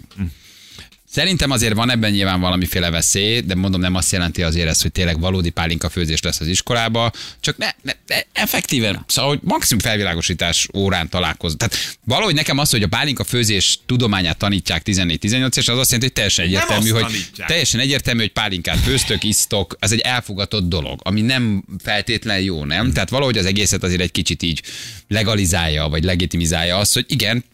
Szerintem 1.12 1.50
azért 1.50 1.74
van 1.74 1.90
ebben 1.90 2.10
nyilván 2.10 2.40
valamiféle 2.40 2.90
veszély, 2.90 3.40
de 3.40 3.54
mondom, 3.54 3.80
nem 3.80 3.94
azt 3.94 4.12
jelenti 4.12 4.42
azért 4.42 4.68
ez, 4.68 4.82
hogy 4.82 4.92
tényleg 4.92 5.20
valódi 5.20 5.50
pálinka 5.50 5.88
főzés 5.88 6.20
lesz 6.20 6.40
az 6.40 6.46
iskolába, 6.46 7.12
csak 7.40 7.56
ne, 7.56 7.68
ne, 7.82 7.92
ne 8.06 8.16
effektíven, 8.32 9.04
szóval, 9.06 9.30
hogy 9.30 9.40
maximum 9.42 9.82
felvilágosítás 9.82 10.68
órán 10.74 11.08
találkoz. 11.08 11.54
Tehát 11.56 11.76
valahogy 12.04 12.34
nekem 12.34 12.58
az, 12.58 12.70
hogy 12.70 12.82
a 12.82 12.88
pálinka 12.88 13.24
főzés 13.24 13.78
tudományát 13.86 14.36
tanítják 14.36 14.82
14-18 14.84 15.56
és 15.56 15.68
az 15.68 15.78
azt 15.78 15.90
jelenti, 15.90 15.96
hogy 15.98 16.12
teljesen 16.12 16.44
egyértelmű, 16.44 16.88
hogy 16.88 17.02
tanítják. 17.02 17.48
teljesen 17.48 17.80
egyértelmű, 17.80 18.20
hogy 18.20 18.32
pálinkát 18.32 18.78
főztök, 18.78 19.24
isztok, 19.24 19.76
ez 19.78 19.92
egy 19.92 20.00
elfogatott 20.00 20.68
dolog, 20.68 21.00
ami 21.02 21.20
nem 21.20 21.64
feltétlen 21.82 22.40
jó, 22.40 22.64
nem? 22.64 22.92
Tehát 22.92 23.10
valahogy 23.10 23.38
az 23.38 23.46
egészet 23.46 23.82
azért 23.82 24.00
egy 24.00 24.12
kicsit 24.12 24.42
így 24.42 24.62
legalizálja, 25.08 25.88
vagy 25.88 26.04
legitimizálja 26.04 26.78
azt, 26.78 26.94
hogy 26.94 27.04
igen, 27.08 27.44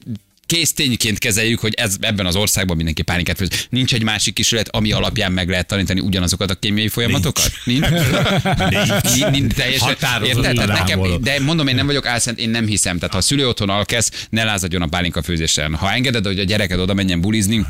kész 0.46 0.72
tényként 0.72 1.18
kezeljük, 1.18 1.60
hogy 1.60 1.74
ez, 1.74 1.96
ebben 2.00 2.26
az 2.26 2.36
országban 2.36 2.76
mindenki 2.76 3.02
pálinkát 3.02 3.36
főz. 3.36 3.66
Nincs 3.70 3.94
egy 3.94 4.02
másik 4.02 4.34
kísérlet, 4.34 4.68
ami 4.68 4.92
alapján 4.92 5.32
meg 5.32 5.48
lehet 5.48 5.66
tanítani 5.66 6.00
ugyanazokat 6.00 6.50
a 6.50 6.54
kémiai 6.54 6.88
folyamatokat? 6.88 7.52
Nincs. 7.64 7.88
Nincs. 7.88 9.30
Nincs. 9.30 9.54
Teljesen. 9.54 9.88
Határozott 9.88 10.44
Érted? 10.44 10.54
Tehát 10.54 10.86
nekem, 10.86 11.20
de 11.20 11.40
mondom, 11.40 11.66
én 11.66 11.74
nem 11.74 11.86
vagyok 11.86 12.06
álszent, 12.06 12.38
én 12.38 12.50
nem 12.50 12.66
hiszem. 12.66 12.96
Tehát 12.98 13.12
ha 13.12 13.18
a 13.18 13.22
szülő 13.22 13.48
otthon 13.48 13.70
alkesz, 13.70 14.26
ne 14.30 14.44
lázadjon 14.44 14.82
a 14.82 14.86
pálinka 14.86 15.22
főzésen. 15.22 15.74
Ha 15.74 15.92
engeded, 15.92 16.26
hogy 16.26 16.38
a 16.38 16.44
gyereked 16.44 16.78
oda 16.78 16.94
menjen 16.94 17.20
bulizni, 17.20 17.66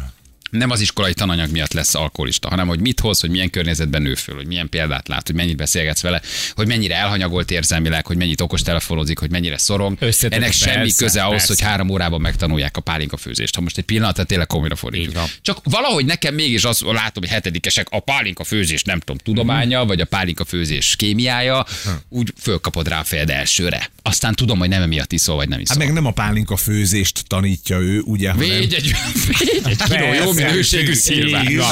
nem 0.50 0.70
az 0.70 0.80
iskolai 0.80 1.14
tananyag 1.14 1.50
miatt 1.50 1.72
lesz 1.72 1.94
alkoholista, 1.94 2.48
hanem 2.48 2.66
hogy 2.66 2.80
mit 2.80 3.00
hoz, 3.00 3.20
hogy 3.20 3.30
milyen 3.30 3.50
környezetben 3.50 4.02
nő 4.02 4.14
föl, 4.14 4.34
hogy 4.34 4.46
milyen 4.46 4.68
példát 4.68 5.08
lát, 5.08 5.26
hogy 5.26 5.34
mennyit 5.34 5.56
beszélgetsz 5.56 6.00
vele, 6.00 6.22
hogy 6.54 6.66
mennyire 6.66 6.94
elhanyagolt 6.96 7.50
érzelmileg, 7.50 8.06
hogy 8.06 8.16
mennyit 8.16 8.40
okos 8.40 8.62
telefonozik, 8.62 9.18
hogy 9.18 9.30
mennyire 9.30 9.58
szorong. 9.58 9.96
Összetett, 10.00 10.38
Ennek 10.38 10.52
semmi 10.52 10.76
persze, 10.76 11.04
köze 11.04 11.20
ahhoz, 11.20 11.36
persze. 11.36 11.52
hogy 11.52 11.62
három 11.62 11.88
órában 11.88 12.20
megtanulják 12.20 12.76
a 12.76 12.80
pálinka 12.80 13.16
főzést. 13.16 13.54
Ha 13.54 13.60
most 13.60 13.78
egy 13.78 13.84
pillanatra 13.84 14.24
tényleg 14.24 14.46
komolyra 14.46 14.76
fordítjuk. 14.76 15.24
Csak 15.42 15.58
valahogy 15.64 16.04
nekem 16.04 16.34
mégis 16.34 16.64
azt 16.64 16.80
látom, 16.80 17.22
hogy 17.22 17.32
hetedikesek 17.32 17.86
a 17.90 18.00
pálinka 18.00 18.44
főzés, 18.44 18.82
nem 18.82 18.98
tudom, 18.98 19.16
tudománya, 19.16 19.84
vagy 19.84 20.00
a 20.00 20.04
pálinka 20.04 20.44
főzés 20.44 20.96
kémiája, 20.96 21.66
úgy 22.08 22.32
fölkapod 22.40 22.88
rá 22.88 23.00
a 23.00 23.04
fejed 23.04 23.30
elsőre. 23.30 23.90
Aztán 24.06 24.34
tudom, 24.34 24.58
hogy 24.58 24.68
nem 24.68 24.82
emiatt 24.82 25.12
iszol, 25.12 25.36
vagy 25.36 25.48
nem 25.48 25.60
iszol. 25.60 25.76
Hát 25.76 25.86
meg 25.86 25.94
nem 25.94 26.06
a 26.06 26.10
pálinka 26.10 26.56
főzést 26.56 27.24
tanítja 27.26 27.78
ő, 27.78 28.00
ugye? 28.00 28.32
Védj 28.34 28.74
egy, 28.74 28.92
védj 29.28 29.68
egy 29.68 29.82
kiló 29.82 30.12
jó 30.12 30.32
minőségű 30.32 30.92
szilvát. 30.94 31.54
Van. 31.54 31.66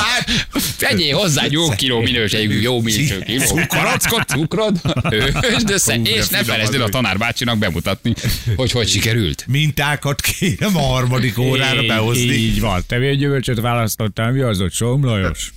Vegyél 0.79 1.16
hozzá 1.16 1.42
egy 1.42 1.53
jó 1.53 1.68
kiló 1.68 2.01
minőségű, 2.01 2.61
jó 2.61 2.81
minőségű. 2.81 3.38
Karackot, 3.68 4.29
cukrod, 4.29 4.81
ősd 5.55 5.70
össze, 5.70 5.94
és 5.94 6.29
ne 6.29 6.44
felejtsd 6.44 6.75
el 6.75 6.83
a 6.83 6.88
tanárbácsinak 6.88 7.59
bemutatni, 7.59 8.14
hogy 8.57 8.70
hogy 8.70 8.88
sikerült. 8.88 9.44
Mintákat 9.49 10.20
kérem 10.20 10.77
a 10.77 10.81
harmadik 10.81 11.38
órára 11.38 11.83
behozni. 11.83 12.33
Így 12.33 12.61
van. 12.61 12.85
Te 12.87 13.14
gyümölcsöt 13.14 13.61
választottál? 13.61 14.33
Mi 14.33 14.40
az 14.40 14.61
ott? 14.61 14.73
Somlajos? 14.73 15.53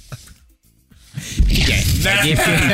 Igen. 1.50 1.80
Egyébként, 2.22 2.72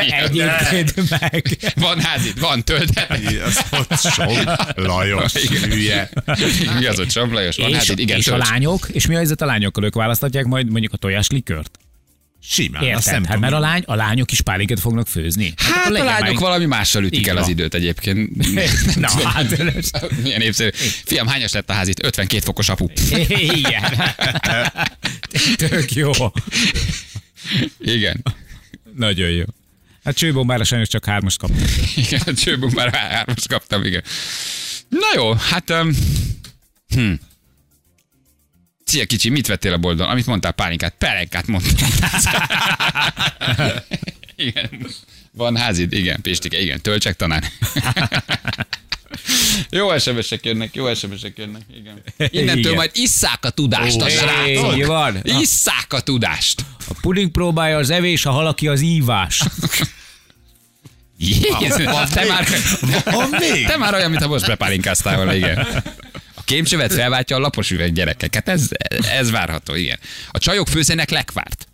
egyébként 0.71 1.10
meg. 1.19 1.58
Van 1.75 1.99
házid, 2.01 2.39
van 2.39 2.63
töltet. 2.63 3.19
Az 3.45 3.60
ott 3.71 3.99
sok 3.99 4.34
Lajos, 4.75 5.34
hülye. 5.34 6.10
Mi 6.79 6.86
az 6.86 6.99
ott 6.99 7.12
Samlajos? 7.12 7.56
Van 7.56 7.69
És, 7.69 7.75
házid, 7.75 7.99
igen, 7.99 8.17
és 8.17 8.27
a 8.27 8.32
tölts. 8.32 8.49
lányok? 8.49 8.88
És 8.91 9.08
mi 9.08 9.13
a 9.13 9.17
helyzet 9.17 9.41
a 9.41 9.45
lányokkal? 9.45 9.84
Ők 9.84 9.95
választatják 9.95 10.45
majd 10.45 10.69
mondjuk 10.71 10.93
a 10.93 10.97
tojáslikört? 10.97 11.79
Simán, 12.45 12.82
azt 12.82 13.08
Érted? 13.08 13.13
nem 13.13 13.23
Hát 13.25 13.39
mert 13.39 13.53
a, 13.53 13.60
lány, 13.60 13.84
a 13.86 13.95
lányok 13.95 14.32
is 14.32 14.41
pálinket 14.41 14.79
fognak 14.79 15.08
főzni. 15.08 15.53
Hát 15.58 15.86
akkor 15.86 15.99
a 15.99 16.03
lányok 16.03 16.19
már- 16.34 16.39
valami 16.39 16.65
mással 16.65 17.03
ütik 17.03 17.19
Így 17.19 17.27
el 17.29 17.36
az 17.38 17.41
van. 17.41 17.51
időt 17.51 17.73
egyébként. 17.73 18.29
Na, 18.95 19.27
hát, 19.27 19.58
Milyen 20.23 20.39
népszerű. 20.39 20.69
Fiam, 21.06 21.27
hányas 21.27 21.51
lett 21.51 21.69
a 21.69 21.73
házit? 21.73 22.06
52 22.06 22.43
fokos 22.43 22.69
apu. 22.69 22.86
igen. 23.27 24.13
Tök 25.69 25.93
jó. 25.93 26.12
Igen. 27.79 28.23
Nagyon 28.95 29.29
jó. 29.29 29.43
Hát 30.03 30.15
csőbombára 30.15 30.63
sajnos 30.63 30.88
csak 30.88 31.06
hármas 31.06 31.38
kap. 31.38 31.51
Igen, 31.95 32.21
a 32.25 32.34
csőből 32.34 32.69
már 32.73 32.93
hármas 32.93 33.47
kaptam, 33.47 33.84
igen. 33.84 34.03
Na 34.89 35.08
jó, 35.15 35.34
hát... 35.34 35.69
Um, 35.69 35.91
hm. 36.88 37.13
Szia 38.86 39.06
kicsi, 39.06 39.29
mit 39.29 39.47
vettél 39.47 39.73
a 39.73 39.77
boltban? 39.77 40.10
Amit 40.10 40.25
mondtál, 40.25 40.51
pálinkát, 40.51 40.95
pelenkát 40.97 41.47
mondtál. 41.47 41.89
igen. 44.36 44.88
Van 45.35 45.57
házid? 45.57 45.93
Igen, 45.93 46.21
Pistike, 46.21 46.61
igen. 46.61 46.81
Töltsek 46.81 47.15
tanár. 47.15 47.43
Jó 49.69 49.97
SMS-ek 49.97 50.45
jönnek, 50.45 50.75
jó 50.75 50.93
SMS-ek 50.93 51.37
jönnek, 51.37 51.61
igen. 51.75 52.01
Innentől 52.17 52.59
Igen. 52.59 52.73
majd 52.73 52.91
isszák 52.93 53.45
a 53.45 53.49
tudást 53.49 54.01
a 54.01 54.05
Ó, 54.05 54.07
srácok. 54.09 54.77
így 54.77 54.85
van. 54.85 55.17
Isszák 55.41 55.93
a 55.93 55.99
tudást. 55.99 56.61
A 56.87 56.93
puding 57.01 57.31
próbálja 57.31 57.77
az 57.77 57.89
evés, 57.89 58.25
a 58.25 58.31
halaki 58.31 58.67
az 58.67 58.81
ívás. 58.81 59.41
Jézus, 61.17 62.09
te 62.13 62.25
már, 62.27 62.47
Van 63.03 63.29
még? 63.39 63.65
te 63.65 63.77
már 63.77 63.93
olyan, 63.93 64.09
mintha 64.09 64.27
most 64.27 64.45
bepálinkáztál 64.45 65.15
volna, 65.15 65.35
igen. 65.35 65.57
A 66.33 66.43
kémcsövet 66.43 66.93
felváltja 66.93 67.35
a 67.35 67.39
lapos 67.39 67.71
üveg 67.71 67.93
gyerekeket, 67.93 68.49
ez, 68.49 68.67
ez 69.11 69.31
várható, 69.31 69.75
igen. 69.75 69.99
A 70.31 70.37
csajok 70.37 70.67
főzének 70.67 71.09
lekvárt. 71.09 71.67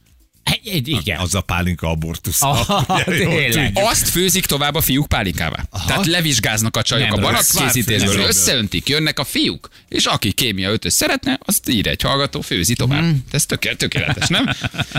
Egy, 0.50 0.68
egy, 0.68 0.88
igen. 0.88 1.20
Az 1.20 1.36
a 1.36 1.42
pálinka 1.42 1.90
abortusz. 1.90 2.42
Azt 3.92 4.10
főzik 4.10 4.46
tovább 4.46 4.76
a 4.76 4.82
fiúk 4.82 5.08
pálinkává. 5.08 5.64
Tehát 5.88 6.06
levizsgáznak 6.06 6.78
a 6.78 6.82
csajok 6.82 7.10
Nem 7.10 7.24
a 7.24 7.32
Várj, 7.32 8.28
összeöntik, 8.28 8.90
jönnek 8.90 9.20
a 9.20 9.24
fiúk, 9.24 9.70
és 9.90 10.06
aki 10.06 10.32
kémia 10.32 10.70
ötös 10.70 10.94
szeretne, 10.94 11.40
azt 11.46 11.70
ír 11.70 11.88
egy 11.88 12.02
hallgató, 12.02 12.42
főzi 12.42 12.74
tovább. 12.74 13.04
Mhm. 13.04 13.16
Ez 13.32 13.46
tökéletes, 13.46 13.90
tökéletes, 13.90 14.28
nem? 14.28 14.50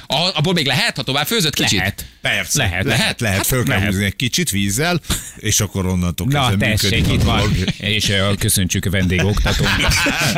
A, 0.07 0.31
abból 0.35 0.53
még 0.53 0.67
lehet, 0.67 0.97
ha 0.97 1.03
tovább 1.03 1.27
főzött 1.27 1.55
kicsit? 1.55 1.79
Lehet. 1.79 2.05
Persze. 2.21 2.63
Lehet. 2.63 2.85
Lehet, 2.85 3.21
lehet. 3.21 3.37
Hát 3.37 3.47
Föl 3.47 3.65
kell 3.65 3.75
lehet. 3.75 3.91
húzni 3.91 4.05
egy 4.05 4.17
kicsit 4.17 4.51
vízzel, 4.51 5.01
és 5.37 5.61
akkor 5.61 5.87
onnantól 5.87 6.27
Na, 6.31 6.49
kezdve 6.49 6.71
tessék, 6.71 6.91
működik 6.91 7.13
itt 7.15 7.23
a 7.23 7.25
van. 7.25 7.55
És 7.79 8.09
uh, 8.09 8.37
köszöntsük 8.39 8.85
a 8.85 8.91
vendégoktatónkat. 8.91 9.93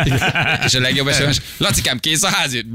És 0.67 0.75
a 0.75 0.81
legjobb 0.81 1.13
SMS, 1.13 1.41
Lacikám, 1.57 1.99
kész 1.99 2.23
a 2.23 2.29
házi. 2.29 2.67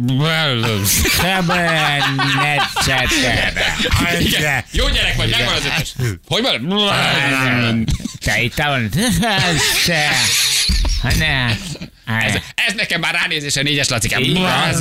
Jó 4.71 4.89
gyerek 4.89 5.15
vagy, 5.15 5.29
megvan 5.29 5.53
az 5.53 5.65
ötös. 5.65 5.93
Hogy 6.27 6.41
van? 6.41 7.85
Te 8.19 8.41
itt 8.41 8.55
van. 8.55 8.89
Ne. 11.15 11.57
Ez, 12.05 12.33
ez 12.55 12.73
nekem 12.75 12.99
már 12.99 13.13
ránézése 13.13 13.61
négyes 13.61 13.87
Lacikám. 13.87 14.23
Így 14.23 14.37
van. 14.37 14.73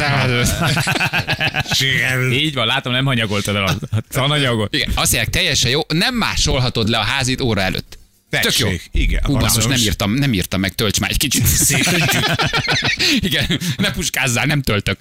Sikerült. 1.73 2.35
Így 2.35 2.55
van, 2.55 2.67
látom, 2.67 2.93
nem 2.93 3.05
hanyagoltad 3.05 3.57
el 3.57 3.65
a 3.65 3.77
a 3.91 4.01
tananyagot. 4.11 4.75
Igen, 4.75 4.89
azt 4.89 5.12
mondják, 5.12 5.29
teljesen 5.29 5.71
jó, 5.71 5.81
nem 5.89 6.15
másolhatod 6.15 6.89
le 6.89 6.99
a 6.99 7.03
házit 7.03 7.41
óra 7.41 7.61
előtt. 7.61 7.99
Tök 8.31 8.59
jó. 8.59 8.69
Igen, 8.93 9.23
Hú, 9.25 9.37
basszus, 9.37 9.65
nem 9.65 9.79
írtam, 9.79 10.12
nem 10.15 10.33
írtam 10.33 10.61
meg, 10.61 10.75
tölts 10.75 11.01
már 11.01 11.11
egy 11.11 11.17
kicsit. 11.17 11.47
Igen, 13.29 13.61
ne 13.77 13.93
puskázzál, 13.93 14.47
nem 14.47 14.62
töltök. 14.62 15.01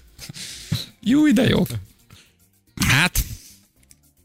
Jó, 1.03 1.31
de 1.31 1.43
jó. 1.43 1.65
Hát, 2.87 3.19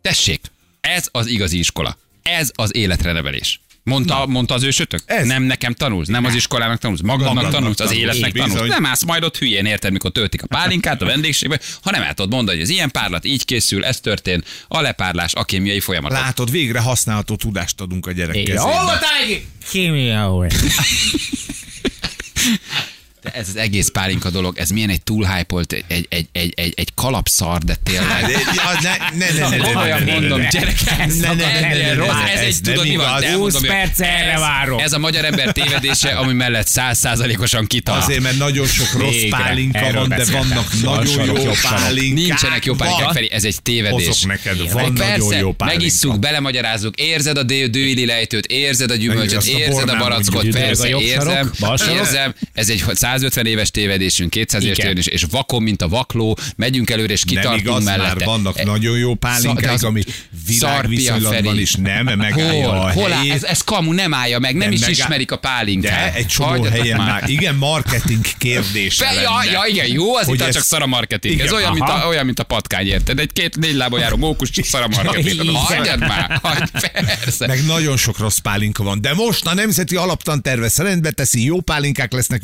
tessék, 0.03 0.41
ez 0.81 1.09
az 1.11 1.27
igazi 1.27 1.59
iskola. 1.59 1.99
Ez 2.23 2.51
az 2.55 2.77
életre 2.77 3.13
nevelés. 3.13 3.61
Mondta, 3.85 4.27
mondta 4.27 4.55
az 4.55 4.63
ősötök? 4.63 5.01
Ez. 5.07 5.27
Nem 5.27 5.43
nekem 5.43 5.75
tanulsz, 5.75 6.09
nem 6.09 6.25
az 6.25 6.35
iskolának 6.35 6.79
tanulsz, 6.79 7.01
magadnak, 7.01 7.35
Magadnak 7.35 7.61
tanulsz, 7.61 7.81
az 7.81 7.87
tanulsz, 7.87 8.03
életnek 8.03 8.33
bizony. 8.33 8.51
tanulsz. 8.51 8.69
Nem 8.71 8.87
állsz 8.87 9.05
majd 9.05 9.23
ott 9.25 9.39
hülyén, 9.39 9.65
érted, 9.67 9.93
mikor 9.93 10.11
töltik 10.13 10.43
a 10.43 10.47
pálinkát 10.47 11.03
a 11.03 11.05
vendégségbe, 11.05 11.61
ha 11.83 11.91
nem 11.91 12.03
el 12.03 12.15
tudod 12.15 12.31
mondani, 12.33 12.57
hogy 12.57 12.67
ez 12.67 12.73
ilyen 12.73 12.91
párlat 12.91 13.25
így 13.25 13.45
készül, 13.45 13.85
ez 13.85 14.01
történt, 14.01 14.47
a 14.69 14.81
lepárlás, 14.81 15.33
a 15.35 15.45
kémiai 15.45 15.81
folyamat. 15.81 16.13
Látod, 16.13 16.51
végre 16.51 16.81
használható 16.81 17.37
tudást 17.37 17.81
adunk 17.81 18.07
a 18.07 18.13
gyerek 18.13 18.35
Hol 18.35 18.45
kezébe. 18.45 18.63
voltál 18.63 19.01
egy? 19.29 19.45
Kémia 19.71 20.29
volt. 20.29 20.55
De 23.23 23.31
ez 23.31 23.49
az 23.49 23.57
egész 23.57 23.89
pálinka 23.89 24.31
dolog, 24.31 24.59
ez 24.59 24.71
milyen 24.71 24.89
egy 24.91 25.03
túlhypolt, 25.03 25.73
egy, 25.73 25.85
egy, 25.89 26.07
egy, 26.09 26.29
egy, 26.33 26.53
egy, 26.57 26.73
egy 26.77 26.89
kalapszar, 26.95 27.59
de 27.59 27.77
tényleg. 27.83 28.07
Ne, 28.21 29.31
ne, 29.31 29.31
ne, 29.33 29.33
ne, 29.39 29.49
ne, 29.49 29.57
ne, 29.57 29.73
Komolyan 29.73 29.99
ne, 30.03 30.05
ne, 30.05 30.13
mondom, 30.13 30.41
ne. 30.41 30.49
gyerekek, 30.49 30.97
Ne, 30.99 31.07
ne, 31.07 31.35
ne, 31.35 31.61
ne, 31.61 31.69
ne, 31.79 31.95
rossz, 31.95 32.09
ne, 32.09 32.33
ez 32.33 32.39
ez 32.41 32.45
egy, 32.47 32.61
tudod 32.63 32.87
mi 32.89 32.97
van? 32.97 33.05
igaz. 33.07 33.21
De 33.21 33.27
elmondom, 33.27 33.51
20 33.53 33.61
hogy 33.61 33.69
perc 33.69 34.01
erre 34.01 34.33
ez- 34.33 34.41
várok. 34.41 34.81
Ez 34.81 34.93
a 34.93 34.99
magyar 34.99 35.25
ember 35.25 35.53
tévedése, 35.53 36.09
ami 36.11 36.33
mellett 36.33 36.67
százszázalékosan 36.67 37.67
kital. 37.67 37.99
Azért, 38.01 38.21
mert 38.23 38.39
nagyon 38.39 38.67
sok 38.67 38.93
rossz 38.93 39.23
pálinka 39.31 39.93
van, 39.93 40.09
de 40.09 40.25
vannak 40.25 40.73
nagyon 40.83 41.25
jó 41.27 41.53
pálinkák. 41.63 42.27
Nincsenek 42.27 42.65
jó 42.65 42.75
pálinkák. 42.75 43.13
Feri, 43.13 43.31
ez 43.33 43.45
egy 43.45 43.63
tévedés. 43.63 44.07
Hozok 44.07 44.27
neked, 44.29 44.73
van 44.73 44.93
nagyon 44.93 45.37
jó 45.39 45.53
pálinka. 45.53 45.65
megisszuk, 45.65 46.19
belemagyarázzuk, 46.19 46.97
érzed 46.97 47.39
a 47.39 47.43
dő- 47.43 47.67
dőili 47.67 48.07
lejtőt, 48.07 48.47
érzed 48.47 48.91
a 48.91 48.95
gyümölcsöt, 48.95 49.45
érzed 49.45 49.89
a 49.89 49.97
barackot, 49.97 50.49
persze, 50.49 50.89
érzem, 50.89 51.53
érzem, 51.99 52.35
ez 52.53 52.69
egy 52.69 52.81
150 53.11 53.47
éves 53.47 53.71
tévedésünk, 53.71 54.31
200 54.31 54.65
éves 54.65 54.77
tévedés, 54.77 55.07
és 55.07 55.25
vakon, 55.31 55.63
mint 55.63 55.83
a 55.83 55.89
vakló, 55.89 56.39
megyünk 56.57 56.91
előre, 56.91 57.13
és 57.13 57.23
Nem 57.25 57.35
kitartunk 57.35 57.61
igaz, 57.67 57.85
már 57.85 57.99
mellette. 57.99 58.25
vannak 58.25 58.59
E- 58.59 58.65
nagyon 58.65 58.99
jó 58.99 59.09
Szar- 59.09 59.19
pálinkák, 59.21 59.73
az- 59.73 59.85
ami 59.85 60.03
világviszonylatban 60.47 61.59
is 61.59 61.75
nem 61.75 62.05
megállja 62.05 62.69
Hol? 62.69 62.79
a 62.79 62.91
Hol 62.93 63.13
áll? 63.13 63.31
Ez, 63.31 63.43
ez 63.43 63.61
kamu 63.61 63.93
nem 63.93 64.15
állja 64.15 64.39
meg, 64.39 64.51
nem, 64.51 64.61
Nem 64.61 64.73
is 64.73 64.81
megáll- 64.81 64.97
ismerik 64.99 65.31
a 65.33 65.37
pálinkát. 65.37 66.13
De 66.13 66.19
egy 66.19 66.27
csomó 66.27 66.49
Hagyjatok 66.49 66.79
helyen 66.79 66.97
már. 66.99 67.21
már. 67.21 67.31
Igen, 67.31 67.55
marketing 67.55 68.25
kérdése 68.39 69.05
Fe, 69.07 69.21
ja, 69.21 69.31
ja, 69.53 69.61
igen, 69.69 69.87
jó, 69.87 70.15
az 70.17 70.29
itt 70.29 70.41
ez- 70.41 70.55
csak 70.55 70.63
szara 70.63 70.87
marketing. 70.87 71.39
Ez 71.41 71.45
Igen, 71.47 71.55
olyan 71.57 71.73
mint, 71.73 71.89
a, 71.89 72.05
olyan, 72.09 72.25
mint 72.25 72.39
a 72.39 72.45
patkány, 72.45 72.87
érted? 72.87 73.19
Egy 73.19 73.33
két 73.33 73.57
négy 73.57 73.75
lábon 73.75 74.01
járó 74.01 74.17
mókus, 74.17 74.51
csak 74.51 74.65
szara 74.65 74.89
marketing. 74.89 75.43
Igen. 75.43 75.55
Hagyjad 75.55 75.99
már, 76.01 76.39
hagyd, 76.43 76.71
persze. 76.93 77.47
Meg 77.47 77.65
nagyon 77.67 77.97
sok 77.97 78.19
rossz 78.19 78.39
pálinka 78.39 78.83
van. 78.83 79.01
De 79.01 79.15
most 79.15 79.47
a 79.47 79.55
Nemzeti 79.55 79.97
Alaptan 79.97 80.43
tervez 80.43 80.77
rendbe 80.77 81.11
teszi, 81.11 81.45
jó 81.45 81.61
pálinkák 81.61 82.13
lesznek, 82.13 82.43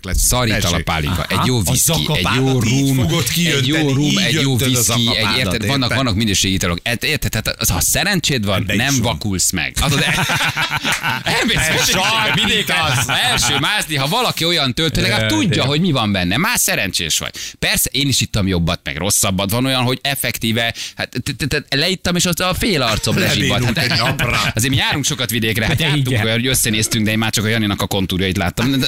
világhírűek 0.00 0.04
lesznek. 0.04 0.60
Szarít 0.62 0.80
a 0.80 0.82
pálinka, 0.84 1.24
egy 1.28 1.46
jó 1.46 1.60
viszki, 1.62 2.08
egy 2.14 2.28
jó 2.36 2.60
rum, 2.60 3.08
egy 3.36 3.66
jó 3.66 3.92
rum, 3.92 4.18
egy 4.18 4.32
jó 4.32 4.56
viszki, 4.56 5.16
egy, 5.16 5.38
érted, 5.38 5.66
vannak, 5.66 5.94
vannak 5.94 6.14
minőségi 6.14 6.54
italok. 6.54 6.78
Érted, 7.00 7.30
tehát 7.30 7.48
az, 7.58 7.68
ha 7.68 7.80
szerencséd 7.80 8.44
van, 8.44 8.64
nem 8.66 9.00
vakulsz 9.00 9.50
meg. 9.50 9.76
Az 9.80 9.92
az 9.92 10.04
elmész 11.38 11.94
vidékre, 12.34 12.74
első 13.06 13.58
mászni, 13.58 13.96
ha 13.96 14.08
valaki 14.08 14.44
olyan 14.44 14.74
tölt, 14.74 14.94
hogy 14.94 15.02
legalább 15.02 15.28
tudja, 15.28 15.64
hogy 15.64 15.80
mi 15.80 15.92
van 15.92 16.12
benne. 16.12 16.36
Már 16.36 16.58
szerencsés 16.58 17.18
vagy. 17.18 17.34
Persze, 17.58 17.90
én 17.92 18.08
is 18.08 18.20
ittam 18.20 18.46
jobbat, 18.46 18.80
meg 18.84 18.96
rosszabbat. 18.96 19.50
Van 19.50 19.64
olyan, 19.66 19.82
hogy 19.82 19.98
effektíve, 20.02 20.74
hát 20.96 21.22
leittam, 21.68 22.16
és 22.16 22.26
az 22.26 22.40
a 22.40 22.54
fél 22.54 22.82
arcom 22.82 23.16
napra. 23.88 24.40
Azért 24.54 24.70
mi 24.72 24.76
járunk 24.76 25.04
sokat 25.04 25.30
vidékre, 25.30 25.66
hát 25.66 25.80
jártunk 25.80 26.18
hogy 26.18 26.46
összenéztünk, 26.46 27.04
de 27.04 27.10
én 27.10 27.18
már 27.18 27.30
csak 27.30 27.44
a 27.44 27.48
Janinak 27.48 27.80
a 27.80 27.86
kontúrjait 27.86 28.36
láttam. 28.36 28.84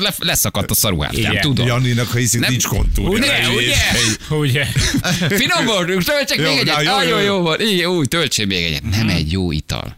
Le- 0.00 0.34
Leszakadt 0.42 0.70
a 0.70 0.74
szaruhát, 0.74 1.16
nem 1.16 1.40
tudom. 1.40 1.66
Janinak, 1.66 2.08
ha 2.08 2.18
hiszik, 2.18 2.48
nincs 2.48 2.66
kontúrja. 2.66 3.10
Ugye, 3.10 3.48
ugye? 3.48 3.76
Ugye? 4.30 4.64
Finom 5.28 5.64
voltunk, 5.64 6.02
töltsek 6.02 6.38
még 6.38 6.58
egyet. 6.58 6.82
Nagyon 6.84 7.22
jó. 7.22 7.40
volt. 7.40 7.60
Igen, 7.60 7.86
úgy, 7.88 8.08
töltsék 8.08 8.46
még 8.46 8.64
egyet. 8.64 8.82
Nem 8.90 9.08
egy 9.08 9.32
jó 9.32 9.52
ital. 9.52 9.96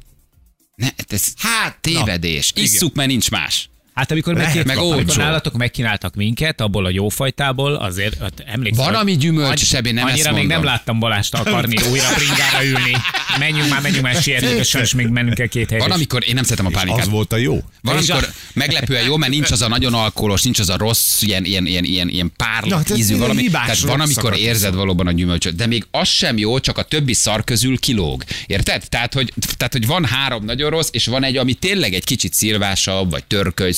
Ne, 0.74 0.88
ez 1.08 1.26
Hát, 1.38 1.78
tévedés. 1.80 2.52
na, 2.52 2.62
Isszuk, 2.62 2.94
mert 2.94 3.08
nincs 3.08 3.30
más. 3.30 3.68
Hát 3.94 4.10
amikor, 4.10 4.34
Lehet, 4.34 4.64
meg, 4.64 4.78
olcsó. 4.78 5.20
nálatok 5.22 5.56
megkínáltak 5.56 6.14
minket, 6.14 6.60
abból 6.60 6.84
a 6.86 6.90
jófajtából, 6.90 7.74
azért 7.74 8.18
hát 8.20 8.44
emlékszem. 8.46 8.84
Van, 8.84 8.94
ami 8.94 9.16
gyümölcs, 9.16 9.48
annyi- 9.48 9.58
Sebi, 9.64 9.90
nem 9.92 10.06
Annyira 10.06 10.28
ezt 10.28 10.38
még 10.38 10.46
nem 10.46 10.64
láttam 10.64 10.98
Balást 10.98 11.34
akarni 11.34 11.76
újra 11.90 12.08
bringára 12.16 12.64
ülni. 12.64 12.96
Menjünk 13.38 13.68
már, 13.70 13.80
menjünk 13.80 14.04
már 14.04 14.14
sietni, 14.22 14.48
és 14.48 14.68
sajnos 14.68 14.94
még 14.94 15.06
mennünk 15.06 15.34
kell 15.34 15.46
két 15.46 15.68
helyre. 15.70 15.84
Van, 15.84 15.94
amikor 15.94 16.22
én 16.28 16.34
nem 16.34 16.42
szeretem 16.42 16.66
a 16.66 16.70
pálinkát. 16.70 17.04
Az 17.04 17.10
volt 17.10 17.32
a 17.32 17.36
jó. 17.36 17.62
Van, 17.82 17.98
És 18.02 18.08
a- 18.08 18.12
amikor 18.12 18.30
meglepően 18.52 19.04
jó, 19.04 19.16
mert 19.16 19.32
nincs 19.32 19.50
az 19.50 19.62
a 19.62 19.68
nagyon 19.68 19.94
alkoholos, 19.94 20.42
nincs 20.42 20.58
az 20.58 20.68
a 20.68 20.76
rossz, 20.76 21.22
ilyen, 21.22 21.44
ilyen, 21.44 21.66
ilyen, 21.66 21.84
ilyen, 21.84 22.08
ilyen 22.08 22.32
Na, 22.36 22.44
párlat 22.44 22.84
tehát 22.84 22.98
ízű 22.98 23.16
valami. 23.16 23.48
Tehát 23.50 23.80
van, 23.80 24.00
amikor 24.00 24.36
érzed 24.36 24.74
valóban 24.74 25.06
a 25.06 25.12
gyümölcsöt, 25.12 25.54
de 25.56 25.66
még 25.66 25.86
az 25.90 26.08
sem 26.08 26.38
jó, 26.38 26.58
csak 26.60 26.78
a 26.78 26.82
többi 26.82 27.12
szar 27.14 27.44
közül 27.44 27.78
kilóg. 27.78 28.24
Érted? 28.46 28.88
Tehát 28.88 29.14
hogy, 29.14 29.32
tehát, 29.56 29.72
hogy 29.72 29.86
van 29.86 30.04
három 30.04 30.44
nagyon 30.44 30.70
rossz, 30.70 30.88
és 30.92 31.06
van 31.06 31.24
egy, 31.24 31.36
ami 31.36 31.52
tényleg 31.54 31.94
egy 31.94 32.04
kicsit 32.04 32.34
szilvásabb, 32.34 33.10
vagy 33.10 33.24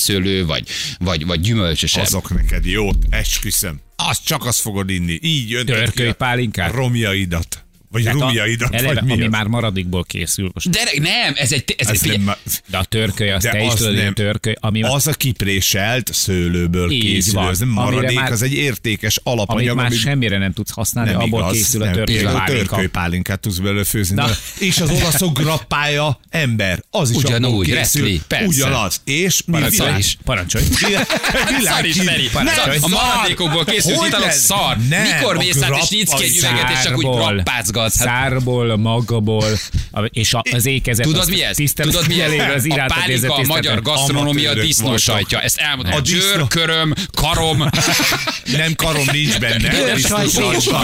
törkölyszőlő, 0.07 0.45
vagy, 0.45 0.67
vagy, 0.99 1.25
vagy 1.25 1.39
gyümölcsösebb. 1.39 2.03
Azok 2.03 2.33
neked 2.33 2.65
jót, 2.65 2.97
esküszöm. 3.09 3.79
Azt 3.95 4.25
csak 4.25 4.45
azt 4.45 4.59
fogod 4.59 4.89
inni. 4.89 5.19
Így 5.21 5.49
jöntöd 5.49 5.75
ki 5.75 5.81
Törköly 5.81 6.07
a 6.07 6.13
pálinkát? 6.13 6.71
romjaidat. 6.73 7.65
Vagy 7.91 8.03
Tehát 8.03 8.19
a- 8.21 8.23
rumjaidat, 8.23 8.73
eleve, 8.73 8.93
vagy 8.93 9.03
mi 9.03 9.11
ami 9.11 9.23
az? 9.23 9.29
már 9.31 9.45
maradékból 9.45 10.03
készül. 10.03 10.49
Most. 10.53 10.69
De 10.69 10.79
nem, 11.01 11.33
ez 11.35 11.51
egy, 11.51 11.75
ez, 11.77 11.87
Ez 11.87 12.01
egy 12.03 12.19
nem, 12.19 12.35
De 12.69 12.77
a 12.77 12.83
törköly, 12.83 13.31
azt 13.31 13.43
De 13.45 13.51
te 13.51 13.61
is 13.61 13.67
az 13.71 13.73
tudod, 13.77 13.91
hogy 13.91 13.99
a 14.01 14.03
nem. 14.03 14.13
törköly, 14.13 14.55
ami 14.59 14.83
az 14.83 15.07
a 15.07 15.13
kipréselt 15.13 16.09
szőlőből 16.13 16.89
készül, 16.89 17.33
van. 17.33 17.49
ez 17.49 17.59
nem 17.59 17.67
maradék, 17.69 18.15
már- 18.17 18.31
az 18.31 18.41
egy 18.41 18.53
értékes 18.53 19.19
amit 19.23 19.39
alapanyag, 19.39 19.75
már 19.75 19.85
amit 19.85 19.99
semmire 19.99 20.37
nem 20.37 20.53
tudsz 20.53 20.71
használni, 20.71 21.11
nem 21.11 21.19
abból 21.21 21.39
igaz, 21.39 21.51
készül 21.53 21.81
a 21.81 21.85
nem, 21.85 21.93
törköly 21.93 22.23
a 22.25 22.43
törköly 22.45 22.87
pálinkát 22.87 23.39
tudsz 23.39 23.57
belőle 23.57 23.83
főzni. 23.83 24.15
Na. 24.15 24.27
És 24.59 24.79
az 24.79 24.89
olaszok 24.89 25.39
grappája 25.39 26.19
ember, 26.29 26.83
az 26.89 27.09
is 27.09 27.15
Ugyanúgy, 27.15 27.65
készül, 27.65 27.77
reszli, 27.79 28.21
persze. 28.27 28.45
ugyanaz. 28.45 29.01
És 29.05 29.41
mi 29.45 29.51
Parancsolj 29.51 29.87
világ, 29.87 29.99
is. 30.05 30.17
Parancsolj. 30.23 30.63
Is, 30.69 30.77
Feri. 32.01 32.29
Nem, 32.33 32.45
A 32.81 32.87
maradékokból 32.87 33.65
készült 33.65 33.95
Hogy 33.97 34.07
italok 34.07 34.25
lesz? 34.25 34.43
szar. 34.45 34.77
Nem, 34.89 35.03
Mikor 35.17 35.35
a 35.35 35.37
mész 35.37 35.61
át, 35.61 35.83
és 35.83 35.89
nyitsz 35.89 36.13
ki 36.13 36.23
egy 36.23 36.37
üveget, 36.37 36.69
és 36.71 36.79
csak 36.83 36.97
úgy 36.97 37.03
Szárból. 37.03 37.43
Grappácgatsz. 37.77 37.97
Hát, 37.97 38.07
Szárból, 38.07 38.77
magaból, 38.77 39.45
és 40.09 40.33
a, 40.33 40.41
az 40.51 40.65
ékezet. 40.65 41.05
Tudod 41.05 41.29
mi 41.29 41.43
ez? 41.43 41.55
tisztelet- 41.55 41.91
Tudod 41.93 42.07
mi 42.07 42.21
ez? 42.21 42.31
az 42.55 42.65
A 42.69 42.85
pálinka 42.87 43.33
a 43.35 43.41
magyar 43.45 43.81
gasztronómia 43.81 44.53
disznósajtja. 44.53 45.41
Ezt 45.41 45.57
elmondom. 45.57 45.93
A 45.93 46.01
Csőr, 46.01 46.19
disznó- 46.19 46.45
köröm, 46.47 46.93
karom, 47.13 47.63
Nem 48.57 48.73
karom 48.75 49.05
nincs 49.11 49.39
benne. 49.39 49.69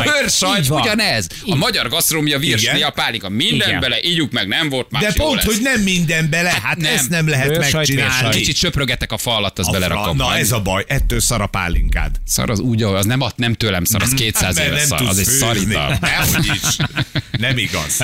Bőrsajt, 0.04 0.70
ugyanez. 0.70 1.28
A 1.46 1.56
magyar 1.56 1.90
gasztronómia 1.90 2.40
virsli 2.40 2.82
a 2.82 2.90
pálinka. 2.90 3.30
Minden 3.30 3.80
bele, 3.80 3.98
ígyuk 4.04 4.32
meg, 4.32 4.48
nem 4.48 4.70
volt 4.70 4.88
más 4.92 5.02
De 5.04 5.14
pont, 5.14 5.44
hogy 5.44 5.58
nem 5.62 5.82
minden 5.82 6.30
bele, 6.30 6.54
hát 6.64 6.78
nem. 6.78 6.94
ezt 6.94 7.10
nem 7.10 7.30
lehet 7.30 7.58
megcsinálni. 7.58 8.30
Kicsit 8.36 8.56
söprögetek 8.56 9.12
a 9.12 9.18
fa 9.18 9.36
alatt, 9.36 9.60
azt 9.60 9.70
A 9.70 9.72
belerakom. 9.72 10.18
Na 10.18 10.38
ez 10.38 10.52
a 10.52 10.60
baj, 10.62 10.86
ettől 10.88 11.20
szar 11.20 11.42
a 11.42 11.48
pálinkád. 11.48 12.12
Szar 12.26 12.50
az 12.50 12.60
úgy, 12.60 12.84
az 12.84 13.06
nem, 13.06 13.22
ad- 13.22 13.34
nem 13.36 13.54
tőlem 13.54 13.84
szar, 13.84 14.02
az 14.02 14.10
200 14.24 14.56
Mert 14.56 14.68
éves 14.68 14.88
nem 14.90 14.98
szar, 14.98 15.08
az 15.08 15.18
egy 15.18 15.26
szarital. 15.26 15.98
Dehogy 16.02 16.46
is. 16.46 16.83
Nem 17.32 17.58
igaz. 17.58 17.98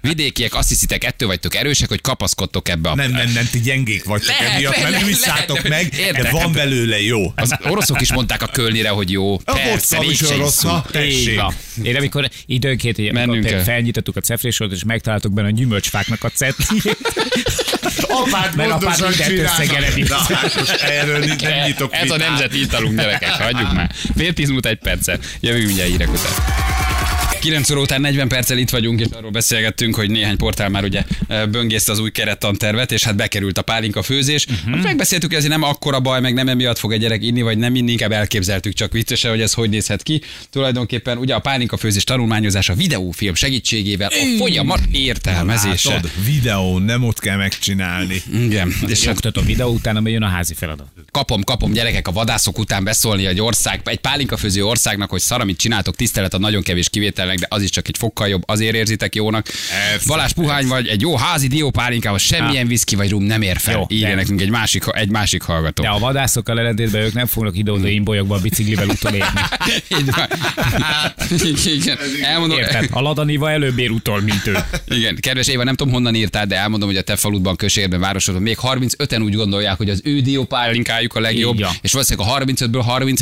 Vidékiek 0.00 0.54
azt 0.54 0.68
hiszitek, 0.68 1.04
ettől 1.04 1.28
vagytok 1.28 1.54
erősek, 1.54 1.88
hogy 1.88 2.00
kapaszkodtok 2.00 2.68
ebbe 2.68 2.90
a... 2.90 2.94
Nem, 2.94 3.10
nem, 3.10 3.30
nem, 3.30 3.48
ti 3.50 3.60
gyengék 3.60 4.04
vagytok 4.04 4.28
Lehet, 4.28 4.54
emiatt, 4.54 4.76
mert 4.82 4.90
nem 4.90 5.10
lehet. 5.20 5.68
meg, 5.68 5.88
de 6.12 6.30
van 6.30 6.52
belőle 6.52 7.00
jó. 7.02 7.32
Az 7.36 7.54
oroszok 7.62 8.00
is 8.00 8.12
mondták 8.12 8.42
a 8.42 8.46
kölnire, 8.46 8.88
hogy 8.88 9.10
jó. 9.10 9.34
A 9.34 9.52
Persze, 9.52 9.96
vodka 9.96 10.10
is 10.12 10.22
orosz, 10.22 10.64
tessék. 10.90 11.40
Én 11.82 11.96
amikor 11.96 12.28
időnként 12.46 12.98
amikor 12.98 13.62
felnyitottuk 13.64 14.16
a 14.16 14.20
cefrésort, 14.20 14.72
és 14.72 14.84
megtaláltuk 14.84 15.32
benne 15.32 15.48
a 15.48 15.50
gyümölcsfáknak 15.50 16.24
a 16.24 16.28
cetliét. 16.28 16.96
Apád 18.08 18.56
Mert 18.56 18.70
apád 18.70 18.80
pontosan 18.80 19.08
mindent 19.08 19.30
csinálna. 19.30 19.62
összegeredi. 19.62 20.02
Na, 20.02 20.16
hát 20.16 20.70
erről 20.80 21.18
nem 21.18 21.36
nyitok 21.66 21.94
Ez 21.94 22.10
a 22.10 22.16
nemzeti 22.16 22.60
italunk, 22.60 22.98
gyerekek, 22.98 23.30
hagyjuk 23.30 23.72
már. 23.72 23.90
Fél 24.16 24.32
tíz 24.32 24.48
múlt 24.48 24.66
egy 24.66 24.78
perccel. 24.78 25.18
Jövünk 25.40 25.66
mindjárt 25.66 25.90
hírek 25.90 26.12
után. 26.12 26.63
9 27.44 27.70
óra 27.70 27.80
után 27.80 28.00
40 28.00 28.28
perccel 28.28 28.58
itt 28.58 28.70
vagyunk, 28.70 29.00
és 29.00 29.06
arról 29.12 29.30
beszélgettünk, 29.30 29.94
hogy 29.94 30.10
néhány 30.10 30.36
portál 30.36 30.68
már 30.68 30.84
ugye 30.84 31.04
ö, 31.28 31.46
böngészte 31.46 31.92
az 31.92 31.98
új 31.98 32.10
kerettantervet, 32.10 32.92
és 32.92 33.04
hát 33.04 33.16
bekerült 33.16 33.58
a 33.58 33.62
pálinka 33.62 34.02
főzés. 34.02 34.46
Uh-huh. 34.46 34.82
Megbeszéltük, 34.82 35.30
hogy 35.30 35.38
ez 35.38 35.48
nem 35.48 35.62
akkora 35.62 36.00
baj, 36.00 36.20
meg 36.20 36.34
nem 36.34 36.48
emiatt 36.48 36.78
fog 36.78 36.92
egy 36.92 37.00
gyerek 37.00 37.22
inni, 37.22 37.42
vagy 37.42 37.58
nem 37.58 37.74
inni, 37.74 37.90
inkább 37.90 38.12
elképzeltük 38.12 38.72
csak 38.72 38.92
viccesen, 38.92 39.30
hogy 39.30 39.40
ez 39.40 39.52
hogy 39.52 39.70
nézhet 39.70 40.02
ki. 40.02 40.20
Tulajdonképpen 40.50 41.18
ugye 41.18 41.34
a 41.34 41.38
pálinka 41.38 41.76
főzés 41.76 42.04
tanulmányozása 42.04 42.74
videófilm 42.74 43.34
segítségével 43.34 44.08
a 44.08 44.36
folyamat 44.38 44.80
értelmezése. 44.90 45.88
Látod, 45.88 46.10
videó, 46.24 46.78
nem 46.78 47.04
ott 47.04 47.18
kell 47.18 47.36
megcsinálni. 47.36 48.22
Igen, 48.32 48.74
és 48.86 49.04
hát 49.04 49.14
oktató 49.14 49.40
videó 49.40 49.72
utána 49.72 50.08
jön 50.08 50.22
a 50.22 50.28
házi 50.28 50.54
feladat. 50.54 50.86
kapom, 51.10 51.42
kapom 51.42 51.72
gyerekek 51.72 52.08
a 52.08 52.12
vadászok 52.12 52.58
után 52.58 52.84
beszólni 52.84 53.26
egy 53.26 53.40
ország, 53.40 53.80
egy 53.84 54.00
pálinkafőző 54.00 54.64
országnak, 54.64 55.10
hogy 55.10 55.20
szar, 55.20 55.40
amit 55.40 55.58
csináltok, 55.58 55.96
tisztelet 55.96 56.34
a 56.34 56.38
nagyon 56.38 56.62
kevés 56.62 56.88
kivételnek, 56.88 57.33
de 57.38 57.46
az 57.50 57.62
is 57.62 57.70
csak 57.70 57.88
egy 57.88 57.98
fokkal 57.98 58.28
jobb, 58.28 58.42
azért 58.46 58.74
érzitek 58.74 59.14
jónak. 59.14 59.46
Balázs 60.06 60.32
Puhány 60.32 60.66
vagy, 60.66 60.86
egy 60.86 61.00
jó 61.00 61.16
házi 61.16 61.46
diópálinkával 61.46 62.18
semmilyen 62.18 62.66
viszki 62.66 62.96
vagy 62.96 63.10
rum 63.10 63.22
nem 63.22 63.42
ér 63.42 63.58
fel. 63.58 63.74
Jó, 63.74 63.84
Írja 63.88 64.14
nekünk 64.14 64.40
egy 64.40 64.50
másik, 64.50 64.84
egy 64.92 65.10
másik 65.10 65.42
hallgató. 65.42 65.82
De 65.82 65.88
a 65.88 65.98
vadászokkal 65.98 66.58
ellentétben 66.58 67.02
ők 67.02 67.12
nem 67.12 67.26
fognak 67.26 67.56
ide-oda 67.56 67.88
imbolyogva 67.88 68.34
a 68.34 68.40
biciklivel 68.40 68.88
utolérni. 68.88 69.40
Igen. 71.64 71.98
Elmondom, 72.22 72.58
Érted? 72.58 72.88
A 72.90 73.00
ladaniva 73.00 73.50
előbb 73.50 73.78
ér 73.78 73.90
utol, 73.90 74.20
mint 74.20 74.46
ő. 74.46 74.58
Igen, 74.88 75.16
kedves 75.20 75.48
Éva, 75.48 75.64
nem 75.64 75.74
tudom 75.74 75.92
honnan 75.92 76.14
írtál, 76.14 76.46
de 76.46 76.56
elmondom, 76.56 76.88
hogy 76.88 76.98
a 76.98 77.02
te 77.02 77.16
faludban, 77.16 77.56
Kösérben, 77.56 78.00
városodban 78.00 78.42
még 78.42 78.56
35-en 78.62 79.22
úgy 79.22 79.34
gondolják, 79.34 79.76
hogy 79.76 79.90
az 79.90 80.00
ő 80.04 80.20
diópálinkájuk 80.20 81.14
a 81.14 81.20
legjobb, 81.20 81.60
van. 81.60 81.70
és 81.80 81.92
valószínűleg 81.92 82.28
a 82.28 82.44
35-ből 82.44 82.82
30 82.84 83.20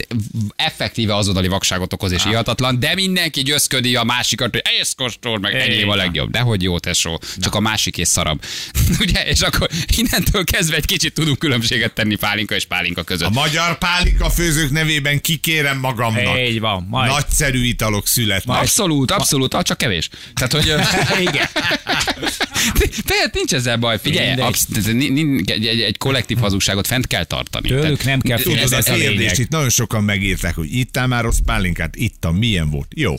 effektíve 0.57 1.17
azonnali 1.17 1.49
vakságot 1.49 1.93
okoz 1.93 2.13
és 2.13 2.25
ihatatlan, 2.25 2.81
de 2.81 2.95
mindenki 2.95 3.43
győzködi 3.43 3.97
a 3.97 4.02
másikat, 4.05 4.51
hogy 4.51 4.63
ezt 4.81 4.95
kóstol, 4.95 5.39
meg 5.39 5.55
enyém 5.55 5.89
a 5.89 5.95
legjobb. 5.95 6.31
De 6.31 6.39
hogy 6.39 6.63
jó, 6.63 6.79
tesó, 6.79 7.21
csak 7.41 7.55
a 7.55 7.61
másik 7.61 7.99
és 7.99 8.09
szarabb. 8.09 8.43
Ugye, 9.01 9.25
és 9.25 9.41
akkor 9.41 9.69
innentől 9.97 10.45
kezdve 10.45 10.77
egy 10.77 10.85
kicsit 10.85 11.15
tudunk 11.15 11.39
különbséget 11.39 11.93
tenni 11.93 12.15
pálinka 12.15 12.55
és 12.55 12.65
pálinka 12.65 13.03
között. 13.03 13.29
A 13.29 13.31
magyar 13.31 13.79
pálika 13.79 14.31
főzők 14.31 14.71
nevében 14.71 15.21
kikérem 15.21 15.79
magamnak. 15.79 16.39
Így 16.39 16.61
van, 16.61 16.87
majd. 16.91 17.11
Nagyszerű 17.11 17.65
italok 17.65 18.07
születnek. 18.07 18.61
Abszolút, 18.61 19.11
abszolút, 19.11 19.55
ah, 19.55 19.63
csak 19.63 19.79
kevés. 19.79 20.09
Tehát, 20.35 20.53
hogy... 20.53 20.75
Igen. 21.29 21.47
Tehát 23.07 23.35
nincs 23.35 23.53
ezzel 23.53 23.77
baj. 23.77 23.99
Figyelj, 24.03 24.41
absz- 24.41 24.77
egy, 24.87 25.67
egy, 25.67 25.81
egy 25.81 25.99
kollektív 25.99 26.39
hazugságot 26.39 26.87
fent 26.87 27.07
kell 27.07 27.25
tartani. 27.25 27.69
Tőlük 27.69 27.83
Tehát- 27.85 28.05
nem 28.05 28.21
kell 28.21 28.39
Tudod, 28.39 28.59
Ez 28.59 28.73
az 28.73 28.89
a 28.89 28.95
kérdést 28.95 29.39
itt 29.39 29.49
nagyon 29.49 29.71
sokan 29.71 30.05
megírták, 30.05 30.55
hogy 30.55 30.75
ittál 30.75 31.07
már 31.07 31.23
rossz 31.23 31.39
pálinkát, 31.45 31.97
ittam, 31.97 32.37
milyen 32.37 32.71
volt? 32.71 32.87
Jó. 32.95 33.15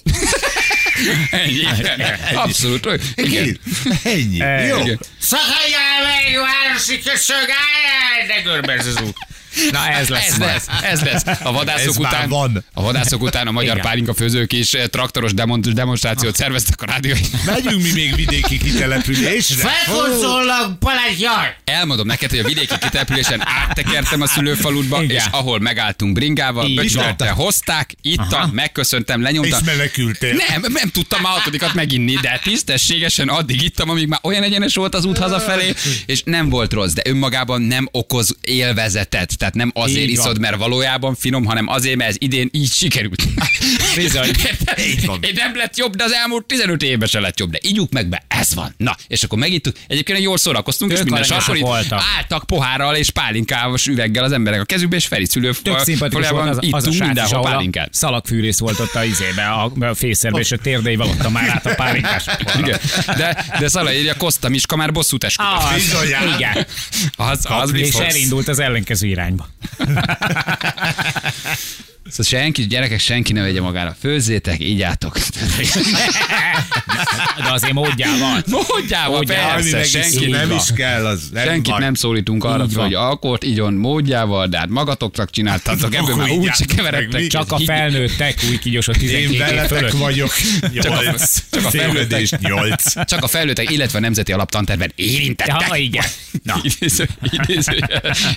Ennyi. 1.32 1.64
Abszolút. 2.34 2.90
Igen. 3.16 3.58
Ennyi. 4.04 4.38
Jó. 4.68 4.78
Szakaljál 5.20 6.04
meg, 6.04 6.36
városi 6.36 7.00
köszög, 7.00 7.36
állj, 7.38 8.28
de 8.28 8.42
görbenz 8.42 8.86
az 8.86 9.02
út. 9.02 9.18
Na 9.72 9.88
ez 9.90 10.08
lesz. 10.08 10.28
Ez 10.28 10.38
majd. 10.38 10.52
lesz, 10.52 10.68
ez 10.84 11.02
lesz. 11.02 11.24
A 11.44 11.52
vadászok 11.52 11.88
Ez 11.90 11.98
után, 11.98 12.30
van. 12.30 12.64
a 12.74 12.82
vadászok 12.82 13.22
után 13.22 13.48
a 13.48 13.52
magyar 13.52 13.72
Igen. 13.72 13.86
pálinka 13.86 14.14
főzők 14.14 14.54
is 14.54 14.74
eh, 14.74 14.86
traktoros 14.88 15.34
demon- 15.34 15.74
demonstrációt 15.74 16.36
szerveztek 16.36 16.82
a 16.82 16.86
rádió. 16.86 17.14
Megyünk 17.46 17.82
mi 17.82 17.92
még 17.94 18.16
vidéki 18.16 18.58
kitelepülésre? 18.58 19.68
Felkonzollak, 19.70 20.78
Balázs, 20.80 21.20
jaj! 21.20 21.56
Elmondom 21.64 22.08
neked, 22.08 22.30
hogy 22.30 22.40
a 22.40 22.44
vidéki 22.44 22.78
kitelepülésen 22.80 23.42
áttekertem 23.46 24.22
a 24.22 24.28
szülőfaludba, 24.28 25.04
Igen. 25.04 25.16
és 25.16 25.24
ahol 25.32 25.60
megálltunk 25.60 26.14
bringával, 26.14 26.68
van. 26.94 27.28
hozták, 27.28 27.94
ittam, 28.02 28.50
megköszöntem, 28.54 29.22
lenyomtam. 29.22 29.60
És 29.60 29.66
menekültél. 29.66 30.34
Nem, 30.50 30.62
nem 30.62 30.90
tudtam 30.90 31.22
már 31.22 31.34
hatodikat 31.34 31.74
meginni, 31.74 32.14
de 32.14 32.40
tisztességesen 32.44 33.28
addig 33.28 33.62
ittam, 33.62 33.90
amíg 33.90 34.08
már 34.08 34.20
olyan 34.24 34.44
egyenes 34.44 34.76
volt 34.76 34.96
az 34.96 35.06
út 35.06 35.18
hazafelé, 35.18 35.74
és 36.06 36.22
nem 36.26 36.50
volt 36.50 36.74
rossz, 36.74 36.94
de 36.94 37.02
önmagában 37.06 37.62
nem 37.62 37.88
okoz 37.92 38.36
élvezetet. 38.42 39.38
Tehát 39.44 39.58
nem 39.58 39.72
azért 39.74 40.08
Így 40.08 40.16
van. 40.18 40.26
iszod, 40.26 40.40
mert 40.40 40.56
valójában 40.58 41.16
finom, 41.16 41.46
hanem 41.46 41.68
azért, 41.68 41.96
mert 41.96 42.10
ez 42.10 42.16
idén 42.20 42.50
így 42.52 42.72
sikerült. 42.72 43.24
Bizony. 43.96 44.30
Így 44.80 45.06
van. 45.06 45.20
Nem 45.36 45.56
lett 45.56 45.78
jobb, 45.78 45.96
de 45.96 46.04
az 46.04 46.12
elmúlt 46.12 46.46
15 46.46 46.84
évben 46.84 47.08
se 47.08 47.20
lett 47.20 47.40
jobb, 47.40 47.52
de 47.52 47.58
ígyuk 47.62 47.92
meg 47.92 48.08
be, 48.08 48.24
ez 48.28 48.54
van. 48.54 48.74
Na, 48.78 48.96
és 49.08 49.24
akkor 49.24 49.38
megittuk. 49.38 49.76
Egyébként 49.88 50.20
jól 50.20 50.38
szórakoztunk, 50.38 50.92
és 50.92 50.98
Ők 50.98 51.04
minden 51.04 51.24
sarkon 51.24 51.56
itt 51.56 51.62
voltak. 51.62 52.02
álltak 52.18 52.44
pohárral 52.46 52.96
és 52.96 53.10
pálinkával 53.10 53.78
üveggel 53.88 54.24
az 54.24 54.32
emberek 54.32 54.62
a 54.62 54.64
kezükbe, 54.64 54.96
és 54.96 55.06
Feri 55.06 55.26
szülő 55.26 55.52
Tök 55.64 55.80
szimpatikus 55.80 56.30
volt 56.30 56.50
az, 56.50 56.58
az 56.72 56.88
a 56.88 56.92
srác 56.92 57.30
pálinkát. 57.42 57.94
szalagfűrész 57.94 58.60
volt 58.60 58.80
ott 58.80 58.94
a 58.96 59.04
izébe, 59.04 59.46
a, 59.46 59.72
a 59.80 59.94
fészerbe, 59.94 60.40
és 60.40 60.52
a 60.52 60.58
térdeivel 60.58 61.08
ott 61.08 61.30
már 61.32 61.50
át 61.50 61.66
a 61.66 61.76
pálinkás. 61.76 62.24
Igen. 62.60 62.80
De, 63.18 63.46
de 63.60 63.68
Szala 63.68 63.94
írja, 63.94 64.16
Koszta 64.18 64.50
Miska 64.50 64.76
már 64.76 64.92
bosszút 64.92 65.24
esküdött. 65.24 65.52
Az, 65.54 65.74
Bizonyám. 65.74 66.34
igen. 66.38 66.66
Az, 67.16 67.46
az 67.50 67.74
És 67.74 67.82
biztos. 67.82 68.06
elindult 68.06 68.48
az 68.48 68.60
ellenkező 68.60 69.08
irányba. 69.34 69.48
Szóval 72.10 72.26
senki, 72.42 72.68
gyerekek, 72.68 73.00
senki 73.00 73.34
ne 73.34 73.42
vegye 73.42 73.62
magára. 73.62 73.96
Főzzétek, 74.00 74.60
ígyátok. 74.64 75.18
De 77.44 77.52
azért 77.52 77.74
módjával. 77.74 78.44
Módjával, 78.48 79.16
Módjával, 79.18 79.54
persze, 79.72 79.84
senki 79.84 80.26
nem 80.26 80.52
is 80.52 80.64
kell, 80.76 81.06
az 81.06 81.30
nem 81.34 81.46
Senkit 81.46 81.72
baj. 81.72 81.80
nem 81.82 81.94
szólítunk 81.94 82.44
arra, 82.44 82.64
Így 82.64 82.74
van. 82.74 82.84
hogy 82.86 82.94
alkort 82.94 83.44
igyon 83.44 83.74
módjával, 83.74 84.48
de 84.48 84.58
hát 84.58 84.70
magatoknak 84.70 85.30
csináltatok, 85.30 85.96
ebből 85.96 86.16
már 86.16 86.30
úgy 86.30 86.54
se 86.54 86.66
keveredtek. 86.66 87.28
Csak 87.28 87.52
a 87.52 87.60
felnőttek 87.66 88.40
új 88.50 88.60
kigyosott 88.60 88.96
Én 88.96 89.10
12 89.10 89.34
év 89.34 89.40
veletek 89.40 89.78
fölött. 89.78 89.92
vagyok. 89.92 90.32
Csak 90.74 90.92
a- 90.92 91.20
csak 91.52 91.66
a 91.66 91.70
Tévedés 91.70 92.32
nyolc. 92.40 93.06
Csak 93.06 93.24
a 93.24 93.28
felnőttek, 93.28 93.72
illetve 93.72 93.98
a 93.98 94.02
nemzeti 94.02 94.32
alaptanterven 94.32 94.92
érintettek. 94.96 95.68
Ja, 95.70 95.76
igen. 95.76 96.06
Na. 96.44 96.62
Idéző, 96.80 97.08
idéző, 97.22 97.80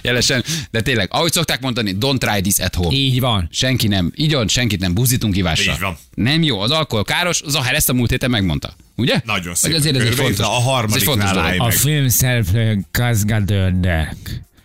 jelesen. 0.02 0.44
De 0.70 0.80
tényleg, 0.86 1.08
ahogy 1.12 1.32
szokták 1.32 1.60
mondani, 1.60 1.96
don't 2.00 2.18
try 2.18 2.40
this 2.40 2.58
at 2.58 2.74
home. 2.74 2.96
Így 2.96 3.20
van. 3.20 3.48
Senki 3.50 3.88
nem 3.88 4.12
igyon, 4.14 4.48
senkit 4.48 4.80
nem 4.80 4.94
buzítunk 4.94 5.36
ivásra. 5.36 5.72
Így 5.72 5.80
van. 5.80 5.96
Nem 6.14 6.42
jó, 6.42 6.60
az 6.60 6.70
alkohol 6.70 7.04
káros, 7.04 7.42
Zahár 7.46 7.74
ezt 7.74 7.88
a 7.88 7.92
múlt 7.92 8.10
héten 8.10 8.30
megmondta. 8.30 8.76
Ugye? 8.96 9.20
Nagyon 9.24 9.54
szép. 9.54 9.74
azért 9.74 9.96
ez 9.96 10.02
egy 10.02 10.14
fontos, 10.14 10.38
A 10.38 10.42
ez 10.42 10.56
egy 10.58 10.62
harmadiknál 10.62 11.16
fontos 11.16 11.30
dolog. 11.30 11.60
A 11.60 11.64
meg. 11.64 11.72
film 11.76 12.08
szereplők 12.08 12.84
gazgadőrnek. 12.92 14.16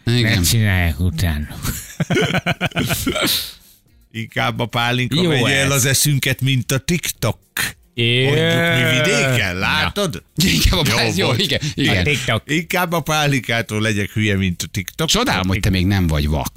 Igen. 0.05 0.39
Ne 0.39 0.45
csinálják 0.45 0.99
utána. 0.99 1.47
Inkább 4.11 4.59
a 4.59 4.65
pálinka 4.65 5.21
Jó 5.21 5.29
vegye 5.29 5.55
el 5.55 5.65
ez. 5.65 5.71
az 5.71 5.85
eszünket, 5.85 6.41
mint 6.41 6.71
a 6.71 6.77
TikTok. 6.77 7.39
Mondjuk 7.95 8.83
mi 8.83 8.89
vidéken, 8.99 9.55
látod? 9.57 10.23
Inkább 10.35 10.87
a 10.87 10.99
ez 10.99 11.17
jó, 11.17 11.25
volt. 11.25 11.39
igen, 11.39 11.59
A 11.63 11.71
igen. 11.75 12.03
TikTok. 12.03 12.43
Inkább 12.45 12.91
a 12.91 12.99
pálinkától 12.99 13.81
legyek 13.81 14.09
hülye, 14.13 14.35
mint 14.35 14.61
a 14.61 14.67
TikTok. 14.71 15.07
Csodálom, 15.07 15.47
hogy 15.47 15.59
te 15.59 15.69
még 15.69 15.85
nem 15.85 16.07
vagy 16.07 16.27
vak. 16.27 16.49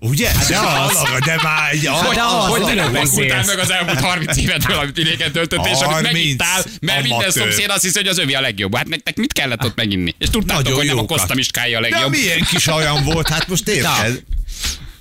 Ugye? 0.00 0.30
De 0.48 0.58
az, 0.58 1.02
de 1.24 1.38
már 1.42 1.72
egy 1.72 1.86
Hát 1.86 2.14
de 2.14 2.22
az, 2.22 2.46
hogy 2.48 2.74
nem 2.74 2.92
beszélsz? 2.92 3.46
meg 3.46 3.58
az 3.58 3.70
elmúlt 3.70 4.00
30 4.00 4.36
évedből, 4.36 4.76
amit 4.76 4.96
vidéken 4.96 5.32
töltöttél, 5.32 5.72
és 5.72 5.78
amit 5.78 5.92
30 5.94 6.12
megittál, 6.12 6.62
mert 6.80 7.00
minden 7.02 7.18
amatőr. 7.20 7.32
szomszéd 7.42 7.70
azt 7.70 7.82
hiszi, 7.82 7.98
hogy 7.98 8.08
az 8.08 8.18
övi 8.18 8.34
a 8.34 8.40
legjobb. 8.40 8.76
Hát 8.76 8.88
nektek 8.88 9.16
mit 9.16 9.32
kellett 9.32 9.64
ott 9.64 9.76
meginni? 9.76 10.14
És 10.18 10.30
tudtátok, 10.30 10.62
Nagyon 10.62 10.78
hogy 10.78 10.86
nem 10.86 10.96
a 10.96 11.00
jókat. 11.00 11.16
Koszta 11.18 11.34
Miskája 11.34 11.78
a 11.78 11.80
De 11.82 11.88
legjobb. 11.88 12.10
milyen 12.10 12.40
kis 12.50 12.66
olyan 12.66 13.04
volt, 13.04 13.28
hát 13.28 13.48
most 13.48 13.68
érted? 13.68 14.22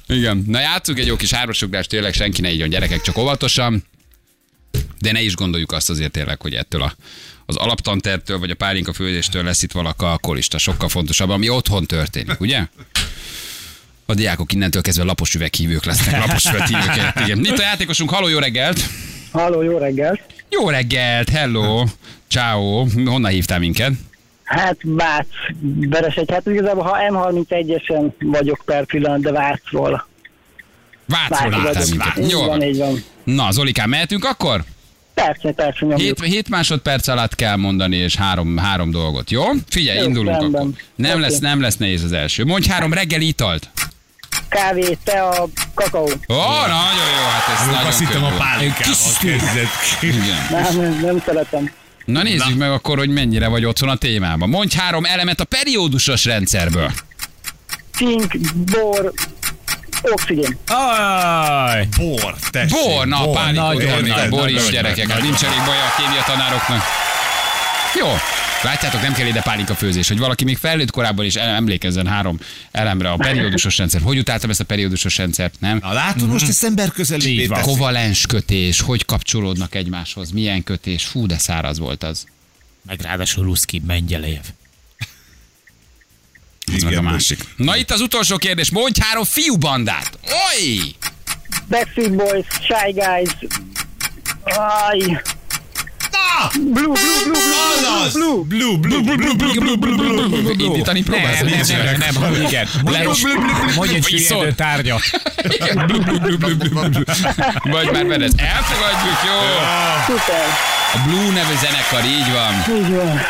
Igen. 0.08 0.44
Na 0.48 0.60
játsszuk 0.60 1.00
egy 1.00 1.08
jó 1.08 1.16
kis 1.16 1.32
hármasugrást, 1.32 1.90
tényleg 1.90 2.14
senki 2.14 2.42
ne 2.42 2.52
így 2.52 2.68
gyerekek, 2.68 3.02
csak 3.02 3.18
óvatosan. 3.18 3.84
De 5.00 5.12
ne 5.12 5.22
is 5.22 5.36
gondoljuk 5.36 5.72
azt 5.72 5.90
azért 5.90 6.12
tényleg, 6.12 6.42
hogy 6.42 6.54
ettől 6.54 6.82
a, 6.82 6.96
az 7.46 7.56
alaptantertől, 7.56 8.40
vagy 8.40 8.50
a 8.50 8.56
pálinka 8.56 8.94
főzéstől 8.94 9.44
lesz 9.44 9.64
itt 9.64 9.72
valaka 9.72 10.12
alkoholista. 10.12 10.58
Sokkal 10.58 10.90
fontosabb, 10.90 11.30
ami 11.30 11.50
otthon 11.50 11.86
történik, 11.86 12.40
ugye? 12.40 12.66
A 14.06 14.14
diákok 14.14 14.54
innentől 14.54 14.82
kezdve 14.82 15.04
lapos 15.04 15.36
üveghívők 15.36 15.86
lesznek, 15.86 16.26
lapos 16.26 16.46
üveghívők. 16.46 17.14
Igen. 17.26 17.46
Itt 17.46 17.58
a 17.58 17.62
játékosunk, 17.62 18.10
haló, 18.10 18.28
jó 18.28 18.40
reggelt! 18.40 18.80
Halló, 19.32 19.62
jó 19.62 19.78
reggelt! 19.78 20.22
Jó 20.50 20.70
reggelt, 20.70 21.30
hello, 21.30 21.84
ciao. 22.28 22.86
Honnan 23.06 23.32
hívtál 23.32 23.60
minket? 23.60 23.92
Hát 24.44 24.78
Vác, 24.84 25.28
Beresegy, 25.62 26.32
hát 26.32 26.46
igazából 26.46 26.84
ha 26.84 26.98
M31-esen 27.10 28.12
vagyok 28.20 28.62
per 28.66 28.86
pillanat, 28.86 29.22
de 29.22 29.32
Vácról. 29.32 30.08
Vácról 31.08 31.50
Vác 31.50 31.64
hívtál 31.64 31.74
vagyok. 31.74 31.90
minket. 31.90 32.18
Így 32.18 32.30
Jó 32.30 32.46
van, 32.46 32.62
így 32.64 32.78
van. 32.78 33.04
Na, 33.24 33.52
Zolikán, 33.52 33.90
mehetünk 33.90 34.26
akkor? 34.26 34.64
Persze, 35.14 35.52
persze, 35.52 35.86
nyomjuk. 35.86 36.00
7, 36.24 36.34
7 36.34 36.50
másodperc 36.50 37.08
alatt 37.08 37.36
kell 37.36 37.56
mondani, 37.56 37.96
és 37.96 38.16
három, 38.16 38.58
három 38.58 38.92
dolgot, 38.92 39.32
jó? 39.32 39.44
Figyelj, 39.70 39.98
Jó, 39.98 40.04
indulunk 40.06 40.40
rendben. 40.40 40.62
akkor. 40.62 40.74
Nem, 40.96 41.12
Oké. 41.12 41.22
lesz, 41.22 41.40
nem 41.40 41.62
lesz 41.62 41.78
nehéz 41.78 42.04
az 42.04 42.12
első. 42.12 42.44
Mondj 42.46 42.68
három 42.70 42.94
reggeli 42.94 43.28
italt. 43.28 43.70
Kávé, 44.50 44.98
tea, 45.04 45.48
kakaó. 45.74 46.04
Ó, 46.04 46.36
nagyon 46.36 47.10
jó, 47.18 47.28
hát 47.32 47.60
ez 47.60 47.66
nagyon 47.66 47.88
Azt 47.88 48.00
hittem 48.00 48.24
a 48.24 48.30
pálinkával 48.38 48.94
kezdett 49.22 50.00
ki. 50.00 50.08
Igen. 50.08 50.48
Nem, 50.52 50.76
nem, 50.82 51.00
nem 51.02 51.22
szeretem. 51.26 51.72
Na 52.06 52.24
nézzük 52.24 52.58
meg 52.58 52.72
akkor, 52.72 52.98
hogy 52.98 53.10
mennyire 53.10 53.48
vagy 53.48 53.66
otthon 53.66 53.90
a 53.90 53.96
témában. 53.96 54.50
Mondj 54.50 54.76
három 54.78 55.06
elemet 55.06 55.40
a 55.40 55.44
periódusos 55.44 56.26
rendszerből. 56.26 56.92
Cink, 57.96 58.38
bor, 58.56 59.12
oxigén. 60.12 60.58
Aj! 60.68 61.88
Bor, 61.98 62.36
tessék. 62.50 62.70
Bor, 62.70 63.08
na, 63.08 63.32
adni, 63.32 63.58
nagyon, 63.58 64.30
bor 64.30 64.50
is 64.50 64.70
gyerekek, 64.70 65.10
hát 65.10 65.22
nincs 65.22 65.44
elég 65.44 65.60
baj 65.66 65.78
a 65.78 65.94
kémia 65.98 66.24
tanároknak. 66.26 66.82
Jó, 68.00 68.08
látjátok, 68.64 69.02
nem 69.02 69.14
kell 69.14 69.28
ide 69.28 69.42
pálinka 69.42 69.76
főzés, 69.76 70.08
hogy 70.08 70.18
valaki 70.18 70.44
még 70.44 70.58
felnőtt 70.58 70.92
korában 70.92 71.26
is 71.26 71.36
emlékezzen 71.36 72.08
három 72.08 72.40
elemre 72.72 73.12
a 73.12 73.16
periódusos 73.16 73.78
rendszer. 73.78 74.02
Hogy 74.02 74.18
utáltam 74.18 74.50
ezt 74.50 74.60
a 74.60 74.64
periódusos 74.64 75.18
rendszert, 75.18 75.54
nem? 75.60 75.78
Na 75.82 75.94
látod, 75.94 76.28
most 76.28 76.48
ezt 76.48 76.64
ember 76.64 76.92
közelé. 76.92 77.46
Kovalens 77.62 78.26
kötés, 78.26 78.82
hogy 78.82 79.06
kapcsolódnak 79.06 79.76
egymáshoz, 79.76 80.32
milyen 80.32 80.64
kötés, 80.64 81.04
fú, 81.04 81.26
de 81.26 81.38
száraz 81.38 81.80
volt 81.80 82.04
az. 82.04 82.26
Meg 82.88 83.02
ráadásul 83.02 83.44
Ruszki 83.44 83.82
Mengyelejev. 83.86 84.44
Ez 86.76 86.84
meg 86.84 86.98
a 86.98 87.02
másik. 87.02 87.40
Na 87.56 87.78
itt 87.78 87.92
az 87.92 88.02
utolsó 88.02 88.38
kérdés, 88.38 88.72
mondj 88.72 89.00
három 89.02 89.24
fiúbandát. 89.24 90.10
Oly! 90.24 90.80
Backstreet 91.70 92.16
Boys, 92.16 92.46
Shy 92.62 92.92
Guys. 92.92 93.30
Aj. 94.44 95.22
Blue, 96.54 96.72
blue, 96.72 96.92
blue, 96.92 97.32
blue, 97.32 97.98
Azaz! 98.00 98.14
blue, 98.14 98.44
blue. 98.44 98.78
Blue, 98.78 99.02
blue, 99.02 99.16
blue, 99.16 99.36
blue, 99.36 99.78
blue, 99.78 99.96
blue, 99.96 100.28
blue. 100.28 100.66
Indítani 100.66 101.04
próbálsz? 101.04 101.40
Nem, 101.40 101.50
nem, 101.50 101.98
nem, 101.98 101.98
nem, 101.98 102.32
nem, 102.34 102.42
igen. 102.48 102.68
Leros, 102.84 103.22
mondj 103.76 103.94
egy 103.96 104.06
Iszol. 104.14 104.38
süllyedő 104.38 104.52
tárgyat. 104.56 105.02
Igen, 105.44 105.86
blu, 105.88 106.00
blu, 106.00 106.20
blu, 106.20 106.38
blu, 106.38 106.56
blu, 106.58 106.90
blu. 106.90 107.04
Vagy 107.64 107.92
már 107.92 108.06
veled. 108.06 108.32
Elfogadjuk, 108.38 109.20
jó? 109.26 109.40
Szuper. 110.08 110.46
A 110.94 110.98
Blue 111.08 111.32
nevű 111.34 111.54
zenekar, 111.62 112.06
így 112.06 112.32
van. 112.32 112.78
Így 112.78 112.90
van. 112.96 113.22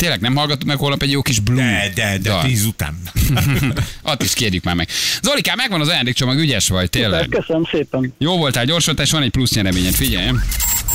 Tényleg 0.00 0.20
nem 0.20 0.36
hallgatunk 0.36 0.66
meg 0.66 0.76
holnap 0.76 1.02
egy 1.02 1.10
jó 1.10 1.22
kis 1.22 1.38
Blue 1.40 1.62
De, 1.62 1.90
de, 1.94 2.18
de 2.18 2.28
dal? 2.28 2.42
tíz 2.42 2.64
után. 2.64 2.98
Azt 4.02 4.22
is 4.22 4.32
kérjük 4.32 4.64
már 4.64 4.74
meg. 4.74 4.88
Zolikám, 5.22 5.56
megvan 5.56 5.80
az 5.80 5.88
ajándékcsomag, 5.88 6.38
ügyes 6.38 6.68
vagy, 6.68 6.90
tényleg. 6.90 7.28
Köszönöm 7.28 7.64
szépen. 7.70 8.14
Jó 8.18 8.36
voltál, 8.36 8.64
gyors 8.64 8.84
voltál, 8.84 9.04
és 9.04 9.10
van 9.10 9.22
egy 9.22 9.30
plusz 9.30 9.54
nyereményed, 9.54 9.94
figyelj. 9.94 10.30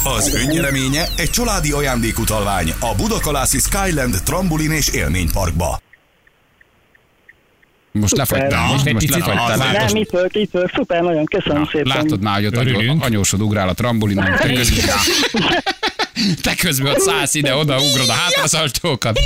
Az 0.04 0.34
önnyereménye 0.34 1.08
egy 1.16 1.30
családi 1.30 1.72
ajándékutalvány 1.72 2.74
a 2.80 2.96
Budakalászi 2.96 3.60
Skyland 3.60 4.24
trambolin 4.24 4.72
és 4.72 4.88
élményparkba. 4.88 5.82
Most 7.92 8.18
lefagytál, 8.18 8.68
most, 8.68 8.84
most 8.84 8.98
picit 8.98 9.10
lefagytál. 9.10 9.72
Nem, 9.72 9.96
itt 9.96 10.10
vagyok, 10.10 10.36
itt 10.36 10.52
vagyok. 10.52 10.72
Szuper, 10.76 11.02
nagyon 11.02 11.26
köszönöm 11.26 11.66
szépen. 11.66 11.96
látod 11.96 12.22
már, 12.22 12.36
hogy 12.36 12.46
ott 12.46 12.56
anyó, 12.56 12.96
anyósod 13.00 13.42
ugrál 13.42 13.70
a 13.70 13.74
trambolinon, 13.74 14.26
te 16.42 16.56
közben, 16.56 16.92
ott 16.92 17.00
szállsz 17.00 17.34
ide-oda, 17.34 17.78
ugrod 17.82 18.10
a. 18.10 18.14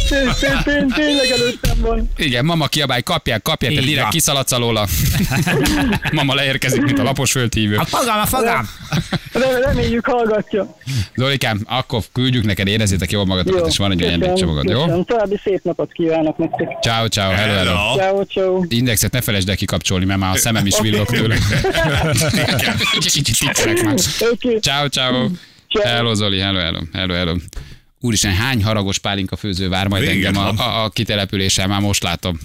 Tény- 0.09 0.33
tény- 0.39 0.63
tény- 0.63 0.87
Tényleg 0.87 1.29
előttem 1.29 1.77
van. 1.81 2.09
Igen, 2.17 2.45
mama 2.45 2.67
kiabálj, 2.67 3.01
kapják, 3.01 3.41
kapják, 3.41 3.73
te 3.73 3.81
direkt 3.81 4.09
kiszaladsz 4.09 4.51
alóla. 4.51 4.87
mama 6.11 6.33
leérkezik, 6.33 6.81
mint 6.81 6.99
a 6.99 7.03
lapos 7.03 7.31
földhívő. 7.31 7.75
A 7.75 7.85
fogam, 7.85 8.19
a 8.19 8.25
fogam! 8.25 8.69
Rem- 9.33 9.63
Reméljük 9.63 10.05
hallgatja. 10.05 10.77
Zolikám, 11.15 11.61
akkor 11.65 12.03
küldjük 12.13 12.43
neked, 12.45 12.67
érezzétek 12.67 13.11
jól 13.11 13.25
magatokat, 13.25 13.67
és 13.67 13.77
van 13.77 13.91
egy 13.91 13.97
köszönöm, 13.97 14.21
ajándékcsomagod, 14.21 14.69
jó? 14.69 15.03
További 15.03 15.39
szép 15.43 15.63
napot 15.63 15.91
kívánok 15.91 16.37
nektek. 16.37 16.67
Ciao, 16.81 17.07
ciao, 17.07 17.31
hello, 17.31 17.53
hello. 17.53 17.95
Ciao, 17.95 18.23
ciao. 18.23 18.63
Indexet 18.67 19.11
ne 19.11 19.21
felejtsd 19.21 19.49
el 19.49 19.55
kikapcsolni, 19.55 20.05
mert 20.05 20.19
már 20.19 20.33
a 20.35 20.37
szemem 20.37 20.65
is 20.65 20.79
villog 20.79 21.05
tőle. 21.07 21.35
Kicsit 22.99 23.83
már. 23.83 23.95
Ciao, 24.61 24.87
ciao. 24.87 25.27
Hello, 25.77 26.13
Zoli, 26.13 26.39
hello, 26.39 26.59
hello, 26.59 26.79
hello, 26.93 27.13
hello. 27.13 27.35
Úristen, 27.99 28.33
hány 28.33 28.63
haragos 28.63 28.97
pálinka 28.97 29.35
főző 29.35 29.69
vár 29.69 29.87
majd 29.87 30.03
Vége 30.03 30.27
engem 30.27 30.43
a, 30.43 30.49
a, 30.49 30.83
a 30.83 30.89
kitelepüléssel, 30.89 31.67
már 31.67 31.81
most 31.81 32.03
látom. 32.03 32.39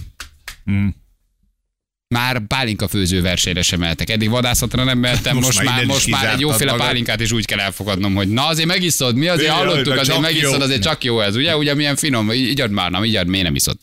Már 2.07 2.39
pálinka 2.47 2.87
főző 2.87 3.21
versenyre 3.21 3.61
sem 3.61 3.79
mehetek. 3.79 4.09
Eddig 4.09 4.29
vadászatra 4.29 4.83
nem 4.83 4.97
mehettem, 4.97 5.35
most, 5.35 5.47
Most 5.47 5.63
már 5.63 5.85
most 5.85 6.07
már 6.07 6.25
egy 6.33 6.39
jóféle 6.39 6.71
magad. 6.71 6.85
pálinkát 6.85 7.19
is 7.19 7.31
úgy 7.31 7.45
kell 7.45 7.59
elfogadnom, 7.59 8.15
hogy 8.15 8.27
na 8.27 8.45
azért 8.45 8.67
megiszod, 8.67 9.15
mi 9.15 9.27
azért 9.27 9.47
Jaj, 9.47 9.57
hallottuk, 9.57 9.97
azért 9.97 10.19
megiszod, 10.19 10.61
azért 10.61 10.81
csak 10.81 11.03
jó 11.03 11.19
ez, 11.21 11.35
ugye? 11.35 11.57
Ugye 11.57 11.73
milyen 11.73 11.95
finom, 11.95 12.31
így 12.31 12.61
add 12.61 12.69
már, 12.69 12.91
nem, 12.91 13.03
így 13.03 13.15
add, 13.15 13.27
miért 13.27 13.45
nem 13.45 13.55
iszod? 13.55 13.77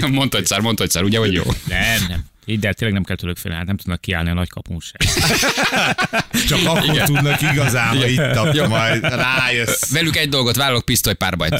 mondta 0.10 0.38
egyszer, 0.38 0.60
mondta 0.60 0.82
egyszer, 0.82 1.02
ugye, 1.02 1.18
hogy 1.18 1.32
jó? 1.32 1.42
Nem, 1.68 2.04
nem. 2.08 2.24
Hidd 2.44 2.66
el, 2.66 2.74
tényleg 2.74 2.94
nem 2.96 3.04
kell 3.04 3.16
tőlük 3.16 3.36
félni, 3.36 3.56
hát 3.56 3.66
nem 3.66 3.76
tudnak 3.76 4.00
kiállni 4.00 4.30
a 4.30 4.34
nagy 4.34 4.48
kapun 4.48 4.80
se. 4.80 4.96
Csak 6.48 6.58
akkor 6.64 6.84
Igen. 6.84 7.04
tudnak 7.06 7.42
igazán, 7.42 7.86
ha 7.86 8.08
Igen. 8.08 8.30
itt 8.30 8.36
a, 8.36 8.50
Jó. 8.54 8.66
majd 8.66 9.02
rájössz. 9.02 9.90
Velük 9.90 10.16
egy 10.16 10.28
dolgot 10.28 10.56
vállalok, 10.56 10.84
pisztolypárbajt. 10.84 11.58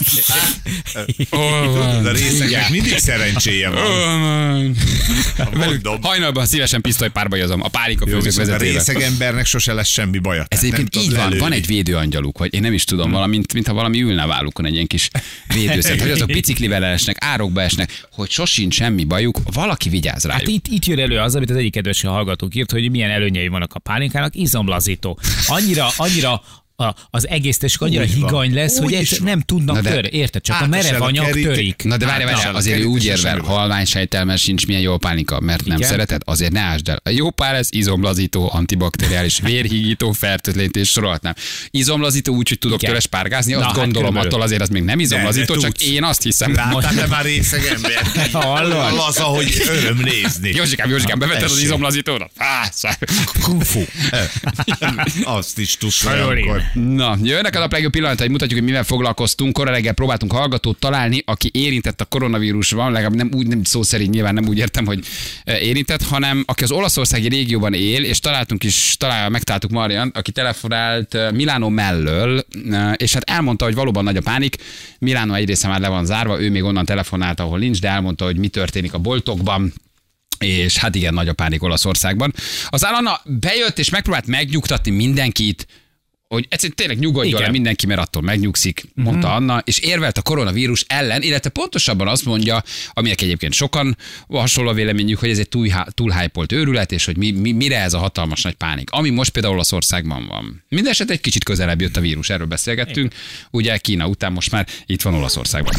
Tudod, 1.31 2.07
a 2.07 2.13
részeknek 2.13 2.71
mindig 2.71 2.99
szerencséje 2.99 3.69
van. 3.69 4.77
Mondom. 5.55 6.03
Hajnalban 6.03 6.47
szívesen 6.47 6.81
pisztolypárbajozom 6.81 7.63
a 7.63 7.69
pálinka 7.69 8.05
Jó, 8.09 8.15
főzők 8.15 8.33
viszont 8.33 8.61
a 8.61 8.65
részeg 8.65 9.01
embernek 9.01 9.47
sose 9.47 9.73
lesz 9.73 9.89
semmi 9.89 10.19
baja. 10.19 10.45
Ez 10.49 10.59
egyébként 10.65 10.97
így 10.97 11.11
van, 11.11 11.19
lelőni. 11.19 11.39
van 11.39 11.53
egy 11.53 11.67
védőangyaluk, 11.67 12.37
hogy 12.37 12.55
én 12.55 12.61
nem 12.61 12.73
is 12.73 12.85
tudom, 12.85 13.11
valamint, 13.11 13.53
mintha 13.53 13.75
valami 13.75 14.03
ülne 14.03 14.23
a 14.23 14.27
vállukon 14.27 14.67
egy 14.67 14.75
ilyen 14.75 14.87
kis 14.87 15.11
védőszert, 15.55 16.01
hogy 16.01 16.11
azok 16.11 16.27
biciklivel 16.27 16.85
esnek, 16.85 17.17
árokba 17.21 17.63
esnek, 17.63 18.07
hogy 18.13 18.31
sosincs 18.31 18.75
semmi 18.75 19.05
bajuk, 19.05 19.39
valaki 19.53 19.89
vigyáz 19.89 20.25
rájuk. 20.25 20.41
Hát 20.41 20.51
itt, 20.51 20.67
itt 20.75 20.85
jön 20.85 20.99
elő 20.99 21.19
az, 21.19 21.37
amit 21.37 21.51
az 21.51 21.57
egyik 21.57 21.73
kedves 21.73 22.03
hallgatók 22.03 22.55
írt, 22.55 22.71
hogy 22.71 22.91
milyen 22.91 23.11
előnyei 23.11 23.49
vannak 23.49 23.75
a 23.75 23.79
pálinkának, 23.79 24.35
izomlazító. 24.35 25.19
Annyira, 25.47 25.87
annyira 25.97 26.43
a, 26.77 26.95
az 27.11 27.29
egész 27.29 27.59
testük 27.59 27.81
annyira 27.83 28.03
Úgy 28.03 28.19
van. 28.21 28.29
higany 28.31 28.55
lesz, 28.55 28.77
Úgy 28.79 28.83
hogy 28.83 28.93
is 29.01 29.11
egy, 29.13 29.19
van. 29.19 29.29
nem 29.29 29.41
tudnak 29.41 29.75
Na 29.77 29.83
de- 29.83 29.91
törni. 29.91 30.09
Érted? 30.13 30.43
Csak 30.43 30.61
a 30.61 30.67
merev 30.67 31.03
anyag 31.03 31.25
keríték. 31.27 31.45
törik. 31.55 31.83
Na 31.85 31.97
de 31.97 32.07
várj, 32.07 32.23
Hát, 32.25 32.33
várj, 32.35 32.49
na, 32.51 32.57
azért 32.59 32.79
ő 32.81 32.85
úgy 32.85 33.05
érvel, 33.05 33.39
halvány 33.41 33.85
sejtelmes 33.85 34.41
sincs 34.41 34.67
milyen 34.67 34.81
jó 34.83 34.93
a 34.93 34.97
pálinka, 34.99 35.41
mert 35.41 35.65
nem 35.65 35.77
Igen. 35.77 35.89
szereted, 35.89 36.23
azért 36.25 36.53
ne 36.53 36.61
ásd 36.61 36.89
el. 36.89 37.01
A 37.05 37.09
jó 37.11 37.31
pár 37.31 37.53
lesz 37.53 37.69
izomlazító, 37.71 38.51
antibakteriális, 38.53 39.39
vérhigító, 39.41 40.13
fertőtlenítés 40.13 40.89
sorolhatnám. 40.91 41.35
Izomlazító 41.71 42.35
úgy, 42.35 42.49
hogy 42.49 42.59
tudok 42.59 42.77
Igen. 42.77 42.91
tőle 42.91 43.01
spárgázni, 43.03 43.53
azt 43.53 43.61
Na, 43.63 43.67
hát 43.69 43.77
gondolom, 43.77 44.03
körülbelül. 44.09 44.29
attól 44.31 44.43
azért 44.43 44.61
az 44.63 44.69
még 44.69 44.83
nem 44.83 45.01
izomlazító, 45.01 45.55
de 45.55 45.61
csak 45.61 45.73
tudsz. 45.73 45.91
én 45.91 46.05
azt 46.05 46.23
hiszem. 46.23 46.55
Láttál 46.55 46.95
te 46.95 47.07
már 47.07 47.25
részeg 47.25 47.65
ember? 47.75 48.03
Hallod? 48.45 48.99
Az, 49.09 49.17
ahogy 49.17 49.63
öröm 49.69 49.99
nézni. 49.99 50.51
Józsikám, 50.55 50.91
Józsikám, 50.91 51.19
beveted 51.19 51.43
az 51.51 51.59
izomlazítóra? 51.59 52.31
Kung 53.43 53.63
fu. 53.63 53.81
Azt 55.25 55.59
is 55.59 55.77
tudsz. 55.77 56.07
Na, 56.75 57.17
jönnek 57.23 57.57
a 57.57 57.67
legjobb 57.71 57.93
pillanatai, 57.93 58.29
mutatjuk, 58.29 58.59
hogy 58.59 58.69
mivel 58.69 58.85
foglalkoztunk. 58.85 59.53
Kora 59.53 59.71
reggel 59.71 59.93
próbáltunk 59.93 60.33
hallgatót 60.33 60.79
találni, 60.79 61.23
aki 61.27 61.51
érintett 61.53 62.01
a 62.01 62.05
koronavírusban, 62.05 62.93
legalább 62.93 63.15
nem 63.15 63.31
úgy, 63.35 63.47
nem 63.47 63.65
szó 63.65 63.83
szerint 63.83 64.11
nyilván 64.11 64.35
nem 64.35 64.49
úgy 64.49 64.59
értem, 64.59 64.87
hogy 64.87 65.05
eh, 65.45 65.63
érintett, 65.63 66.03
hanem 66.03 66.43
aki 66.47 66.63
az 66.63 66.71
olaszországi 66.71 67.29
régióban 67.29 67.75
él, 67.75 68.05
és 68.05 68.19
találtunk 68.19 68.65
is, 68.65 68.97
talál, 68.99 69.29
megtaláltuk 69.29 69.71
Marian, 69.71 70.11
aki 70.15 70.33
telefonált 70.33 71.15
eh, 71.15 71.33
Milánó 71.33 71.69
mellől, 71.69 72.45
eh, 72.71 72.93
és 72.97 73.13
hát 73.13 73.31
elmondta, 73.31 73.65
hogy 73.65 73.75
valóban 73.75 74.05
nagy 74.05 74.17
a 74.17 74.23
pánik. 74.23 74.57
Milánó 74.99 75.35
egy 75.35 75.47
része 75.47 75.69
már 75.69 75.81
le 75.81 75.89
van 75.89 76.05
zárva, 76.05 76.43
ő 76.43 76.51
még 76.51 76.63
onnan 76.63 76.85
telefonált, 76.85 77.41
ahol 77.41 77.59
nincs, 77.59 77.81
de 77.81 77.89
elmondta, 77.89 78.25
hogy 78.25 78.37
mi 78.37 78.49
történik 78.49 78.95
a 78.95 78.99
boltokban, 78.99 79.73
és 80.39 80.77
hát 80.77 80.95
igen, 80.95 81.15
nagy 81.15 81.29
a 81.29 81.33
pánik 81.33 81.63
Olaszországban. 81.63 82.33
Az 82.69 82.83
Anna 82.83 83.21
bejött 83.25 83.79
és 83.79 83.91
megpróbált 83.91 84.27
megnyugtatni 84.27 84.91
mindenkit, 84.91 85.67
hogy 86.29 86.47
egyszerűen 86.49 86.77
tényleg 86.77 86.99
nyugodjon 86.99 87.33
Igen. 87.35 87.43
le 87.43 87.51
mindenki, 87.51 87.87
mert 87.87 88.01
attól 88.01 88.23
megnyugszik, 88.23 88.85
mondta 88.95 89.27
Mhm. 89.27 89.37
Anna, 89.37 89.63
és 89.65 89.79
érvelt 89.79 90.19
a 90.19 90.23
koronavírus 90.23 90.85
ellen, 90.89 91.23
illetve 91.23 91.51
pontosabban 91.51 92.09
azt 92.09 92.25
mondja, 92.25 92.63
aminek 92.93 93.21
egyébként 93.21 93.53
sokan 93.53 93.97
hasonló 94.29 94.71
a 94.71 94.73
véleményük, 94.73 95.19
hogy 95.19 95.31
ez 95.31 95.39
egy 95.39 95.49
túl, 95.49 95.69
túlhájpolt 95.89 96.53
őrület, 96.53 96.93
és 96.93 97.05
hogy 97.05 97.17
mi, 97.17 97.31
mi, 97.31 97.53
mire 97.53 97.81
ez 97.81 97.93
a 97.93 97.99
hatalmas 97.99 98.43
nagy 98.43 98.55
pánik, 98.55 98.91
ami 98.91 99.11
most 99.11 99.31
például 99.31 99.55
Olaszországban 99.55 100.27
van. 100.29 100.65
Mindenesetre 100.69 101.15
egy 101.15 101.21
kicsit 101.21 101.45
közelebb 101.45 101.81
jött 101.81 101.97
a 101.97 102.01
vírus, 102.01 102.31
erről 102.31 102.47
beszélgettünk, 102.47 103.13
ugye 103.51 103.77
Kína 103.77 104.07
után 104.07 104.33
most 104.33 104.51
már 104.51 104.67
itt 104.87 105.03
van 105.03 105.15
Olaszországban. 105.15 105.75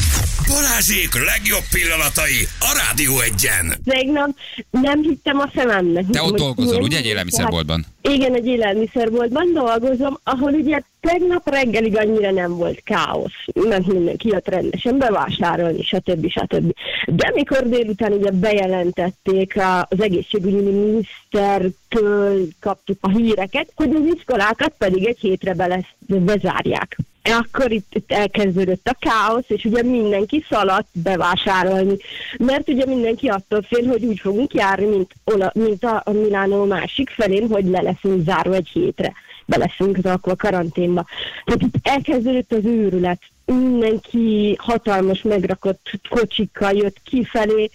Balázsék 0.48 1.14
legjobb 1.26 1.64
pillanatai 1.72 2.48
a 2.60 2.82
Rádió 2.88 3.20
egyen. 3.20 3.76
Tegnap 3.86 4.30
nem 4.72 5.02
hittem 5.02 5.40
a 5.40 5.52
szememnek. 5.56 6.06
Te 6.12 6.22
ott 6.22 6.36
dolgozol, 6.38 6.82
ugye, 6.82 6.98
egy 6.98 7.06
élelmiszerboltban? 7.06 7.86
Igen, 8.02 8.34
egy 8.36 8.46
élelmiszerboltban 8.46 9.54
dolgozom, 9.54 10.20
ahol 10.36 10.54
ugye 10.54 10.82
tegnap 11.00 11.50
reggelig 11.50 11.98
annyira 11.98 12.32
nem 12.32 12.56
volt 12.56 12.82
káosz, 12.84 13.46
mert 13.54 13.86
mindenki 13.88 14.28
jött 14.28 14.48
rendesen 14.48 14.98
bevásárolni, 14.98 15.84
stb. 15.84 16.30
stb. 16.30 16.74
De 17.08 17.32
mikor 17.34 17.70
délután 17.70 18.12
ugye 18.12 18.32
bejelentették 18.32 19.58
az 19.90 20.02
egészségügyi 20.02 20.62
minisztertől 20.62 22.48
kaptuk 22.60 22.98
a 23.02 23.10
híreket, 23.10 23.72
hogy 23.76 23.96
az 23.96 24.14
iskolákat 24.16 24.74
pedig 24.78 25.06
egy 25.06 25.20
hétre 25.20 25.54
be 25.54 25.68
lesz, 25.68 25.94
bezárják. 26.08 26.98
Akkor 27.24 27.72
itt, 27.72 27.96
itt 27.96 28.12
elkezdődött 28.12 28.88
a 28.88 28.98
káosz, 29.00 29.46
és 29.48 29.64
ugye 29.64 29.84
mindenki 29.84 30.46
szaladt 30.50 30.88
bevásárolni, 30.92 31.98
mert 32.38 32.70
ugye 32.70 32.86
mindenki 32.86 33.28
attól 33.28 33.62
fél, 33.62 33.88
hogy 33.88 34.06
úgy 34.06 34.20
fogunk 34.20 34.54
járni, 34.54 34.86
mint, 34.86 35.12
Ola, 35.24 35.52
mint 35.54 35.84
a, 35.84 36.02
a 36.06 36.12
Milánó 36.12 36.66
másik 36.66 37.10
felén, 37.10 37.48
hogy 37.48 37.66
le 37.66 37.82
leszünk 37.82 38.24
zárva 38.26 38.54
egy 38.54 38.70
hétre, 38.74 39.14
be 39.46 39.58
leszünk 39.58 39.98
rakva 40.02 40.36
karanténba. 40.36 41.06
Tehát 41.46 41.62
itt 41.62 41.76
elkezdődött 41.88 42.52
az 42.52 42.66
őrület, 42.66 43.22
mindenki 43.46 44.56
hatalmas 44.60 45.22
megrakott 45.22 45.90
kocsikkal 46.10 46.74
jött 46.74 47.02
kifelé, 47.04 47.70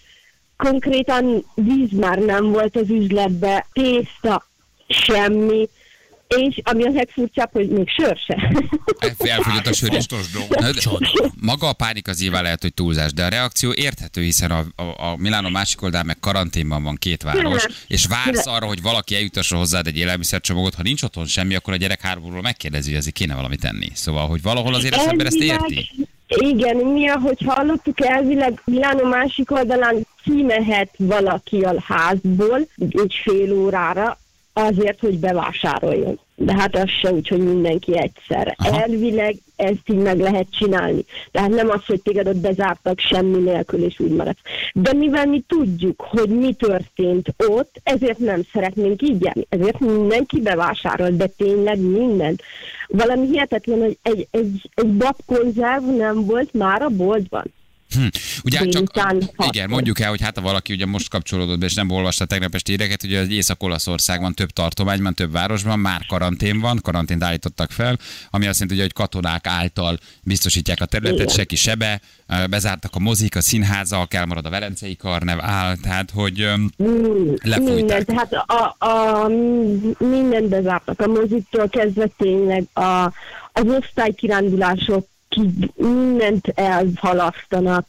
konkrétan 0.57 1.45
víz 1.55 1.91
már 1.91 2.19
nem 2.19 2.51
volt 2.51 2.77
az 2.77 2.91
üzletbe, 2.91 3.67
tészta, 3.73 4.47
semmi, 4.89 5.69
és 6.37 6.61
ami 6.63 6.85
a 6.85 6.91
legfurcsább, 6.91 7.51
hogy 7.53 7.69
még 7.69 7.89
sör 7.89 8.17
se. 8.27 8.53
Elfogyott 9.31 9.67
a 9.67 9.73
sör 9.73 9.93
is. 9.93 10.07
Maga 11.41 11.69
a 11.69 11.73
pánik 11.73 12.09
az 12.09 12.21
nyilván 12.21 12.43
lehet, 12.43 12.63
hogy 12.63 12.75
túlzás, 12.75 13.13
de 13.13 13.25
a 13.25 13.29
reakció 13.29 13.73
érthető, 13.73 14.23
hiszen 14.23 14.51
a, 14.51 14.65
a, 14.77 14.83
a 14.83 15.17
Milánó 15.17 15.49
másik 15.49 15.83
oldalán 15.83 16.07
meg 16.07 16.19
karanténban 16.21 16.83
van 16.83 16.95
két 16.95 17.23
város, 17.23 17.67
és 17.87 18.07
vársz 18.07 18.47
arra, 18.47 18.67
hogy 18.67 18.83
valaki 18.83 19.15
eljutassa 19.15 19.57
hozzád 19.57 19.87
egy 19.87 19.97
élelmiszercsomagot, 19.97 20.75
ha 20.75 20.83
nincs 20.83 21.03
otthon 21.03 21.27
semmi, 21.27 21.55
akkor 21.55 21.73
a 21.73 21.77
gyerek 21.77 22.01
háromról 22.01 22.43
megkérdezi, 22.43 22.89
hogy 22.89 22.99
azért 22.99 23.15
kéne 23.15 23.35
valamit 23.35 23.61
tenni. 23.61 23.89
Szóval, 23.95 24.29
hogy 24.29 24.43
valahol 24.43 24.75
azért 24.75 24.97
az 24.97 25.07
ember 25.07 25.27
ezt 25.27 25.37
érti. 25.37 25.91
Igen, 26.27 26.77
mi, 26.77 27.09
ahogy 27.09 27.43
hallottuk, 27.47 28.01
elvileg 28.01 28.63
Milánó 28.65 29.05
másik 29.05 29.51
oldalán 29.51 30.07
kimehet 30.25 30.95
valaki 30.97 31.61
a 31.61 31.75
házból 31.87 32.69
egy 32.77 33.21
fél 33.23 33.53
órára 33.53 34.19
azért, 34.67 35.01
hogy 35.01 35.19
bevásároljon. 35.19 36.19
De 36.35 36.55
hát 36.55 36.77
az 36.77 36.89
se 37.01 37.13
úgy, 37.13 37.29
hogy 37.29 37.39
mindenki 37.39 37.99
egyszerre. 37.99 38.55
Aha. 38.59 38.83
Elvileg 38.83 39.37
ezt 39.57 39.89
így 39.89 39.97
meg 39.97 40.19
lehet 40.19 40.47
csinálni. 40.51 41.05
Tehát 41.31 41.51
nem 41.51 41.69
az, 41.69 41.85
hogy 41.87 42.03
téged 42.03 42.29
ott 42.29 42.37
bezártak 42.37 42.99
semmi 42.99 43.39
nélkül, 43.39 43.85
és 43.85 44.01
úgy 44.01 44.11
maradsz. 44.11 44.41
De 44.75 44.93
mivel 44.93 45.27
mi 45.27 45.43
tudjuk, 45.47 46.01
hogy 46.01 46.29
mi 46.29 46.53
történt 46.53 47.35
ott, 47.37 47.81
ezért 47.83 48.19
nem 48.19 48.43
szeretnénk 48.53 49.03
így 49.03 49.25
járni. 49.25 49.47
Ezért 49.49 49.81
mindenki 49.81 50.41
bevásárol, 50.41 51.11
de 51.11 51.27
tényleg 51.27 51.81
minden. 51.81 52.41
Valami 52.89 53.27
hihetetlen, 53.27 53.79
hogy 53.79 53.99
egy, 54.03 54.29
egy, 54.31 54.71
egy 54.75 54.89
babkonzerv 54.89 55.85
nem 55.85 56.25
volt 56.25 56.55
már 56.55 56.83
a 56.83 56.89
boltban. 56.89 57.45
Hm. 57.95 58.07
Ugye 58.45 58.59
hát 58.59 58.69
csak, 58.69 59.17
igen, 59.37 59.69
mondjuk 59.69 60.01
el, 60.01 60.09
hogy 60.09 60.21
hát 60.21 60.37
ha 60.37 60.43
valaki 60.43 60.73
ugye 60.73 60.87
most 60.87 61.09
kapcsolódott 61.09 61.59
be, 61.59 61.67
és 61.67 61.75
nem 61.75 61.91
olvasta 61.91 62.25
tegnap 62.25 62.55
esti 62.55 62.71
híreket, 62.71 63.03
ugye 63.03 63.21
az 63.21 63.29
Észak-Olaszországban 63.29 64.35
több 64.35 64.51
tartományban, 64.51 65.15
több 65.15 65.33
városban 65.33 65.79
már 65.79 66.07
karantén 66.07 66.61
van, 66.61 66.79
karantént 66.83 67.23
állítottak 67.23 67.71
fel, 67.71 67.99
ami 68.31 68.47
azt 68.47 68.61
jelenti, 68.61 68.81
hogy 68.81 68.93
katonák 68.93 69.47
által 69.47 69.99
biztosítják 70.23 70.81
a 70.81 70.85
területet, 70.85 71.21
Igen. 71.21 71.35
seki 71.35 71.57
sebe, 71.57 72.01
bezártak 72.51 72.95
a 72.95 72.99
mozik, 72.99 73.37
a 73.37 73.41
színházak, 73.41 74.15
elmarad 74.15 74.47
a 74.47 74.51
Velencei 74.51 74.97
karnev 74.97 75.39
áll, 75.41 75.77
tehát 75.77 76.11
hogy 76.11 76.49
Mm, 76.83 77.35
Lefújták. 77.43 77.75
Minden, 77.75 78.05
tehát 78.05 78.33
a, 78.33 78.77
a, 78.87 79.29
mindent 79.99 80.49
bezártak, 80.49 81.01
a 81.01 81.07
moziktól 81.07 81.69
kezdve 81.69 82.07
tényleg 82.17 82.65
a, 82.73 83.05
az 83.53 83.65
osztálykirándulások 83.65 85.07
mindent 85.75 86.49
elhalasztanak, 86.55 87.87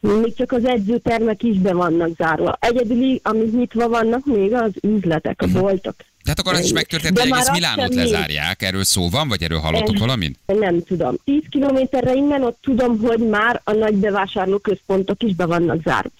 még 0.00 0.34
csak 0.36 0.52
az 0.52 0.64
edzőtermek 0.64 1.42
is 1.42 1.56
be 1.56 1.72
vannak 1.72 2.16
zárva. 2.16 2.56
Egyedüli, 2.60 3.20
amik 3.22 3.52
nyitva 3.52 3.88
vannak, 3.88 4.26
még 4.26 4.54
az 4.54 4.70
üzletek, 4.82 5.42
a 5.42 5.46
boltok. 5.46 5.94
tehát 6.22 6.38
akkor 6.38 6.52
az 6.54 6.64
is 6.64 6.72
megtörtént, 6.72 7.14
De 7.14 7.20
hogy 7.20 7.30
már 7.30 7.40
egész 7.40 7.52
Milánót 7.52 7.94
lezárják, 7.94 8.62
erről 8.62 8.84
szó 8.84 9.08
van, 9.08 9.28
vagy 9.28 9.42
erről 9.42 9.58
hallottok 9.58 9.98
valamit? 9.98 10.38
Nem 10.46 10.82
tudom. 10.82 11.14
10 11.24 11.42
kilométerre 11.50 12.12
innen 12.14 12.42
ott 12.42 12.58
tudom, 12.62 12.98
hogy 12.98 13.18
már 13.18 13.60
a 13.64 13.72
nagy 13.72 13.94
bevásárlóközpontok 13.94 15.22
is 15.22 15.34
be 15.34 15.46
vannak 15.46 15.82
zárva. 15.82 16.10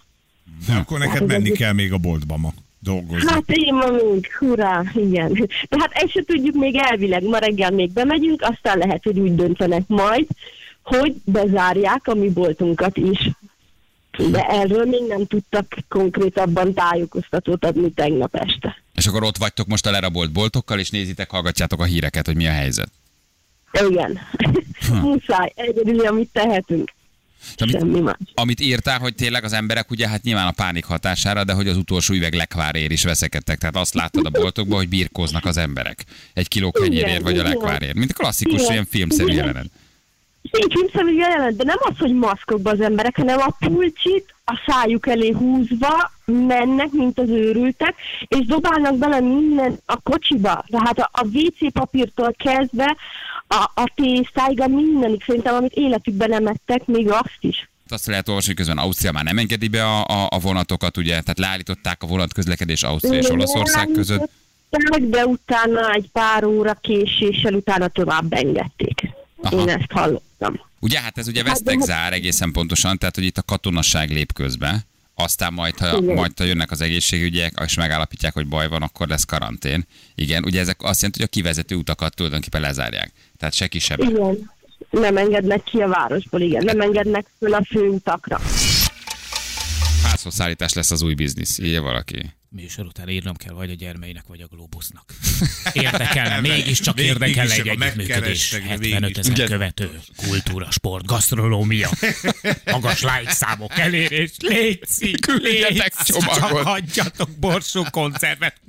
De 0.66 0.74
akkor 0.74 0.98
neked 0.98 1.26
menni 1.26 1.50
kell 1.50 1.72
még 1.72 1.92
a 1.92 1.98
boltba 1.98 2.36
ma 2.36 2.52
dolgozni. 2.78 3.30
Hát 3.30 3.44
én 3.46 3.74
ma 3.74 3.90
még, 3.90 4.32
hurrá, 4.38 4.82
igen. 4.94 5.32
De 5.68 5.76
hát 5.78 5.92
ezt 5.92 6.10
se 6.10 6.22
tudjuk 6.26 6.54
még 6.54 6.76
elvileg, 6.76 7.22
ma 7.22 7.38
reggel 7.38 7.70
még 7.70 7.92
bemegyünk, 7.92 8.42
aztán 8.42 8.78
lehet, 8.78 9.02
hogy 9.02 9.18
úgy 9.18 9.34
döntenek 9.34 9.82
majd, 9.86 10.26
hogy 10.96 11.14
bezárják 11.24 12.06
a 12.06 12.14
mi 12.14 12.28
boltunkat 12.28 12.96
is. 12.96 13.30
De 14.30 14.46
erről 14.46 14.84
még 14.84 15.02
nem 15.08 15.26
tudtak 15.26 15.74
konkrétabban 15.88 16.74
tájékoztatót 16.74 17.64
adni 17.64 17.90
tegnap 17.90 18.34
este. 18.36 18.82
És 18.94 19.06
akkor 19.06 19.22
ott 19.22 19.36
vagytok 19.36 19.66
most 19.66 19.86
a 19.86 19.90
lerabolt 19.90 20.32
boltokkal, 20.32 20.78
és 20.78 20.90
nézitek, 20.90 21.30
hallgatjátok 21.30 21.80
a 21.80 21.84
híreket, 21.84 22.26
hogy 22.26 22.36
mi 22.36 22.46
a 22.46 22.52
helyzet. 22.52 22.90
Igen. 23.88 24.18
Muszáj, 25.02 25.52
egyedül, 25.54 26.06
amit 26.06 26.28
tehetünk. 26.32 26.92
Amit, 27.56 27.78
Semmi 27.78 28.00
más. 28.00 28.16
amit 28.34 28.60
írtál, 28.60 28.98
hogy 28.98 29.14
tényleg 29.14 29.44
az 29.44 29.52
emberek 29.52 29.90
ugye 29.90 30.08
hát 30.08 30.22
nyilván 30.22 30.46
a 30.46 30.50
pánik 30.50 30.84
hatására, 30.84 31.44
de 31.44 31.52
hogy 31.52 31.68
az 31.68 31.76
utolsó 31.76 32.14
üveg 32.14 32.34
lekvárért 32.34 32.90
is 32.90 33.04
veszekedtek. 33.04 33.58
Tehát 33.58 33.76
azt 33.76 33.94
láttad 33.94 34.26
a 34.26 34.30
boltokban, 34.30 34.78
hogy 34.78 34.88
birkóznak 34.88 35.44
az 35.44 35.56
emberek. 35.56 36.04
Egy 36.32 36.48
kiló 36.48 36.70
kenyérért 36.70 37.22
vagy 37.22 37.38
a 37.38 37.42
lekvárért. 37.42 37.94
Mint 37.94 38.10
a 38.10 38.14
klasszikus 38.14 38.60
Igen. 38.60 38.72
ilyen 38.72 38.86
filmszerű 38.90 39.32
jelenet. 39.32 39.70
Így 40.42 40.72
filmszerű 40.72 41.16
jelenet, 41.16 41.56
de 41.56 41.64
nem 41.64 41.76
az, 41.80 41.98
hogy 41.98 42.14
maszkokba 42.14 42.70
az 42.70 42.80
emberek, 42.80 43.16
hanem 43.16 43.38
a 43.38 43.56
pulcsit 43.58 44.34
a 44.44 44.62
szájuk 44.66 45.06
elé 45.06 45.30
húzva 45.30 46.10
mennek, 46.24 46.90
mint 46.90 47.18
az 47.18 47.28
őrültek, 47.28 47.94
és 48.28 48.46
dobálnak 48.46 48.98
bele 48.98 49.20
minden 49.20 49.78
a 49.86 49.96
kocsiba. 49.96 50.64
Tehát 50.68 50.98
a, 50.98 51.10
a 51.12 51.26
WC 51.26 51.72
papírtól 51.72 52.34
kezdve 52.38 52.96
a, 53.48 53.70
a 53.74 53.92
tésztáig, 53.94 54.60
a 54.60 54.68
mindenik 54.68 55.24
szerintem, 55.24 55.54
amit 55.54 55.72
életükben 55.72 56.28
nem 56.28 56.46
ettek, 56.46 56.86
még 56.86 57.10
azt 57.10 57.38
is. 57.40 57.68
Azt 57.88 58.06
lehet 58.06 58.28
olvasni, 58.28 58.48
hogy 58.48 58.56
közben 58.56 58.84
Ausztria 58.84 59.12
már 59.12 59.24
nem 59.24 59.38
engedi 59.38 59.68
be 59.68 59.84
a, 59.84 60.04
a, 60.04 60.28
a 60.30 60.38
vonatokat, 60.38 60.96
ugye, 60.96 61.10
tehát 61.10 61.38
leállították 61.38 62.02
a 62.02 62.06
vonatközlekedés 62.06 62.82
Ausztria 62.82 63.18
és 63.18 63.30
Olaszország 63.30 63.88
között. 63.92 64.30
De 64.98 65.26
utána 65.26 65.92
egy 65.92 66.08
pár 66.12 66.44
óra 66.44 66.74
késéssel 66.74 67.54
utána 67.54 67.88
tovább 67.88 68.32
engedték. 68.32 69.19
Aha. 69.42 69.60
Én 69.60 69.68
ezt 69.68 69.90
hallottam. 69.92 70.60
Ugye, 70.80 71.00
hát 71.00 71.18
ez 71.18 71.28
ugye 71.28 71.40
Hát, 71.42 71.48
vesztek 71.48 71.74
hát- 71.78 71.86
zár 71.86 72.12
egészen 72.12 72.52
pontosan, 72.52 72.98
tehát 72.98 73.14
hogy 73.14 73.24
itt 73.24 73.38
a 73.38 73.42
katonasság 73.42 74.10
lép 74.10 74.32
közbe, 74.32 74.86
aztán 75.14 75.52
majd 75.52 75.78
ha, 75.78 75.96
Igen. 75.98 76.14
majd, 76.14 76.32
ha 76.38 76.44
jönnek 76.44 76.70
az 76.70 76.80
egészségügyek, 76.80 77.52
és 77.64 77.74
megállapítják, 77.74 78.32
hogy 78.34 78.46
baj 78.46 78.68
van, 78.68 78.82
akkor 78.82 79.08
lesz 79.08 79.24
karantén. 79.24 79.86
Igen, 80.14 80.44
ugye 80.44 80.60
ezek 80.60 80.82
azt 80.82 80.96
jelenti, 81.00 81.18
hogy 81.20 81.28
a 81.32 81.34
kivezető 81.36 81.74
utakat 81.74 82.14
tulajdonképpen 82.14 82.60
lezárják. 82.60 83.12
Tehát 83.38 83.54
se 83.54 83.66
kisebb. 83.66 84.00
Igen. 84.00 84.50
Nem 84.90 85.16
engednek 85.16 85.62
ki 85.62 85.78
a 85.80 85.88
városból, 85.88 86.40
igen. 86.40 86.64
Nem 86.64 86.80
engednek 86.80 87.26
föl 87.38 87.54
a 87.54 87.64
főutakra. 87.64 88.40
Házhoz 90.02 90.34
szállítás 90.34 90.72
lesz 90.72 90.90
az 90.90 91.02
új 91.02 91.14
biznisz, 91.14 91.58
írja 91.58 91.82
valaki. 91.82 92.32
Műsor 92.52 92.86
után 92.86 93.08
írnom 93.08 93.36
kell, 93.36 93.52
vagy 93.52 93.70
a 93.70 93.74
gyermeinek, 93.74 94.24
vagy 94.26 94.40
a 94.40 94.46
globusnak. 94.46 95.14
Érdekelne, 95.72 96.40
mégiscsak 96.40 97.00
érdekelne 97.00 97.52
egy 97.54 97.68
együttműködés. 97.68 98.50
megkerestek, 98.50 98.62
de 98.62 98.68
75 98.68 99.00
végig 99.00 99.16
is. 99.16 99.32
ezer 99.32 99.48
követő, 99.48 100.00
kultúra, 100.16 100.70
sport, 100.70 101.06
gasztronómia, 101.06 101.90
magas 102.64 103.00
like 103.02 103.32
számok 103.32 103.78
elérés, 103.78 104.30
létszik, 104.38 105.20
Küldjetek 105.20 105.70
létszik, 105.70 106.14
csomagot. 106.14 106.34
csak 106.38 106.50
hagyjatok 106.66 107.30
borsó 107.38 107.86
koncervet. 107.90 108.60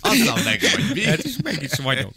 Azzal 0.00 0.38
meg 0.44 0.60
vagy. 0.74 0.84
Mi? 0.94 1.04
Hát 1.04 1.24
is 1.24 1.32
meg 1.42 1.62
is 1.62 1.70
vagyok. 1.82 2.12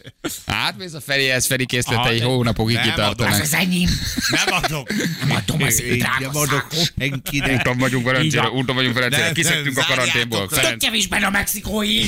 Hát, 0.45 0.81
ez 0.81 0.93
a 0.93 1.01
Ferihez, 1.01 1.45
Feri 1.45 1.65
készletei 1.65 2.13
Ah, 2.13 2.19
de- 2.19 2.25
hónapokig 2.25 2.79
kitartanak. 2.79 3.09
adom. 3.19 3.27
Ez 3.27 3.39
az 3.39 3.53
enyém. 3.53 3.89
Nem 4.29 4.61
adok. 4.63 4.89
Nem 5.19 5.31
adom 5.31 5.61
az 5.61 5.75
drága 5.97 6.19
nem 6.19 6.35
adok 6.35 6.67
senkinek. 6.99 7.59
Úton 7.59 7.77
vagyunk 7.77 8.05
van. 8.05 8.47
úton 8.47 8.75
vagyunk 8.75 8.93
Velencére, 8.95 9.23
Nem, 9.23 9.33
kiszöktünk 9.33 9.77
a 9.77 9.85
karanténból. 9.87 10.49
Ferenc, 10.49 10.83
Kevésben 10.83 11.23
a 11.23 11.29
mexikói. 11.29 12.01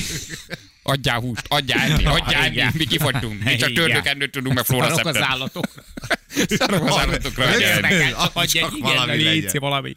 adjál 0.83 1.19
húst, 1.19 1.45
adjál 1.47 1.79
enni, 1.91 2.05
adjál 2.19 2.43
enni, 2.43 2.63
mi 2.73 2.85
kifogytunk. 2.85 3.43
Mi 3.43 3.55
csak 3.55 3.73
tördökendőt 3.73 4.31
tudunk, 4.31 4.55
meg 4.55 4.65
Szarok 4.65 5.05
az 5.05 5.21
állatok. 5.21 5.67
Szarok 6.57 6.85
az 6.89 6.97
állatokra, 6.97 7.45
adjál 7.45 7.71
enni. 7.71 7.81
meg- 7.95 8.09
Csak 8.09 8.19
Csak 8.19 8.31
adj 8.33 8.57
egy 8.59 8.65
igen, 8.73 8.79
valami 8.81 9.15
légy 9.15 9.43
legyen. 9.43 9.59
valami. 9.59 9.95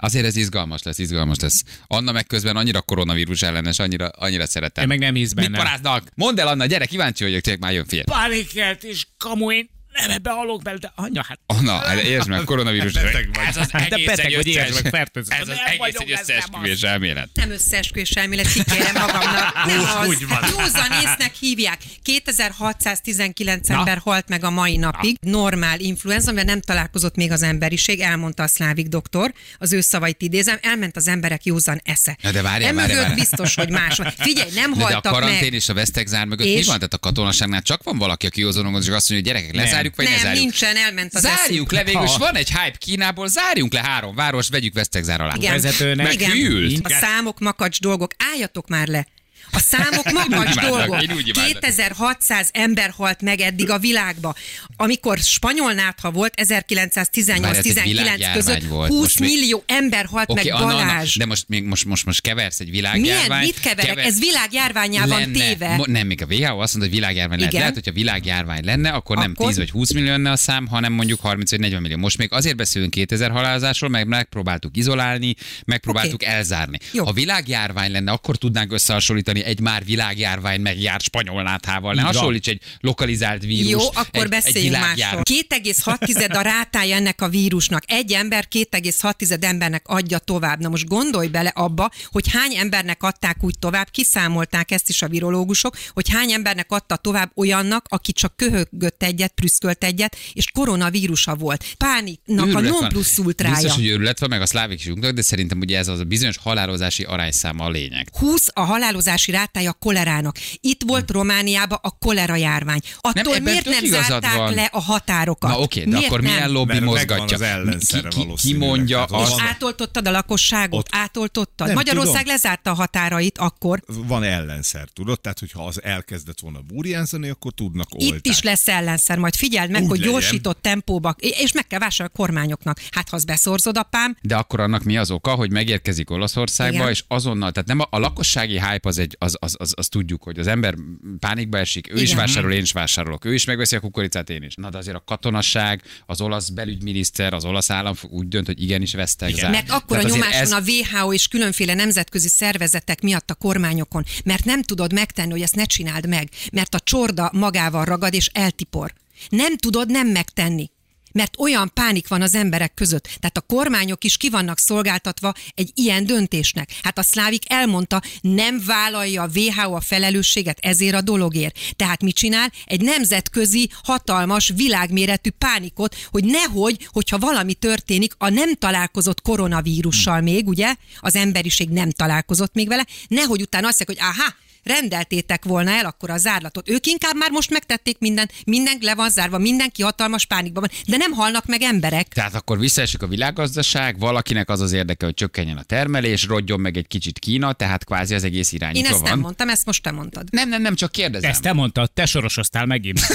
Azért 0.00 0.24
ez 0.26 0.36
izgalmas 0.36 0.82
lesz, 0.82 0.98
izgalmas 0.98 1.38
lesz. 1.38 1.64
Anna 1.86 2.12
meg 2.12 2.26
közben 2.26 2.56
annyira 2.56 2.80
koronavírus 2.80 3.42
ellenes, 3.42 3.78
annyira, 3.78 4.08
annyira 4.08 4.46
szeretem. 4.46 4.82
Én 4.82 4.88
meg 4.88 4.98
nem 4.98 5.14
hisz 5.14 5.32
Mit 5.34 5.44
benne. 5.44 5.56
paráznak? 5.56 6.08
Mondd 6.14 6.40
el, 6.40 6.48
Anna, 6.48 6.66
gyere, 6.66 6.86
kíváncsi 6.86 7.24
vagyok, 7.24 7.40
tényleg 7.40 7.62
már 7.62 7.72
jön, 7.72 7.84
figyelj. 7.84 8.04
Pánikelt 8.04 8.84
és 8.84 9.06
kamuin 9.18 9.70
nem 9.92 10.10
ebbe 10.10 10.30
halok 10.30 10.62
bele, 10.62 10.78
de 10.78 10.92
anya, 10.94 11.24
hát 11.28 11.38
Na, 11.62 11.72
hát 11.76 12.02
értsd 12.02 12.28
meg, 12.28 12.44
koronavírus. 12.44 12.92
Beteg 12.92 13.28
vagy. 13.34 13.44
Ez 13.46 13.56
az 13.56 13.68
De 13.68 13.78
egész 13.78 14.06
beteg 14.06 14.26
egy 14.26 14.34
vagy, 14.36 14.46
értsd 14.46 14.82
meg, 14.82 14.92
fertőzött. 14.92 15.32
Ez 15.32 15.40
az 15.40 15.46
Nem 15.46 15.56
egész 15.66 15.94
egy 15.98 16.10
összeesküvés 16.10 16.80
elmélet. 16.82 17.28
Nem 17.34 17.50
összeesküvés 17.50 18.10
elmélet, 18.10 18.52
kikérem 18.52 18.92
magamnak. 18.94 19.54
Nem 19.66 19.80
az. 20.00 20.06
úgy 20.08 20.26
van. 20.28 20.38
Józan 20.58 20.92
észnek 21.02 21.34
hívják. 21.40 21.78
2619 22.02 23.68
Na. 23.68 23.74
ember 23.78 23.98
halt 23.98 24.28
meg 24.28 24.44
a 24.44 24.50
mai 24.50 24.76
napig. 24.76 25.16
Normál 25.20 25.80
influenza, 25.80 26.26
amivel 26.28 26.44
nem 26.44 26.60
találkozott 26.60 27.16
még 27.16 27.30
az 27.32 27.42
emberiség, 27.42 28.00
elmondta 28.00 28.42
a 28.42 28.46
szlávik 28.46 28.86
doktor. 28.86 29.32
Az 29.58 29.72
ő 29.72 29.80
szavait 29.80 30.22
idézem, 30.22 30.58
elment 30.62 30.96
az 30.96 31.08
emberek 31.08 31.44
józan 31.44 31.80
esze. 31.84 32.16
Na 32.22 32.30
de 32.30 32.42
várjál, 32.42 32.68
Emögött 32.68 32.86
várjál, 32.88 32.98
várjál. 33.08 33.18
biztos, 33.28 33.54
hogy 33.54 33.70
más 33.70 33.96
van. 33.96 34.12
Figyelj, 34.18 34.50
nem 34.54 34.72
De, 34.72 34.78
de 34.78 34.84
a 34.84 34.90
haltak 34.92 35.12
karantén 35.12 35.38
meg. 35.40 35.52
és 35.52 35.68
a 35.68 35.74
vesztegzár 35.74 36.26
mögött 36.26 36.46
És? 36.46 36.54
mi 36.60 36.64
van? 36.64 36.74
Tehát 36.76 36.94
a 36.94 36.98
katonaságnál 36.98 37.62
csak 37.62 37.82
van 37.82 37.98
valaki, 37.98 38.26
aki 38.26 38.40
józanok, 38.40 38.82
és 38.82 38.88
azt 38.88 39.10
mondja, 39.10 39.14
hogy 39.14 39.24
gyerekek, 39.24 39.52
lezárjuk, 39.82 39.96
vagy 39.96 40.04
ne 40.04 40.10
Nem, 40.10 40.20
zárjuk. 40.20 40.42
nincsen, 40.42 40.76
elment 40.76 41.14
az 41.14 41.20
Zárjuk 41.22 41.72
le, 41.72 41.78
eszük. 41.78 41.92
végül 41.92 42.08
is 42.08 42.16
van 42.16 42.34
egy 42.34 42.48
hype 42.48 42.76
Kínából, 42.78 43.28
zárjunk 43.28 43.72
le 43.72 43.80
három 43.80 44.14
város, 44.14 44.48
vegyük 44.48 44.74
vesztegzár 44.74 45.20
alá. 45.20 45.32
Igen. 45.36 45.52
vezetőnek. 45.52 46.12
Igen. 46.12 46.28
Meghűlt. 46.28 46.86
A 46.86 46.90
számok 47.00 47.38
makacs 47.38 47.80
dolgok. 47.80 48.10
Álljatok 48.32 48.68
már 48.68 48.86
le. 48.86 49.06
A 49.52 49.58
számok 49.58 50.10
imádlak, 50.28 50.54
dolgok. 50.68 51.02
én 51.02 51.12
úgy 51.12 51.28
imádlak. 51.28 51.46
2600 51.60 52.48
ember 52.52 52.90
halt 52.96 53.22
meg 53.22 53.40
eddig 53.40 53.70
a 53.70 53.78
világba. 53.78 54.34
Amikor 54.76 55.18
spanyol 55.18 55.72
nátha 55.72 56.10
volt 56.10 56.28
Várj, 56.36 56.52
ez 56.52 56.64
egy 56.68 56.90
18-19 56.90 57.80
világjárvány 57.84 58.32
között, 58.36 58.62
volt. 58.62 58.88
20 58.88 58.98
Most 59.00 59.18
még- 59.20 59.30
millió 59.30 59.62
ember 59.66 60.04
halt 60.06 60.30
Oké, 60.30 60.42
meg 60.50 60.60
Anna, 60.60 60.74
Anna, 60.74 60.86
Balázs. 60.86 61.16
de 61.16 61.26
most, 61.26 61.44
még, 61.48 61.64
most, 61.64 61.84
most, 61.84 62.04
most 62.06 62.20
keversz 62.20 62.60
egy 62.60 62.70
Milyen, 62.70 62.92
világjárvány. 62.92 63.44
mit 63.44 63.60
keverek? 63.60 64.04
Ez 64.04 64.18
világjárványá 64.18 65.06
van 65.06 65.18
lenne, 65.18 65.32
téve. 65.38 65.76
Mo- 65.76 65.86
nem, 65.86 66.06
még 66.06 66.22
a 66.22 66.26
WHO 66.26 66.44
azt 66.44 66.56
mondta, 66.56 66.78
hogy 66.78 66.90
világjárvány 66.90 67.36
lehet. 67.38 67.52
Igen. 67.52 67.60
Lehet, 67.64 67.74
hogyha 67.84 67.92
világjárvány 67.92 68.64
lenne, 68.64 68.90
akkor, 68.90 69.16
nem 69.16 69.30
Akkor? 69.34 69.46
10 69.46 69.56
vagy 69.56 69.70
20 69.70 69.92
millió 69.92 70.08
lenne 70.10 70.30
a 70.30 70.36
szám, 70.36 70.66
hanem 70.66 70.92
mondjuk 70.92 71.20
30 71.20 71.50
vagy 71.50 71.60
40 71.60 71.80
millió. 71.82 71.96
Most 71.96 72.18
még 72.18 72.32
azért 72.32 72.56
beszélünk 72.56 72.90
2000 72.90 73.30
halálozásról, 73.30 73.90
meg 73.90 74.06
megpróbáltuk 74.06 74.76
izolálni, 74.76 75.34
megpróbáltuk 75.64 76.14
Oké. 76.14 76.26
elzárni. 76.26 76.78
Jó. 76.92 77.04
Ha 77.04 77.12
világjárvány 77.12 77.90
lenne, 77.92 78.12
akkor 78.12 78.36
tudnánk 78.36 78.72
összehasonlítani 78.72 79.39
egy 79.40 79.60
már 79.60 79.84
világjárvány 79.84 80.60
megjárt 80.60 81.02
spanyol 81.02 81.42
náthával. 81.42 81.94
Ne 81.94 82.02
hasonlíts 82.02 82.48
egy 82.48 82.60
lokalizált 82.80 83.42
vírus. 83.42 83.70
Jó, 83.70 83.88
akkor 83.92 84.22
egy, 84.22 84.28
beszéljünk 84.28 84.74
egy 84.74 84.80
másról. 84.80 85.22
2,6 85.48 86.36
a 86.36 86.40
rátája 86.40 86.96
ennek 86.96 87.20
a 87.22 87.28
vírusnak. 87.28 87.82
Egy 87.86 88.12
ember 88.12 88.46
2,6 88.50 89.42
embernek 89.44 89.88
adja 89.88 90.18
tovább. 90.18 90.60
Na 90.60 90.68
most 90.68 90.86
gondolj 90.86 91.28
bele 91.28 91.48
abba, 91.48 91.90
hogy 92.10 92.30
hány 92.32 92.56
embernek 92.56 93.02
adták 93.02 93.36
úgy 93.40 93.58
tovább, 93.58 93.90
kiszámolták 93.90 94.70
ezt 94.70 94.88
is 94.88 95.02
a 95.02 95.08
virológusok, 95.08 95.76
hogy 95.92 96.10
hány 96.10 96.32
embernek 96.32 96.72
adta 96.72 96.96
tovább 96.96 97.30
olyannak, 97.34 97.86
aki 97.88 98.12
csak 98.12 98.36
köhögött 98.36 99.02
egyet, 99.02 99.32
prüszkölt 99.32 99.84
egyet, 99.84 100.16
és 100.32 100.50
koronavírusa 100.52 101.34
volt. 101.34 101.64
Pániknak 101.76 102.46
a 102.46 102.48
Őrület 102.48 102.70
non 102.70 102.80
van. 102.80 102.88
plus 102.88 103.18
ultrája. 103.18 103.54
Biztos, 103.54 103.74
hogy 103.74 103.86
őrület 103.86 104.18
van, 104.18 104.28
meg 104.28 104.40
a 104.40 104.46
szlávik 104.46 104.80
is 104.80 104.86
unknak, 104.86 105.12
de 105.12 105.22
szerintem 105.22 105.58
ugye 105.58 105.78
ez 105.78 105.88
az 105.88 105.98
a 105.98 106.04
bizonyos 106.04 106.36
halálozási 106.36 107.02
arányszáma 107.02 107.64
a 107.64 107.70
lényeg. 107.70 108.08
20 108.18 108.46
a 108.52 108.60
halálozási 108.60 109.29
rátája 109.30 109.70
a 109.70 109.72
kolerának. 109.72 110.36
Itt 110.60 110.80
volt 110.86 111.10
Romániában 111.10 111.78
a 111.82 111.90
kolera 111.90 112.36
járvány. 112.36 112.80
Attól 113.00 113.34
ebben 113.34 113.42
miért 113.42 113.64
nem 113.64 113.84
zárták 113.84 114.36
van. 114.36 114.54
le 114.54 114.68
a 114.72 114.80
határokat? 114.80 115.50
Na 115.50 115.60
oké, 115.60 115.80
de 115.80 115.86
Miért 115.86 116.04
akkor 116.06 116.20
nem? 116.20 116.32
milyen 116.32 116.50
lobby 116.50 116.72
Mert 116.72 116.84
mozgatja? 116.84 117.36
az 117.36 117.86
ki, 117.86 118.08
ki, 118.08 118.28
ki 118.36 118.54
mondja 118.56 119.04
Tehát 119.04 119.26
azt, 119.26 119.36
És 119.36 119.42
átoltottad 119.48 120.08
a 120.08 120.10
lakosságot? 120.10 120.78
Ott- 120.78 120.88
Átoltottad? 120.90 121.66
Nem 121.66 121.76
Magyarország 121.76 122.16
tudom. 122.20 122.32
lezárta 122.32 122.70
a 122.70 122.74
határait 122.74 123.38
akkor. 123.38 123.82
Van 123.86 124.22
ellenszer, 124.22 124.88
tudod? 124.92 125.20
Tehát, 125.20 125.38
hogyha 125.38 125.64
az 125.66 125.82
elkezdett 125.82 126.40
volna 126.40 126.58
burjánzani, 126.60 127.28
akkor 127.28 127.52
tudnak 127.52 127.88
oltást. 127.94 128.14
Itt 128.14 128.26
is 128.32 128.42
lesz 128.42 128.68
ellenszer, 128.68 129.18
majd 129.18 129.34
figyeld 129.34 129.70
meg, 129.70 129.82
Úgy 129.82 129.88
hogy 129.88 129.98
legyen. 129.98 130.12
gyorsított 130.12 130.62
tempóba, 130.62 131.14
és 131.18 131.52
meg 131.52 131.66
kell 131.66 131.78
vásárolni 131.78 132.12
a 132.14 132.18
kormányoknak. 132.22 132.80
Hát, 132.90 133.08
ha 133.08 133.16
azt 133.16 133.26
beszorzod, 133.26 133.76
apám, 133.78 134.16
De 134.22 134.36
akkor 134.36 134.60
annak 134.60 134.82
mi 134.82 134.96
az 134.96 135.10
oka, 135.10 135.34
hogy 135.34 135.50
megérkezik 135.52 136.10
Olaszországba, 136.10 136.74
Igen. 136.76 136.88
és 136.88 137.04
azonnal, 137.08 137.52
tehát 137.52 137.68
nem 137.68 137.78
a, 137.80 137.86
a 137.90 137.98
lakossági 137.98 138.60
hype 138.60 138.88
az, 138.88 138.98
egy, 138.98 139.16
az, 139.22 139.36
az, 139.38 139.54
az, 139.58 139.72
az, 139.76 139.88
tudjuk, 139.88 140.22
hogy 140.22 140.38
az 140.38 140.46
ember 140.46 140.74
pánikba 141.18 141.58
esik, 141.58 141.92
ő 141.92 141.94
is 141.94 142.02
Igen. 142.02 142.16
vásárol, 142.16 142.52
én 142.52 142.62
is 142.62 142.72
vásárolok, 142.72 143.24
ő 143.24 143.34
is 143.34 143.44
megveszi 143.44 143.76
a 143.76 143.80
kukoricát, 143.80 144.30
én 144.30 144.42
is. 144.42 144.54
Na 144.54 144.70
de 144.70 144.78
azért 144.78 144.96
a 144.96 145.02
katonasság, 145.06 145.82
az 146.06 146.20
olasz 146.20 146.48
belügyminiszter, 146.48 147.34
az 147.34 147.44
olasz 147.44 147.70
állam 147.70 147.94
úgy 148.10 148.28
dönt, 148.28 148.46
hogy 148.46 148.62
igenis 148.62 148.94
vesztek 148.94 149.34
zár. 149.34 149.50
Mert 149.50 149.70
akkor 149.70 149.98
a 149.98 150.02
nyomás 150.02 150.48
van 150.48 150.62
a 150.62 150.64
WHO 150.66 151.12
és 151.12 151.28
különféle 151.28 151.74
nemzetközi 151.74 152.28
szervezetek 152.28 153.00
miatt 153.00 153.30
a 153.30 153.34
kormányokon, 153.34 154.04
mert 154.24 154.44
nem 154.44 154.62
tudod 154.62 154.92
megtenni, 154.92 155.30
hogy 155.30 155.42
ezt 155.42 155.56
ne 155.56 155.64
csináld 155.64 156.08
meg, 156.08 156.28
mert 156.52 156.74
a 156.74 156.80
csorda 156.80 157.30
magával 157.32 157.84
ragad 157.84 158.14
és 158.14 158.26
eltipor. 158.32 158.92
Nem 159.28 159.56
tudod 159.56 159.90
nem 159.90 160.08
megtenni. 160.08 160.70
Mert 161.12 161.38
olyan 161.38 161.70
pánik 161.74 162.08
van 162.08 162.22
az 162.22 162.34
emberek 162.34 162.74
között. 162.74 163.02
Tehát 163.02 163.36
a 163.36 163.40
kormányok 163.40 164.04
is 164.04 164.16
ki 164.16 164.30
vannak 164.30 164.58
szolgáltatva 164.58 165.32
egy 165.54 165.70
ilyen 165.74 166.06
döntésnek. 166.06 166.70
Hát 166.82 166.98
a 166.98 167.02
szlávik 167.02 167.52
elmondta, 167.52 168.02
nem 168.20 168.62
vállalja 168.66 169.22
a 169.22 169.28
WHO 169.34 169.74
a 169.74 169.80
felelősséget 169.80 170.58
ezért 170.60 170.94
a 170.94 171.00
dologért. 171.00 171.58
Tehát 171.76 172.02
mit 172.02 172.14
csinál? 172.14 172.52
Egy 172.64 172.80
nemzetközi, 172.80 173.70
hatalmas, 173.82 174.52
világméretű 174.56 175.30
pánikot, 175.30 175.96
hogy 176.10 176.24
nehogy, 176.24 176.88
hogyha 176.92 177.18
valami 177.18 177.54
történik, 177.54 178.14
a 178.18 178.28
nem 178.28 178.54
találkozott 178.54 179.22
koronavírussal 179.22 180.20
még, 180.20 180.48
ugye, 180.48 180.74
az 181.00 181.16
emberiség 181.16 181.68
nem 181.68 181.90
találkozott 181.90 182.54
még 182.54 182.68
vele, 182.68 182.86
nehogy 183.08 183.40
utána 183.40 183.68
azt 183.68 183.86
mondják, 183.86 184.06
hogy 184.06 184.16
aha, 184.18 184.34
rendeltétek 184.62 185.44
volna 185.44 185.70
el 185.70 185.84
akkor 185.84 186.10
a 186.10 186.16
zárlatot. 186.16 186.68
Ők 186.68 186.86
inkább 186.86 187.16
már 187.16 187.30
most 187.30 187.50
megtették 187.50 187.98
mindent, 187.98 188.32
minden 188.44 188.76
le 188.80 188.94
van 188.94 189.10
zárva, 189.10 189.38
mindenki 189.38 189.82
hatalmas 189.82 190.26
pánikban 190.26 190.64
van, 190.68 190.78
de 190.86 190.96
nem 190.96 191.12
halnak 191.12 191.46
meg 191.46 191.62
emberek. 191.62 192.08
Tehát 192.08 192.34
akkor 192.34 192.58
visszaesik 192.58 193.02
a 193.02 193.06
világgazdaság, 193.06 193.98
valakinek 193.98 194.48
az 194.48 194.60
az 194.60 194.72
érdeke, 194.72 195.04
hogy 195.04 195.14
csökkenjen 195.14 195.56
a 195.56 195.62
termelés, 195.62 196.26
rodjon 196.26 196.60
meg 196.60 196.76
egy 196.76 196.86
kicsit 196.86 197.18
Kína, 197.18 197.52
tehát 197.52 197.84
kvázi 197.84 198.14
az 198.14 198.24
egész 198.24 198.52
Én 198.52 198.58
irányítva 198.58 198.88
ezt 198.88 199.00
van. 199.00 199.10
nem 199.10 199.18
mondtam, 199.20 199.48
ezt 199.48 199.66
most 199.66 199.82
te 199.82 199.90
mondtad. 199.90 200.28
nem, 200.30 200.48
nem, 200.48 200.62
nem, 200.62 200.74
csak 200.74 200.92
kérdezem. 200.92 201.30
Ezt 201.30 201.42
te 201.42 201.52
mondtad, 201.52 201.90
te 201.90 202.06
sorosoztál 202.06 202.66
megint. 202.66 203.00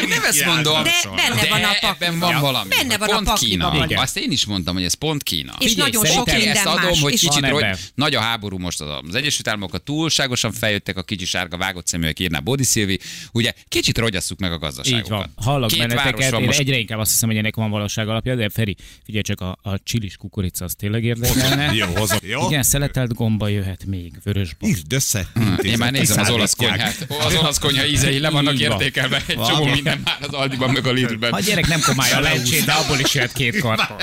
Megint 0.00 0.20
nem 0.20 0.24
ezt 0.24 0.44
mondom. 0.44 0.82
De 0.82 0.90
benne 1.16 1.48
van 1.48 1.62
a 1.62 1.74
ebben 1.80 1.98
pakliban. 1.98 2.18
van 2.18 2.40
valami. 2.40 2.68
Benne 2.68 2.88
hogy 2.88 2.98
van 2.98 3.08
a 3.08 3.12
pont 3.12 3.26
pakliban 3.26 3.86
Kína. 3.86 4.00
Azt 4.00 4.16
én 4.16 4.30
is 4.30 4.46
mondtam, 4.46 4.74
hogy 4.74 4.84
ez 4.84 4.94
pont 4.94 5.22
Kína. 5.22 5.54
És 5.58 5.70
Figyelj, 5.70 5.90
nagyon 5.90 6.12
sok 6.12 6.26
minden 6.26 6.56
ezt 6.56 6.66
adom, 6.66 6.84
más. 6.84 7.00
hogy 7.00 7.12
és 7.12 7.20
kicsit 7.20 7.44
ebben. 7.44 7.76
nagy 7.94 8.14
a 8.14 8.20
háború 8.20 8.58
most 8.58 8.80
az, 8.80 8.88
az 9.08 9.14
Egyesült 9.14 9.48
Államok 9.48 9.82
túlságosan 9.84 10.52
feljöttek 10.52 10.96
a 10.96 11.02
kicsi 11.02 11.24
sárga 11.24 11.56
vágott 11.56 11.86
szeműek, 11.86 12.18
írná 12.18 12.38
Bodi 12.38 12.64
Szilvi. 12.64 12.98
Ugye 13.32 13.52
kicsit 13.68 13.98
rogyasszuk 13.98 14.38
meg 14.38 14.52
a 14.52 14.58
gazdaságokat. 14.58 15.04
Így 15.04 15.10
van. 15.10 15.32
Hallok 15.36 15.68
Két 15.68 15.78
benneteket, 15.78 16.30
van 16.30 16.40
én 16.40 16.46
most. 16.46 16.58
egyre 16.58 16.76
inkább 16.76 16.98
azt 16.98 17.10
hiszem, 17.10 17.28
hogy 17.28 17.38
ennek 17.38 17.56
van 17.56 17.70
valóság 17.70 18.08
alapja, 18.08 18.34
de 18.34 18.48
Feri, 18.48 18.76
figyelj 19.04 19.22
csak, 19.22 19.40
a, 19.40 19.58
a 19.62 19.82
csilis 19.82 20.16
kukorica 20.16 20.64
az 20.64 20.74
tényleg 20.78 21.04
érdekelne. 21.04 21.74
Jó, 21.74 21.86
hozom. 21.86 22.18
Jó? 22.22 22.46
Igen, 22.46 22.62
szeletelt 22.62 23.14
gomba 23.14 23.48
jöhet 23.48 23.84
még, 23.84 24.12
vörös 24.24 24.54
bab. 24.54 24.68
Írd 24.68 24.92
össze. 24.92 25.28
Én 25.62 25.78
már 25.78 25.92
nézem 25.92 26.20
az 26.20 26.30
olasz 26.30 26.54
konyhát. 26.54 27.06
Az 27.26 27.34
olasz 27.34 27.58
konyha 27.58 27.86
ízei 27.86 28.18
le 28.18 28.30
vannak 28.30 28.58
értékelve. 28.58 29.22
Egy 29.26 29.40
csomó 29.40 29.64
minden 29.94 30.14
már 30.20 30.28
az 30.28 30.34
Aldiban 30.34 30.70
meg 30.70 30.86
a 30.86 30.92
Lidlben. 30.92 31.32
A 31.32 31.40
gyerek 31.40 31.66
nem 31.66 31.80
komálja 31.80 32.16
a 32.16 32.20
lencsét, 32.20 32.64
de 32.64 32.72
abból 32.72 32.98
is 32.98 33.14
jöhet 33.14 33.32
két 33.32 33.60
karton. 33.60 33.96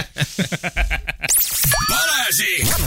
Balázsi! 1.87 2.83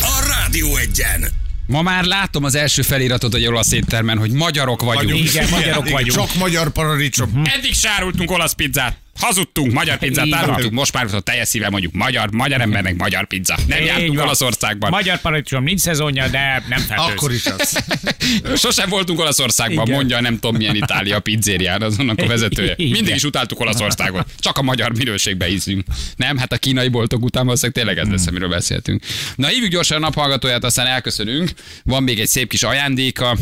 A 0.00 0.26
Rádió 0.28 0.76
egyen! 0.76 1.28
Ma 1.66 1.82
már 1.82 2.04
látom 2.04 2.44
az 2.44 2.54
első 2.54 2.82
feliratot 2.82 3.34
egy 3.34 3.46
olasz 3.46 3.72
éttermen, 3.72 4.18
hogy 4.18 4.30
magyarok 4.30 4.82
vagyunk. 4.82 5.28
Igen, 5.28 5.48
magyarok 5.50 5.86
igen, 5.86 5.92
vagyunk. 5.92 6.18
Csak 6.18 6.34
magyar 6.34 6.70
paradicsom. 6.70 7.42
Eddig 7.44 7.74
sárultunk 7.74 8.30
olasz 8.30 8.52
pizzát. 8.52 8.96
Hazudtunk, 9.20 9.72
magyar 9.72 9.98
pizzát 9.98 10.32
árultunk, 10.32 10.72
most 10.72 10.92
már 10.92 11.06
a 11.14 11.20
teljes 11.20 11.48
szíve 11.48 11.68
mondjuk 11.70 11.92
magyar, 11.92 12.30
magyar 12.30 12.60
embernek 12.60 12.96
magyar 12.96 13.26
pizza. 13.26 13.58
Nem 13.66 13.84
jártunk 13.84 14.14
van. 14.14 14.24
Olaszországban. 14.24 14.90
Magyar 14.90 15.20
paradicsom 15.20 15.62
nincs 15.62 15.80
szezonja, 15.80 16.28
de 16.28 16.64
nem 16.68 16.78
fertőz. 16.78 17.06
Akkor 17.06 17.32
is 17.32 17.46
az. 17.46 17.84
Sosem 18.64 18.88
voltunk 18.88 19.18
Olaszországban, 19.18 19.84
Igen. 19.84 19.96
mondja 19.96 20.20
nem 20.20 20.34
tudom 20.34 20.56
milyen 20.56 20.74
Itália 20.74 21.20
pizzérián, 21.20 21.82
az 21.82 21.98
annak 21.98 22.18
a 22.18 22.26
vezetője. 22.26 22.74
Igen. 22.76 22.92
Mindig 22.92 23.14
is 23.14 23.24
utáltuk 23.24 23.60
Olaszországot. 23.60 24.26
Csak 24.38 24.58
a 24.58 24.62
magyar 24.62 24.92
minőségbe 24.96 25.44
hiszünk. 25.46 25.84
Nem, 26.16 26.38
hát 26.38 26.52
a 26.52 26.56
kínai 26.58 26.88
boltok 26.88 27.22
után 27.22 27.44
valószínűleg 27.44 27.76
tényleg 27.76 28.04
ez 28.04 28.10
lesz, 28.10 28.26
amiről 28.26 28.48
beszéltünk. 28.48 29.04
Na 29.34 29.46
hívjuk 29.46 29.70
gyorsan 29.70 29.96
a 29.96 30.00
naphallgatóját, 30.00 30.64
aztán 30.64 30.86
elköszönünk. 30.86 31.50
Van 31.84 32.02
még 32.02 32.20
egy 32.20 32.28
szép 32.28 32.48
kis 32.48 32.62
ajándéka, 32.62 33.36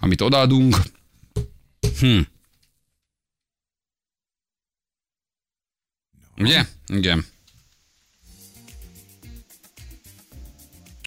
amit 0.00 0.20
odaadunk. 0.20 0.76
Hm. 2.00 2.18
Ugye? 6.40 6.64
Igen. 6.86 7.24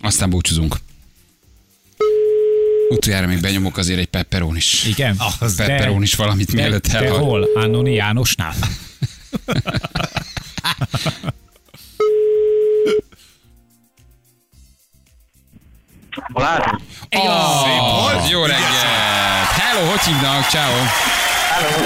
Aztán 0.01 0.29
búcsúzunk. 0.29 0.75
Utoljára 2.89 3.27
még 3.27 3.41
benyomok 3.41 3.77
azért 3.77 3.99
egy 3.99 4.07
pepperón 4.07 4.55
is. 4.55 4.86
Igen. 4.86 5.15
Az 5.39 5.55
Pepperón 5.55 6.01
is 6.01 6.13
valamit 6.15 6.47
de, 6.51 6.61
mielőtt 6.61 6.88
de 6.88 6.97
elhal. 6.97 7.19
hol? 7.19 7.47
Annoni 7.55 7.93
Jánosnál? 7.93 8.53
Balázs, 16.34 16.63
Oh, 17.15 18.29
jó 18.29 18.41
reggelt! 18.45 19.47
Hello, 19.57 19.89
hogy 19.89 19.99
hívnak? 19.99 20.47
Ciao. 20.49 20.71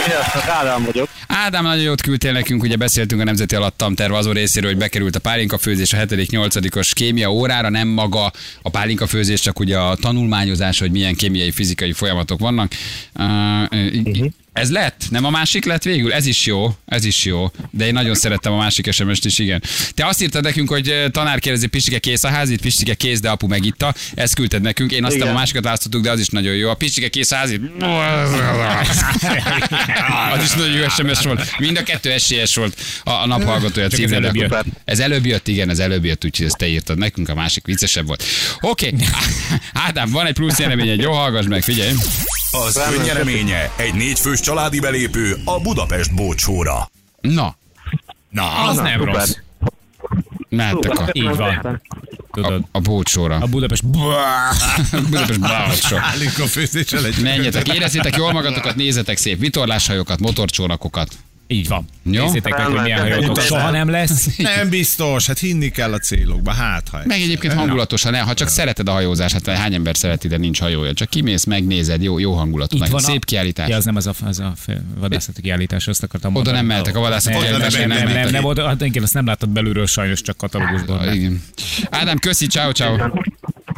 Sziasztok, 0.05 0.47
Ádám 0.59 0.83
vagyok. 0.83 1.09
Ádám, 1.27 1.63
nagyon 1.63 1.83
jót 1.83 2.01
küldtél 2.01 2.31
nekünk, 2.31 2.63
ugye 2.63 2.75
beszéltünk 2.75 3.21
a 3.21 3.23
Nemzeti 3.23 3.55
Alattam 3.55 3.95
terv 3.95 4.13
azon 4.13 4.33
részéről, 4.33 4.69
hogy 4.69 4.79
bekerült 4.79 5.15
a 5.15 5.19
pálinka 5.19 5.57
főzés 5.57 5.93
a 5.93 5.97
7.-8-os 5.97 6.91
kémia 6.93 7.31
órára, 7.31 7.69
nem 7.69 7.87
maga 7.87 8.31
a 8.61 8.69
pálinka 8.69 9.07
főzés, 9.07 9.41
csak 9.41 9.59
ugye 9.59 9.77
a 9.77 9.95
tanulmányozás, 9.95 10.79
hogy 10.79 10.91
milyen 10.91 11.15
kémiai, 11.15 11.51
fizikai 11.51 11.93
folyamatok 11.93 12.39
vannak. 12.39 12.71
Uh, 13.19 13.63
ez 14.57 14.71
lett? 14.71 15.01
Nem 15.09 15.25
a 15.25 15.29
másik 15.29 15.65
lett 15.65 15.83
végül? 15.83 16.13
Ez 16.13 16.25
is 16.25 16.45
jó, 16.45 16.75
ez 16.85 17.05
is 17.05 17.25
jó. 17.25 17.51
De 17.71 17.85
én 17.85 17.93
nagyon 17.93 18.15
szerettem 18.15 18.53
a 18.53 18.57
másik 18.57 18.91
sms 18.91 19.19
is, 19.23 19.39
igen. 19.39 19.63
Te 19.93 20.05
azt 20.05 20.21
írtad 20.21 20.43
nekünk, 20.43 20.69
hogy 20.69 20.89
ö, 20.89 21.09
tanár 21.09 21.39
kérdezi, 21.39 21.67
Pistike 21.67 21.99
kész 21.99 22.23
a 22.23 22.29
házit, 22.29 22.61
Pistike 22.61 22.93
kész, 22.93 23.19
de 23.19 23.29
apu 23.29 23.47
megitta. 23.47 23.93
Ezt 24.13 24.35
küldted 24.35 24.61
nekünk. 24.61 24.91
Én 24.91 25.03
azt 25.03 25.15
Igen. 25.15 25.27
a 25.27 25.33
másikat 25.33 25.63
választottuk, 25.63 26.01
de 26.01 26.11
az 26.11 26.19
is 26.19 26.27
nagyon 26.27 26.55
jó. 26.55 26.69
A 26.69 26.73
Pistike 26.73 27.07
kész 27.07 27.31
a 27.31 27.35
házit. 27.35 27.61
az 30.33 30.43
is 30.43 30.51
nagyon 30.51 30.75
jó 30.75 30.87
SMS 30.89 31.23
volt. 31.23 31.57
Mind 31.57 31.77
a 31.77 31.83
kettő 31.83 32.17
SZS 32.17 32.55
volt 32.55 32.77
a, 33.03 33.11
a 33.11 33.25
naphallgatója 33.25 33.87
Csak 33.87 33.99
ez 33.99 34.09
címre. 34.09 34.15
előbb 34.15 34.35
jött. 34.35 34.65
Ez 34.85 34.99
előbb 34.99 35.25
jött, 35.25 35.47
igen, 35.47 35.69
ez 35.69 35.79
előbb 35.79 36.05
jött, 36.05 36.25
úgyhogy 36.25 36.45
ezt 36.45 36.57
te 36.57 36.67
írtad 36.67 36.97
nekünk, 36.97 37.29
a 37.29 37.35
másik 37.35 37.65
viccesebb 37.65 38.07
volt. 38.07 38.23
Oké, 38.61 38.87
okay. 38.87 39.07
Ádám, 39.87 40.09
van 40.09 40.25
egy 40.25 40.33
plusz 40.33 40.59
jelenmény, 40.59 40.99
jó, 40.99 41.11
hallgass 41.11 41.45
meg, 41.45 41.63
figyelj. 41.63 41.91
Az 42.51 42.81
önnyereménye 42.97 43.71
egy 43.75 43.93
négyfős 43.93 44.39
családi 44.39 44.79
belépő 44.79 45.37
a 45.45 45.59
Budapest 45.59 46.15
bócsóra. 46.15 46.89
Na, 47.21 47.55
Na, 48.29 48.63
Az 48.67 48.75
nem 48.75 48.99
szuper. 48.99 49.13
rossz. 49.15 49.31
mehettek 50.49 50.99
a, 50.99 51.09
Így 51.11 51.35
van. 51.35 51.81
Tudod. 52.31 52.63
a 52.71 52.79
bócsóra. 52.79 53.35
A 53.35 53.45
Budapest... 53.45 53.85
Budapest 55.09 55.39
bócsó. 55.39 55.95
Pálinka 55.97 56.45
főzéssel 56.45 57.05
egy. 57.05 57.21
Menjetek, 57.21 57.67
érezzétek 57.67 58.15
jól 58.15 58.31
magatokat, 58.31 58.75
nézzetek 58.75 59.17
szép 59.17 59.39
vitorláshajókat, 59.39 60.19
motorcsónakokat. 60.19 61.09
Így 61.47 61.67
van. 61.67 61.85
Jó. 62.03 62.23
Nézzétek 62.23 62.57
meg, 62.57 62.65
hogy 62.65 62.81
milyen 62.81 62.99
hajótok 62.99 63.41
soha 63.41 63.71
nem 63.71 63.89
lesz. 63.89 64.37
Nem 64.55 64.69
biztos, 64.69 65.27
hát 65.27 65.39
hinni 65.39 65.69
kell 65.69 65.93
a 65.93 65.97
célokba, 65.97 66.51
hát 66.51 66.89
ha 66.89 66.99
Meg 67.05 67.21
egyébként 67.21 67.53
hangulatosan, 67.53 68.11
ne, 68.11 68.19
ha 68.19 68.33
csak 68.33 68.47
szereted 68.47 68.87
a 68.87 68.91
hajózást, 68.91 69.33
hát 69.33 69.57
hány 69.57 69.73
ember 69.73 69.97
szereti, 69.97 70.27
de 70.27 70.37
nincs 70.37 70.59
hajója. 70.59 70.93
Csak 70.93 71.09
kimész, 71.09 71.43
megnézed, 71.43 72.03
jó, 72.03 72.19
jó 72.19 72.33
hangulatú, 72.33 72.77
meg 72.77 72.91
szép 72.95 73.21
a... 73.21 73.25
kiállítás. 73.25 73.69
Ja, 73.69 73.75
az 73.75 73.85
nem 73.85 73.95
az 73.95 74.07
a, 74.07 74.13
az 74.25 74.39
a 74.39 74.53
vadászati 74.97 75.41
kiállítás, 75.41 75.87
azt 75.87 76.03
akartam 76.03 76.35
Oda 76.35 76.51
nem 76.51 76.65
mehetek, 76.65 76.95
a 76.95 76.99
vadászati 76.99 77.37
Nem, 77.37 77.43
nem, 77.43 77.59
nem, 77.59 77.69
nem 77.69 77.87
nem, 77.87 77.97
nem, 77.97 78.07
mehetek. 78.07 78.31
nem, 78.31 78.43
oda, 78.43 78.67
hát 78.67 78.81
igen, 78.81 79.03
azt 79.03 79.13
nem 79.13 79.25
láttad 79.25 79.49
belülről 79.49 79.85
sajnos, 79.85 80.21
csak 80.21 80.37
katalógusban. 80.37 81.13
Igen. 81.13 81.43
Ádám, 81.89 82.17
köszi, 82.17 82.47
ciao, 82.47 82.71
ciao. 82.71 82.95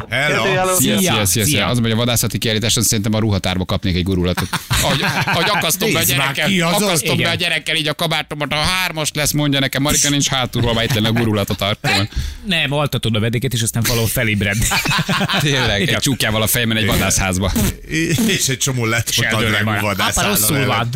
Hello. 0.10 0.43
Hello. 0.43 0.76
Szia, 0.76 0.97
Szia, 0.97 1.12
szia, 1.12 1.26
szia, 1.26 1.45
szia. 1.45 1.68
Az, 1.68 1.80
hogy 1.80 1.91
a 1.91 1.95
vadászati 1.95 2.38
kiállításon 2.38 2.84
szerintem 2.84 3.14
a 3.14 3.20
ruhatárba 3.20 3.66
kapnék 3.66 3.95
egy 3.95 4.03
gurulatot. 4.03 4.47
Ahogy, 4.68 5.03
ahogy 5.26 5.49
akasztom 5.49 5.93
be 5.93 5.99
a 5.99 6.03
gyerekkel, 6.03 6.68
az 6.68 6.76
az? 6.76 6.82
akasztom 6.82 7.18
be 7.18 7.30
a 7.30 7.36
gyerekkel 7.36 7.76
így 7.76 7.88
a 7.88 7.93
kabátomat, 7.93 8.51
a 8.51 8.55
hármas 8.55 9.12
lesz, 9.14 9.32
mondja 9.32 9.60
nekem, 9.60 9.82
Marika 9.82 10.10
nincs 10.10 10.28
hátulról, 10.28 10.82
itt 10.84 10.95
a 11.05 11.12
gurulat 11.12 11.49
a 11.49 11.53
tartóban. 11.53 12.10
Nem, 12.45 12.72
altatod 12.72 13.16
a 13.16 13.20
vedéket, 13.20 13.53
és 13.53 13.62
aztán 13.62 13.84
valahol 13.88 14.07
felébred. 14.07 14.57
Tényleg, 15.41 15.89
egy 15.89 15.97
csukjával 15.97 16.41
a 16.41 16.47
fejemben 16.47 16.78
egy 16.78 16.86
vadászházba. 16.86 17.51
És 18.28 18.47
egy 18.47 18.57
csomó 18.57 18.86
lett 18.86 19.10
a 19.66 19.80
vadász 19.82 20.18
Apa, 20.18 20.28
rosszul 20.28 20.66
van. 20.66 20.89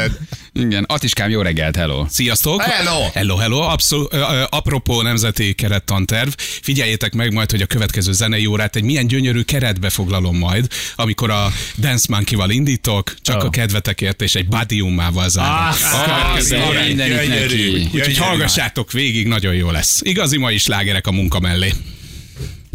Igen, 0.53 0.83
Atiskám, 0.87 1.29
jó 1.29 1.41
reggelt, 1.41 1.75
hello. 1.75 2.05
Sziasztok! 2.09 2.61
Hello! 2.61 3.09
Hello, 3.13 3.35
hello! 3.35 3.59
Abszol- 3.59 4.13
apropó 4.49 5.01
nemzeti 5.01 5.53
kerettanterv, 5.53 6.29
figyeljétek 6.37 7.13
meg 7.13 7.33
majd, 7.33 7.51
hogy 7.51 7.61
a 7.61 7.65
következő 7.65 8.11
zenei 8.11 8.45
órát 8.45 8.75
egy 8.75 8.83
milyen 8.83 9.02
gyönyörű 9.07 9.41
keretbe 9.41 9.89
foglalom 9.89 10.37
majd, 10.37 10.67
amikor 10.95 11.29
a 11.29 11.51
Dance 11.77 12.05
Monkey-val 12.09 12.49
indítok, 12.49 13.13
csak 13.21 13.37
Oh. 13.39 13.45
a 13.45 13.49
kedvetekért 13.49 14.21
és 14.21 14.35
egy 14.35 14.47
badiummával 14.47 15.29
zárok. 15.29 15.51
Ah, 15.57 16.37
Ah. 16.41 16.41
Úgyhogy 17.93 18.17
hallgassátok 18.17 18.91
végig, 18.91 19.27
nagyon 19.27 19.53
jó 19.53 19.71
lesz. 19.71 19.99
Igazi 20.03 20.37
mai 20.37 20.57
slágerek 20.57 21.07
a 21.07 21.11
munka 21.11 21.39
mellé. 21.39 21.73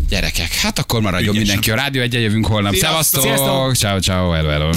Gyerekek, 0.09 0.55
hát 0.55 0.79
akkor 0.79 1.01
maradjon 1.01 1.35
Ügyesen. 1.35 1.41
mindenki 1.47 1.71
a 1.71 1.75
rádió 1.75 2.03
egyen 2.03 2.21
jövünk 2.21 2.47
holnap. 2.47 2.75
Sziasztok! 2.75 3.23
Szevasztok! 3.23 3.75
Ciao, 3.77 3.99
ciao, 4.01 4.31
hello, 4.31 4.49
hello. 4.49 4.71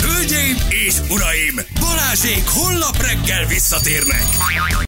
Hölgyeim 0.00 0.56
és 0.86 0.94
uraim, 1.08 1.60
Balázsék 1.80 2.42
holnap 2.46 3.02
reggel 3.02 3.46
visszatérnek. 3.46 4.22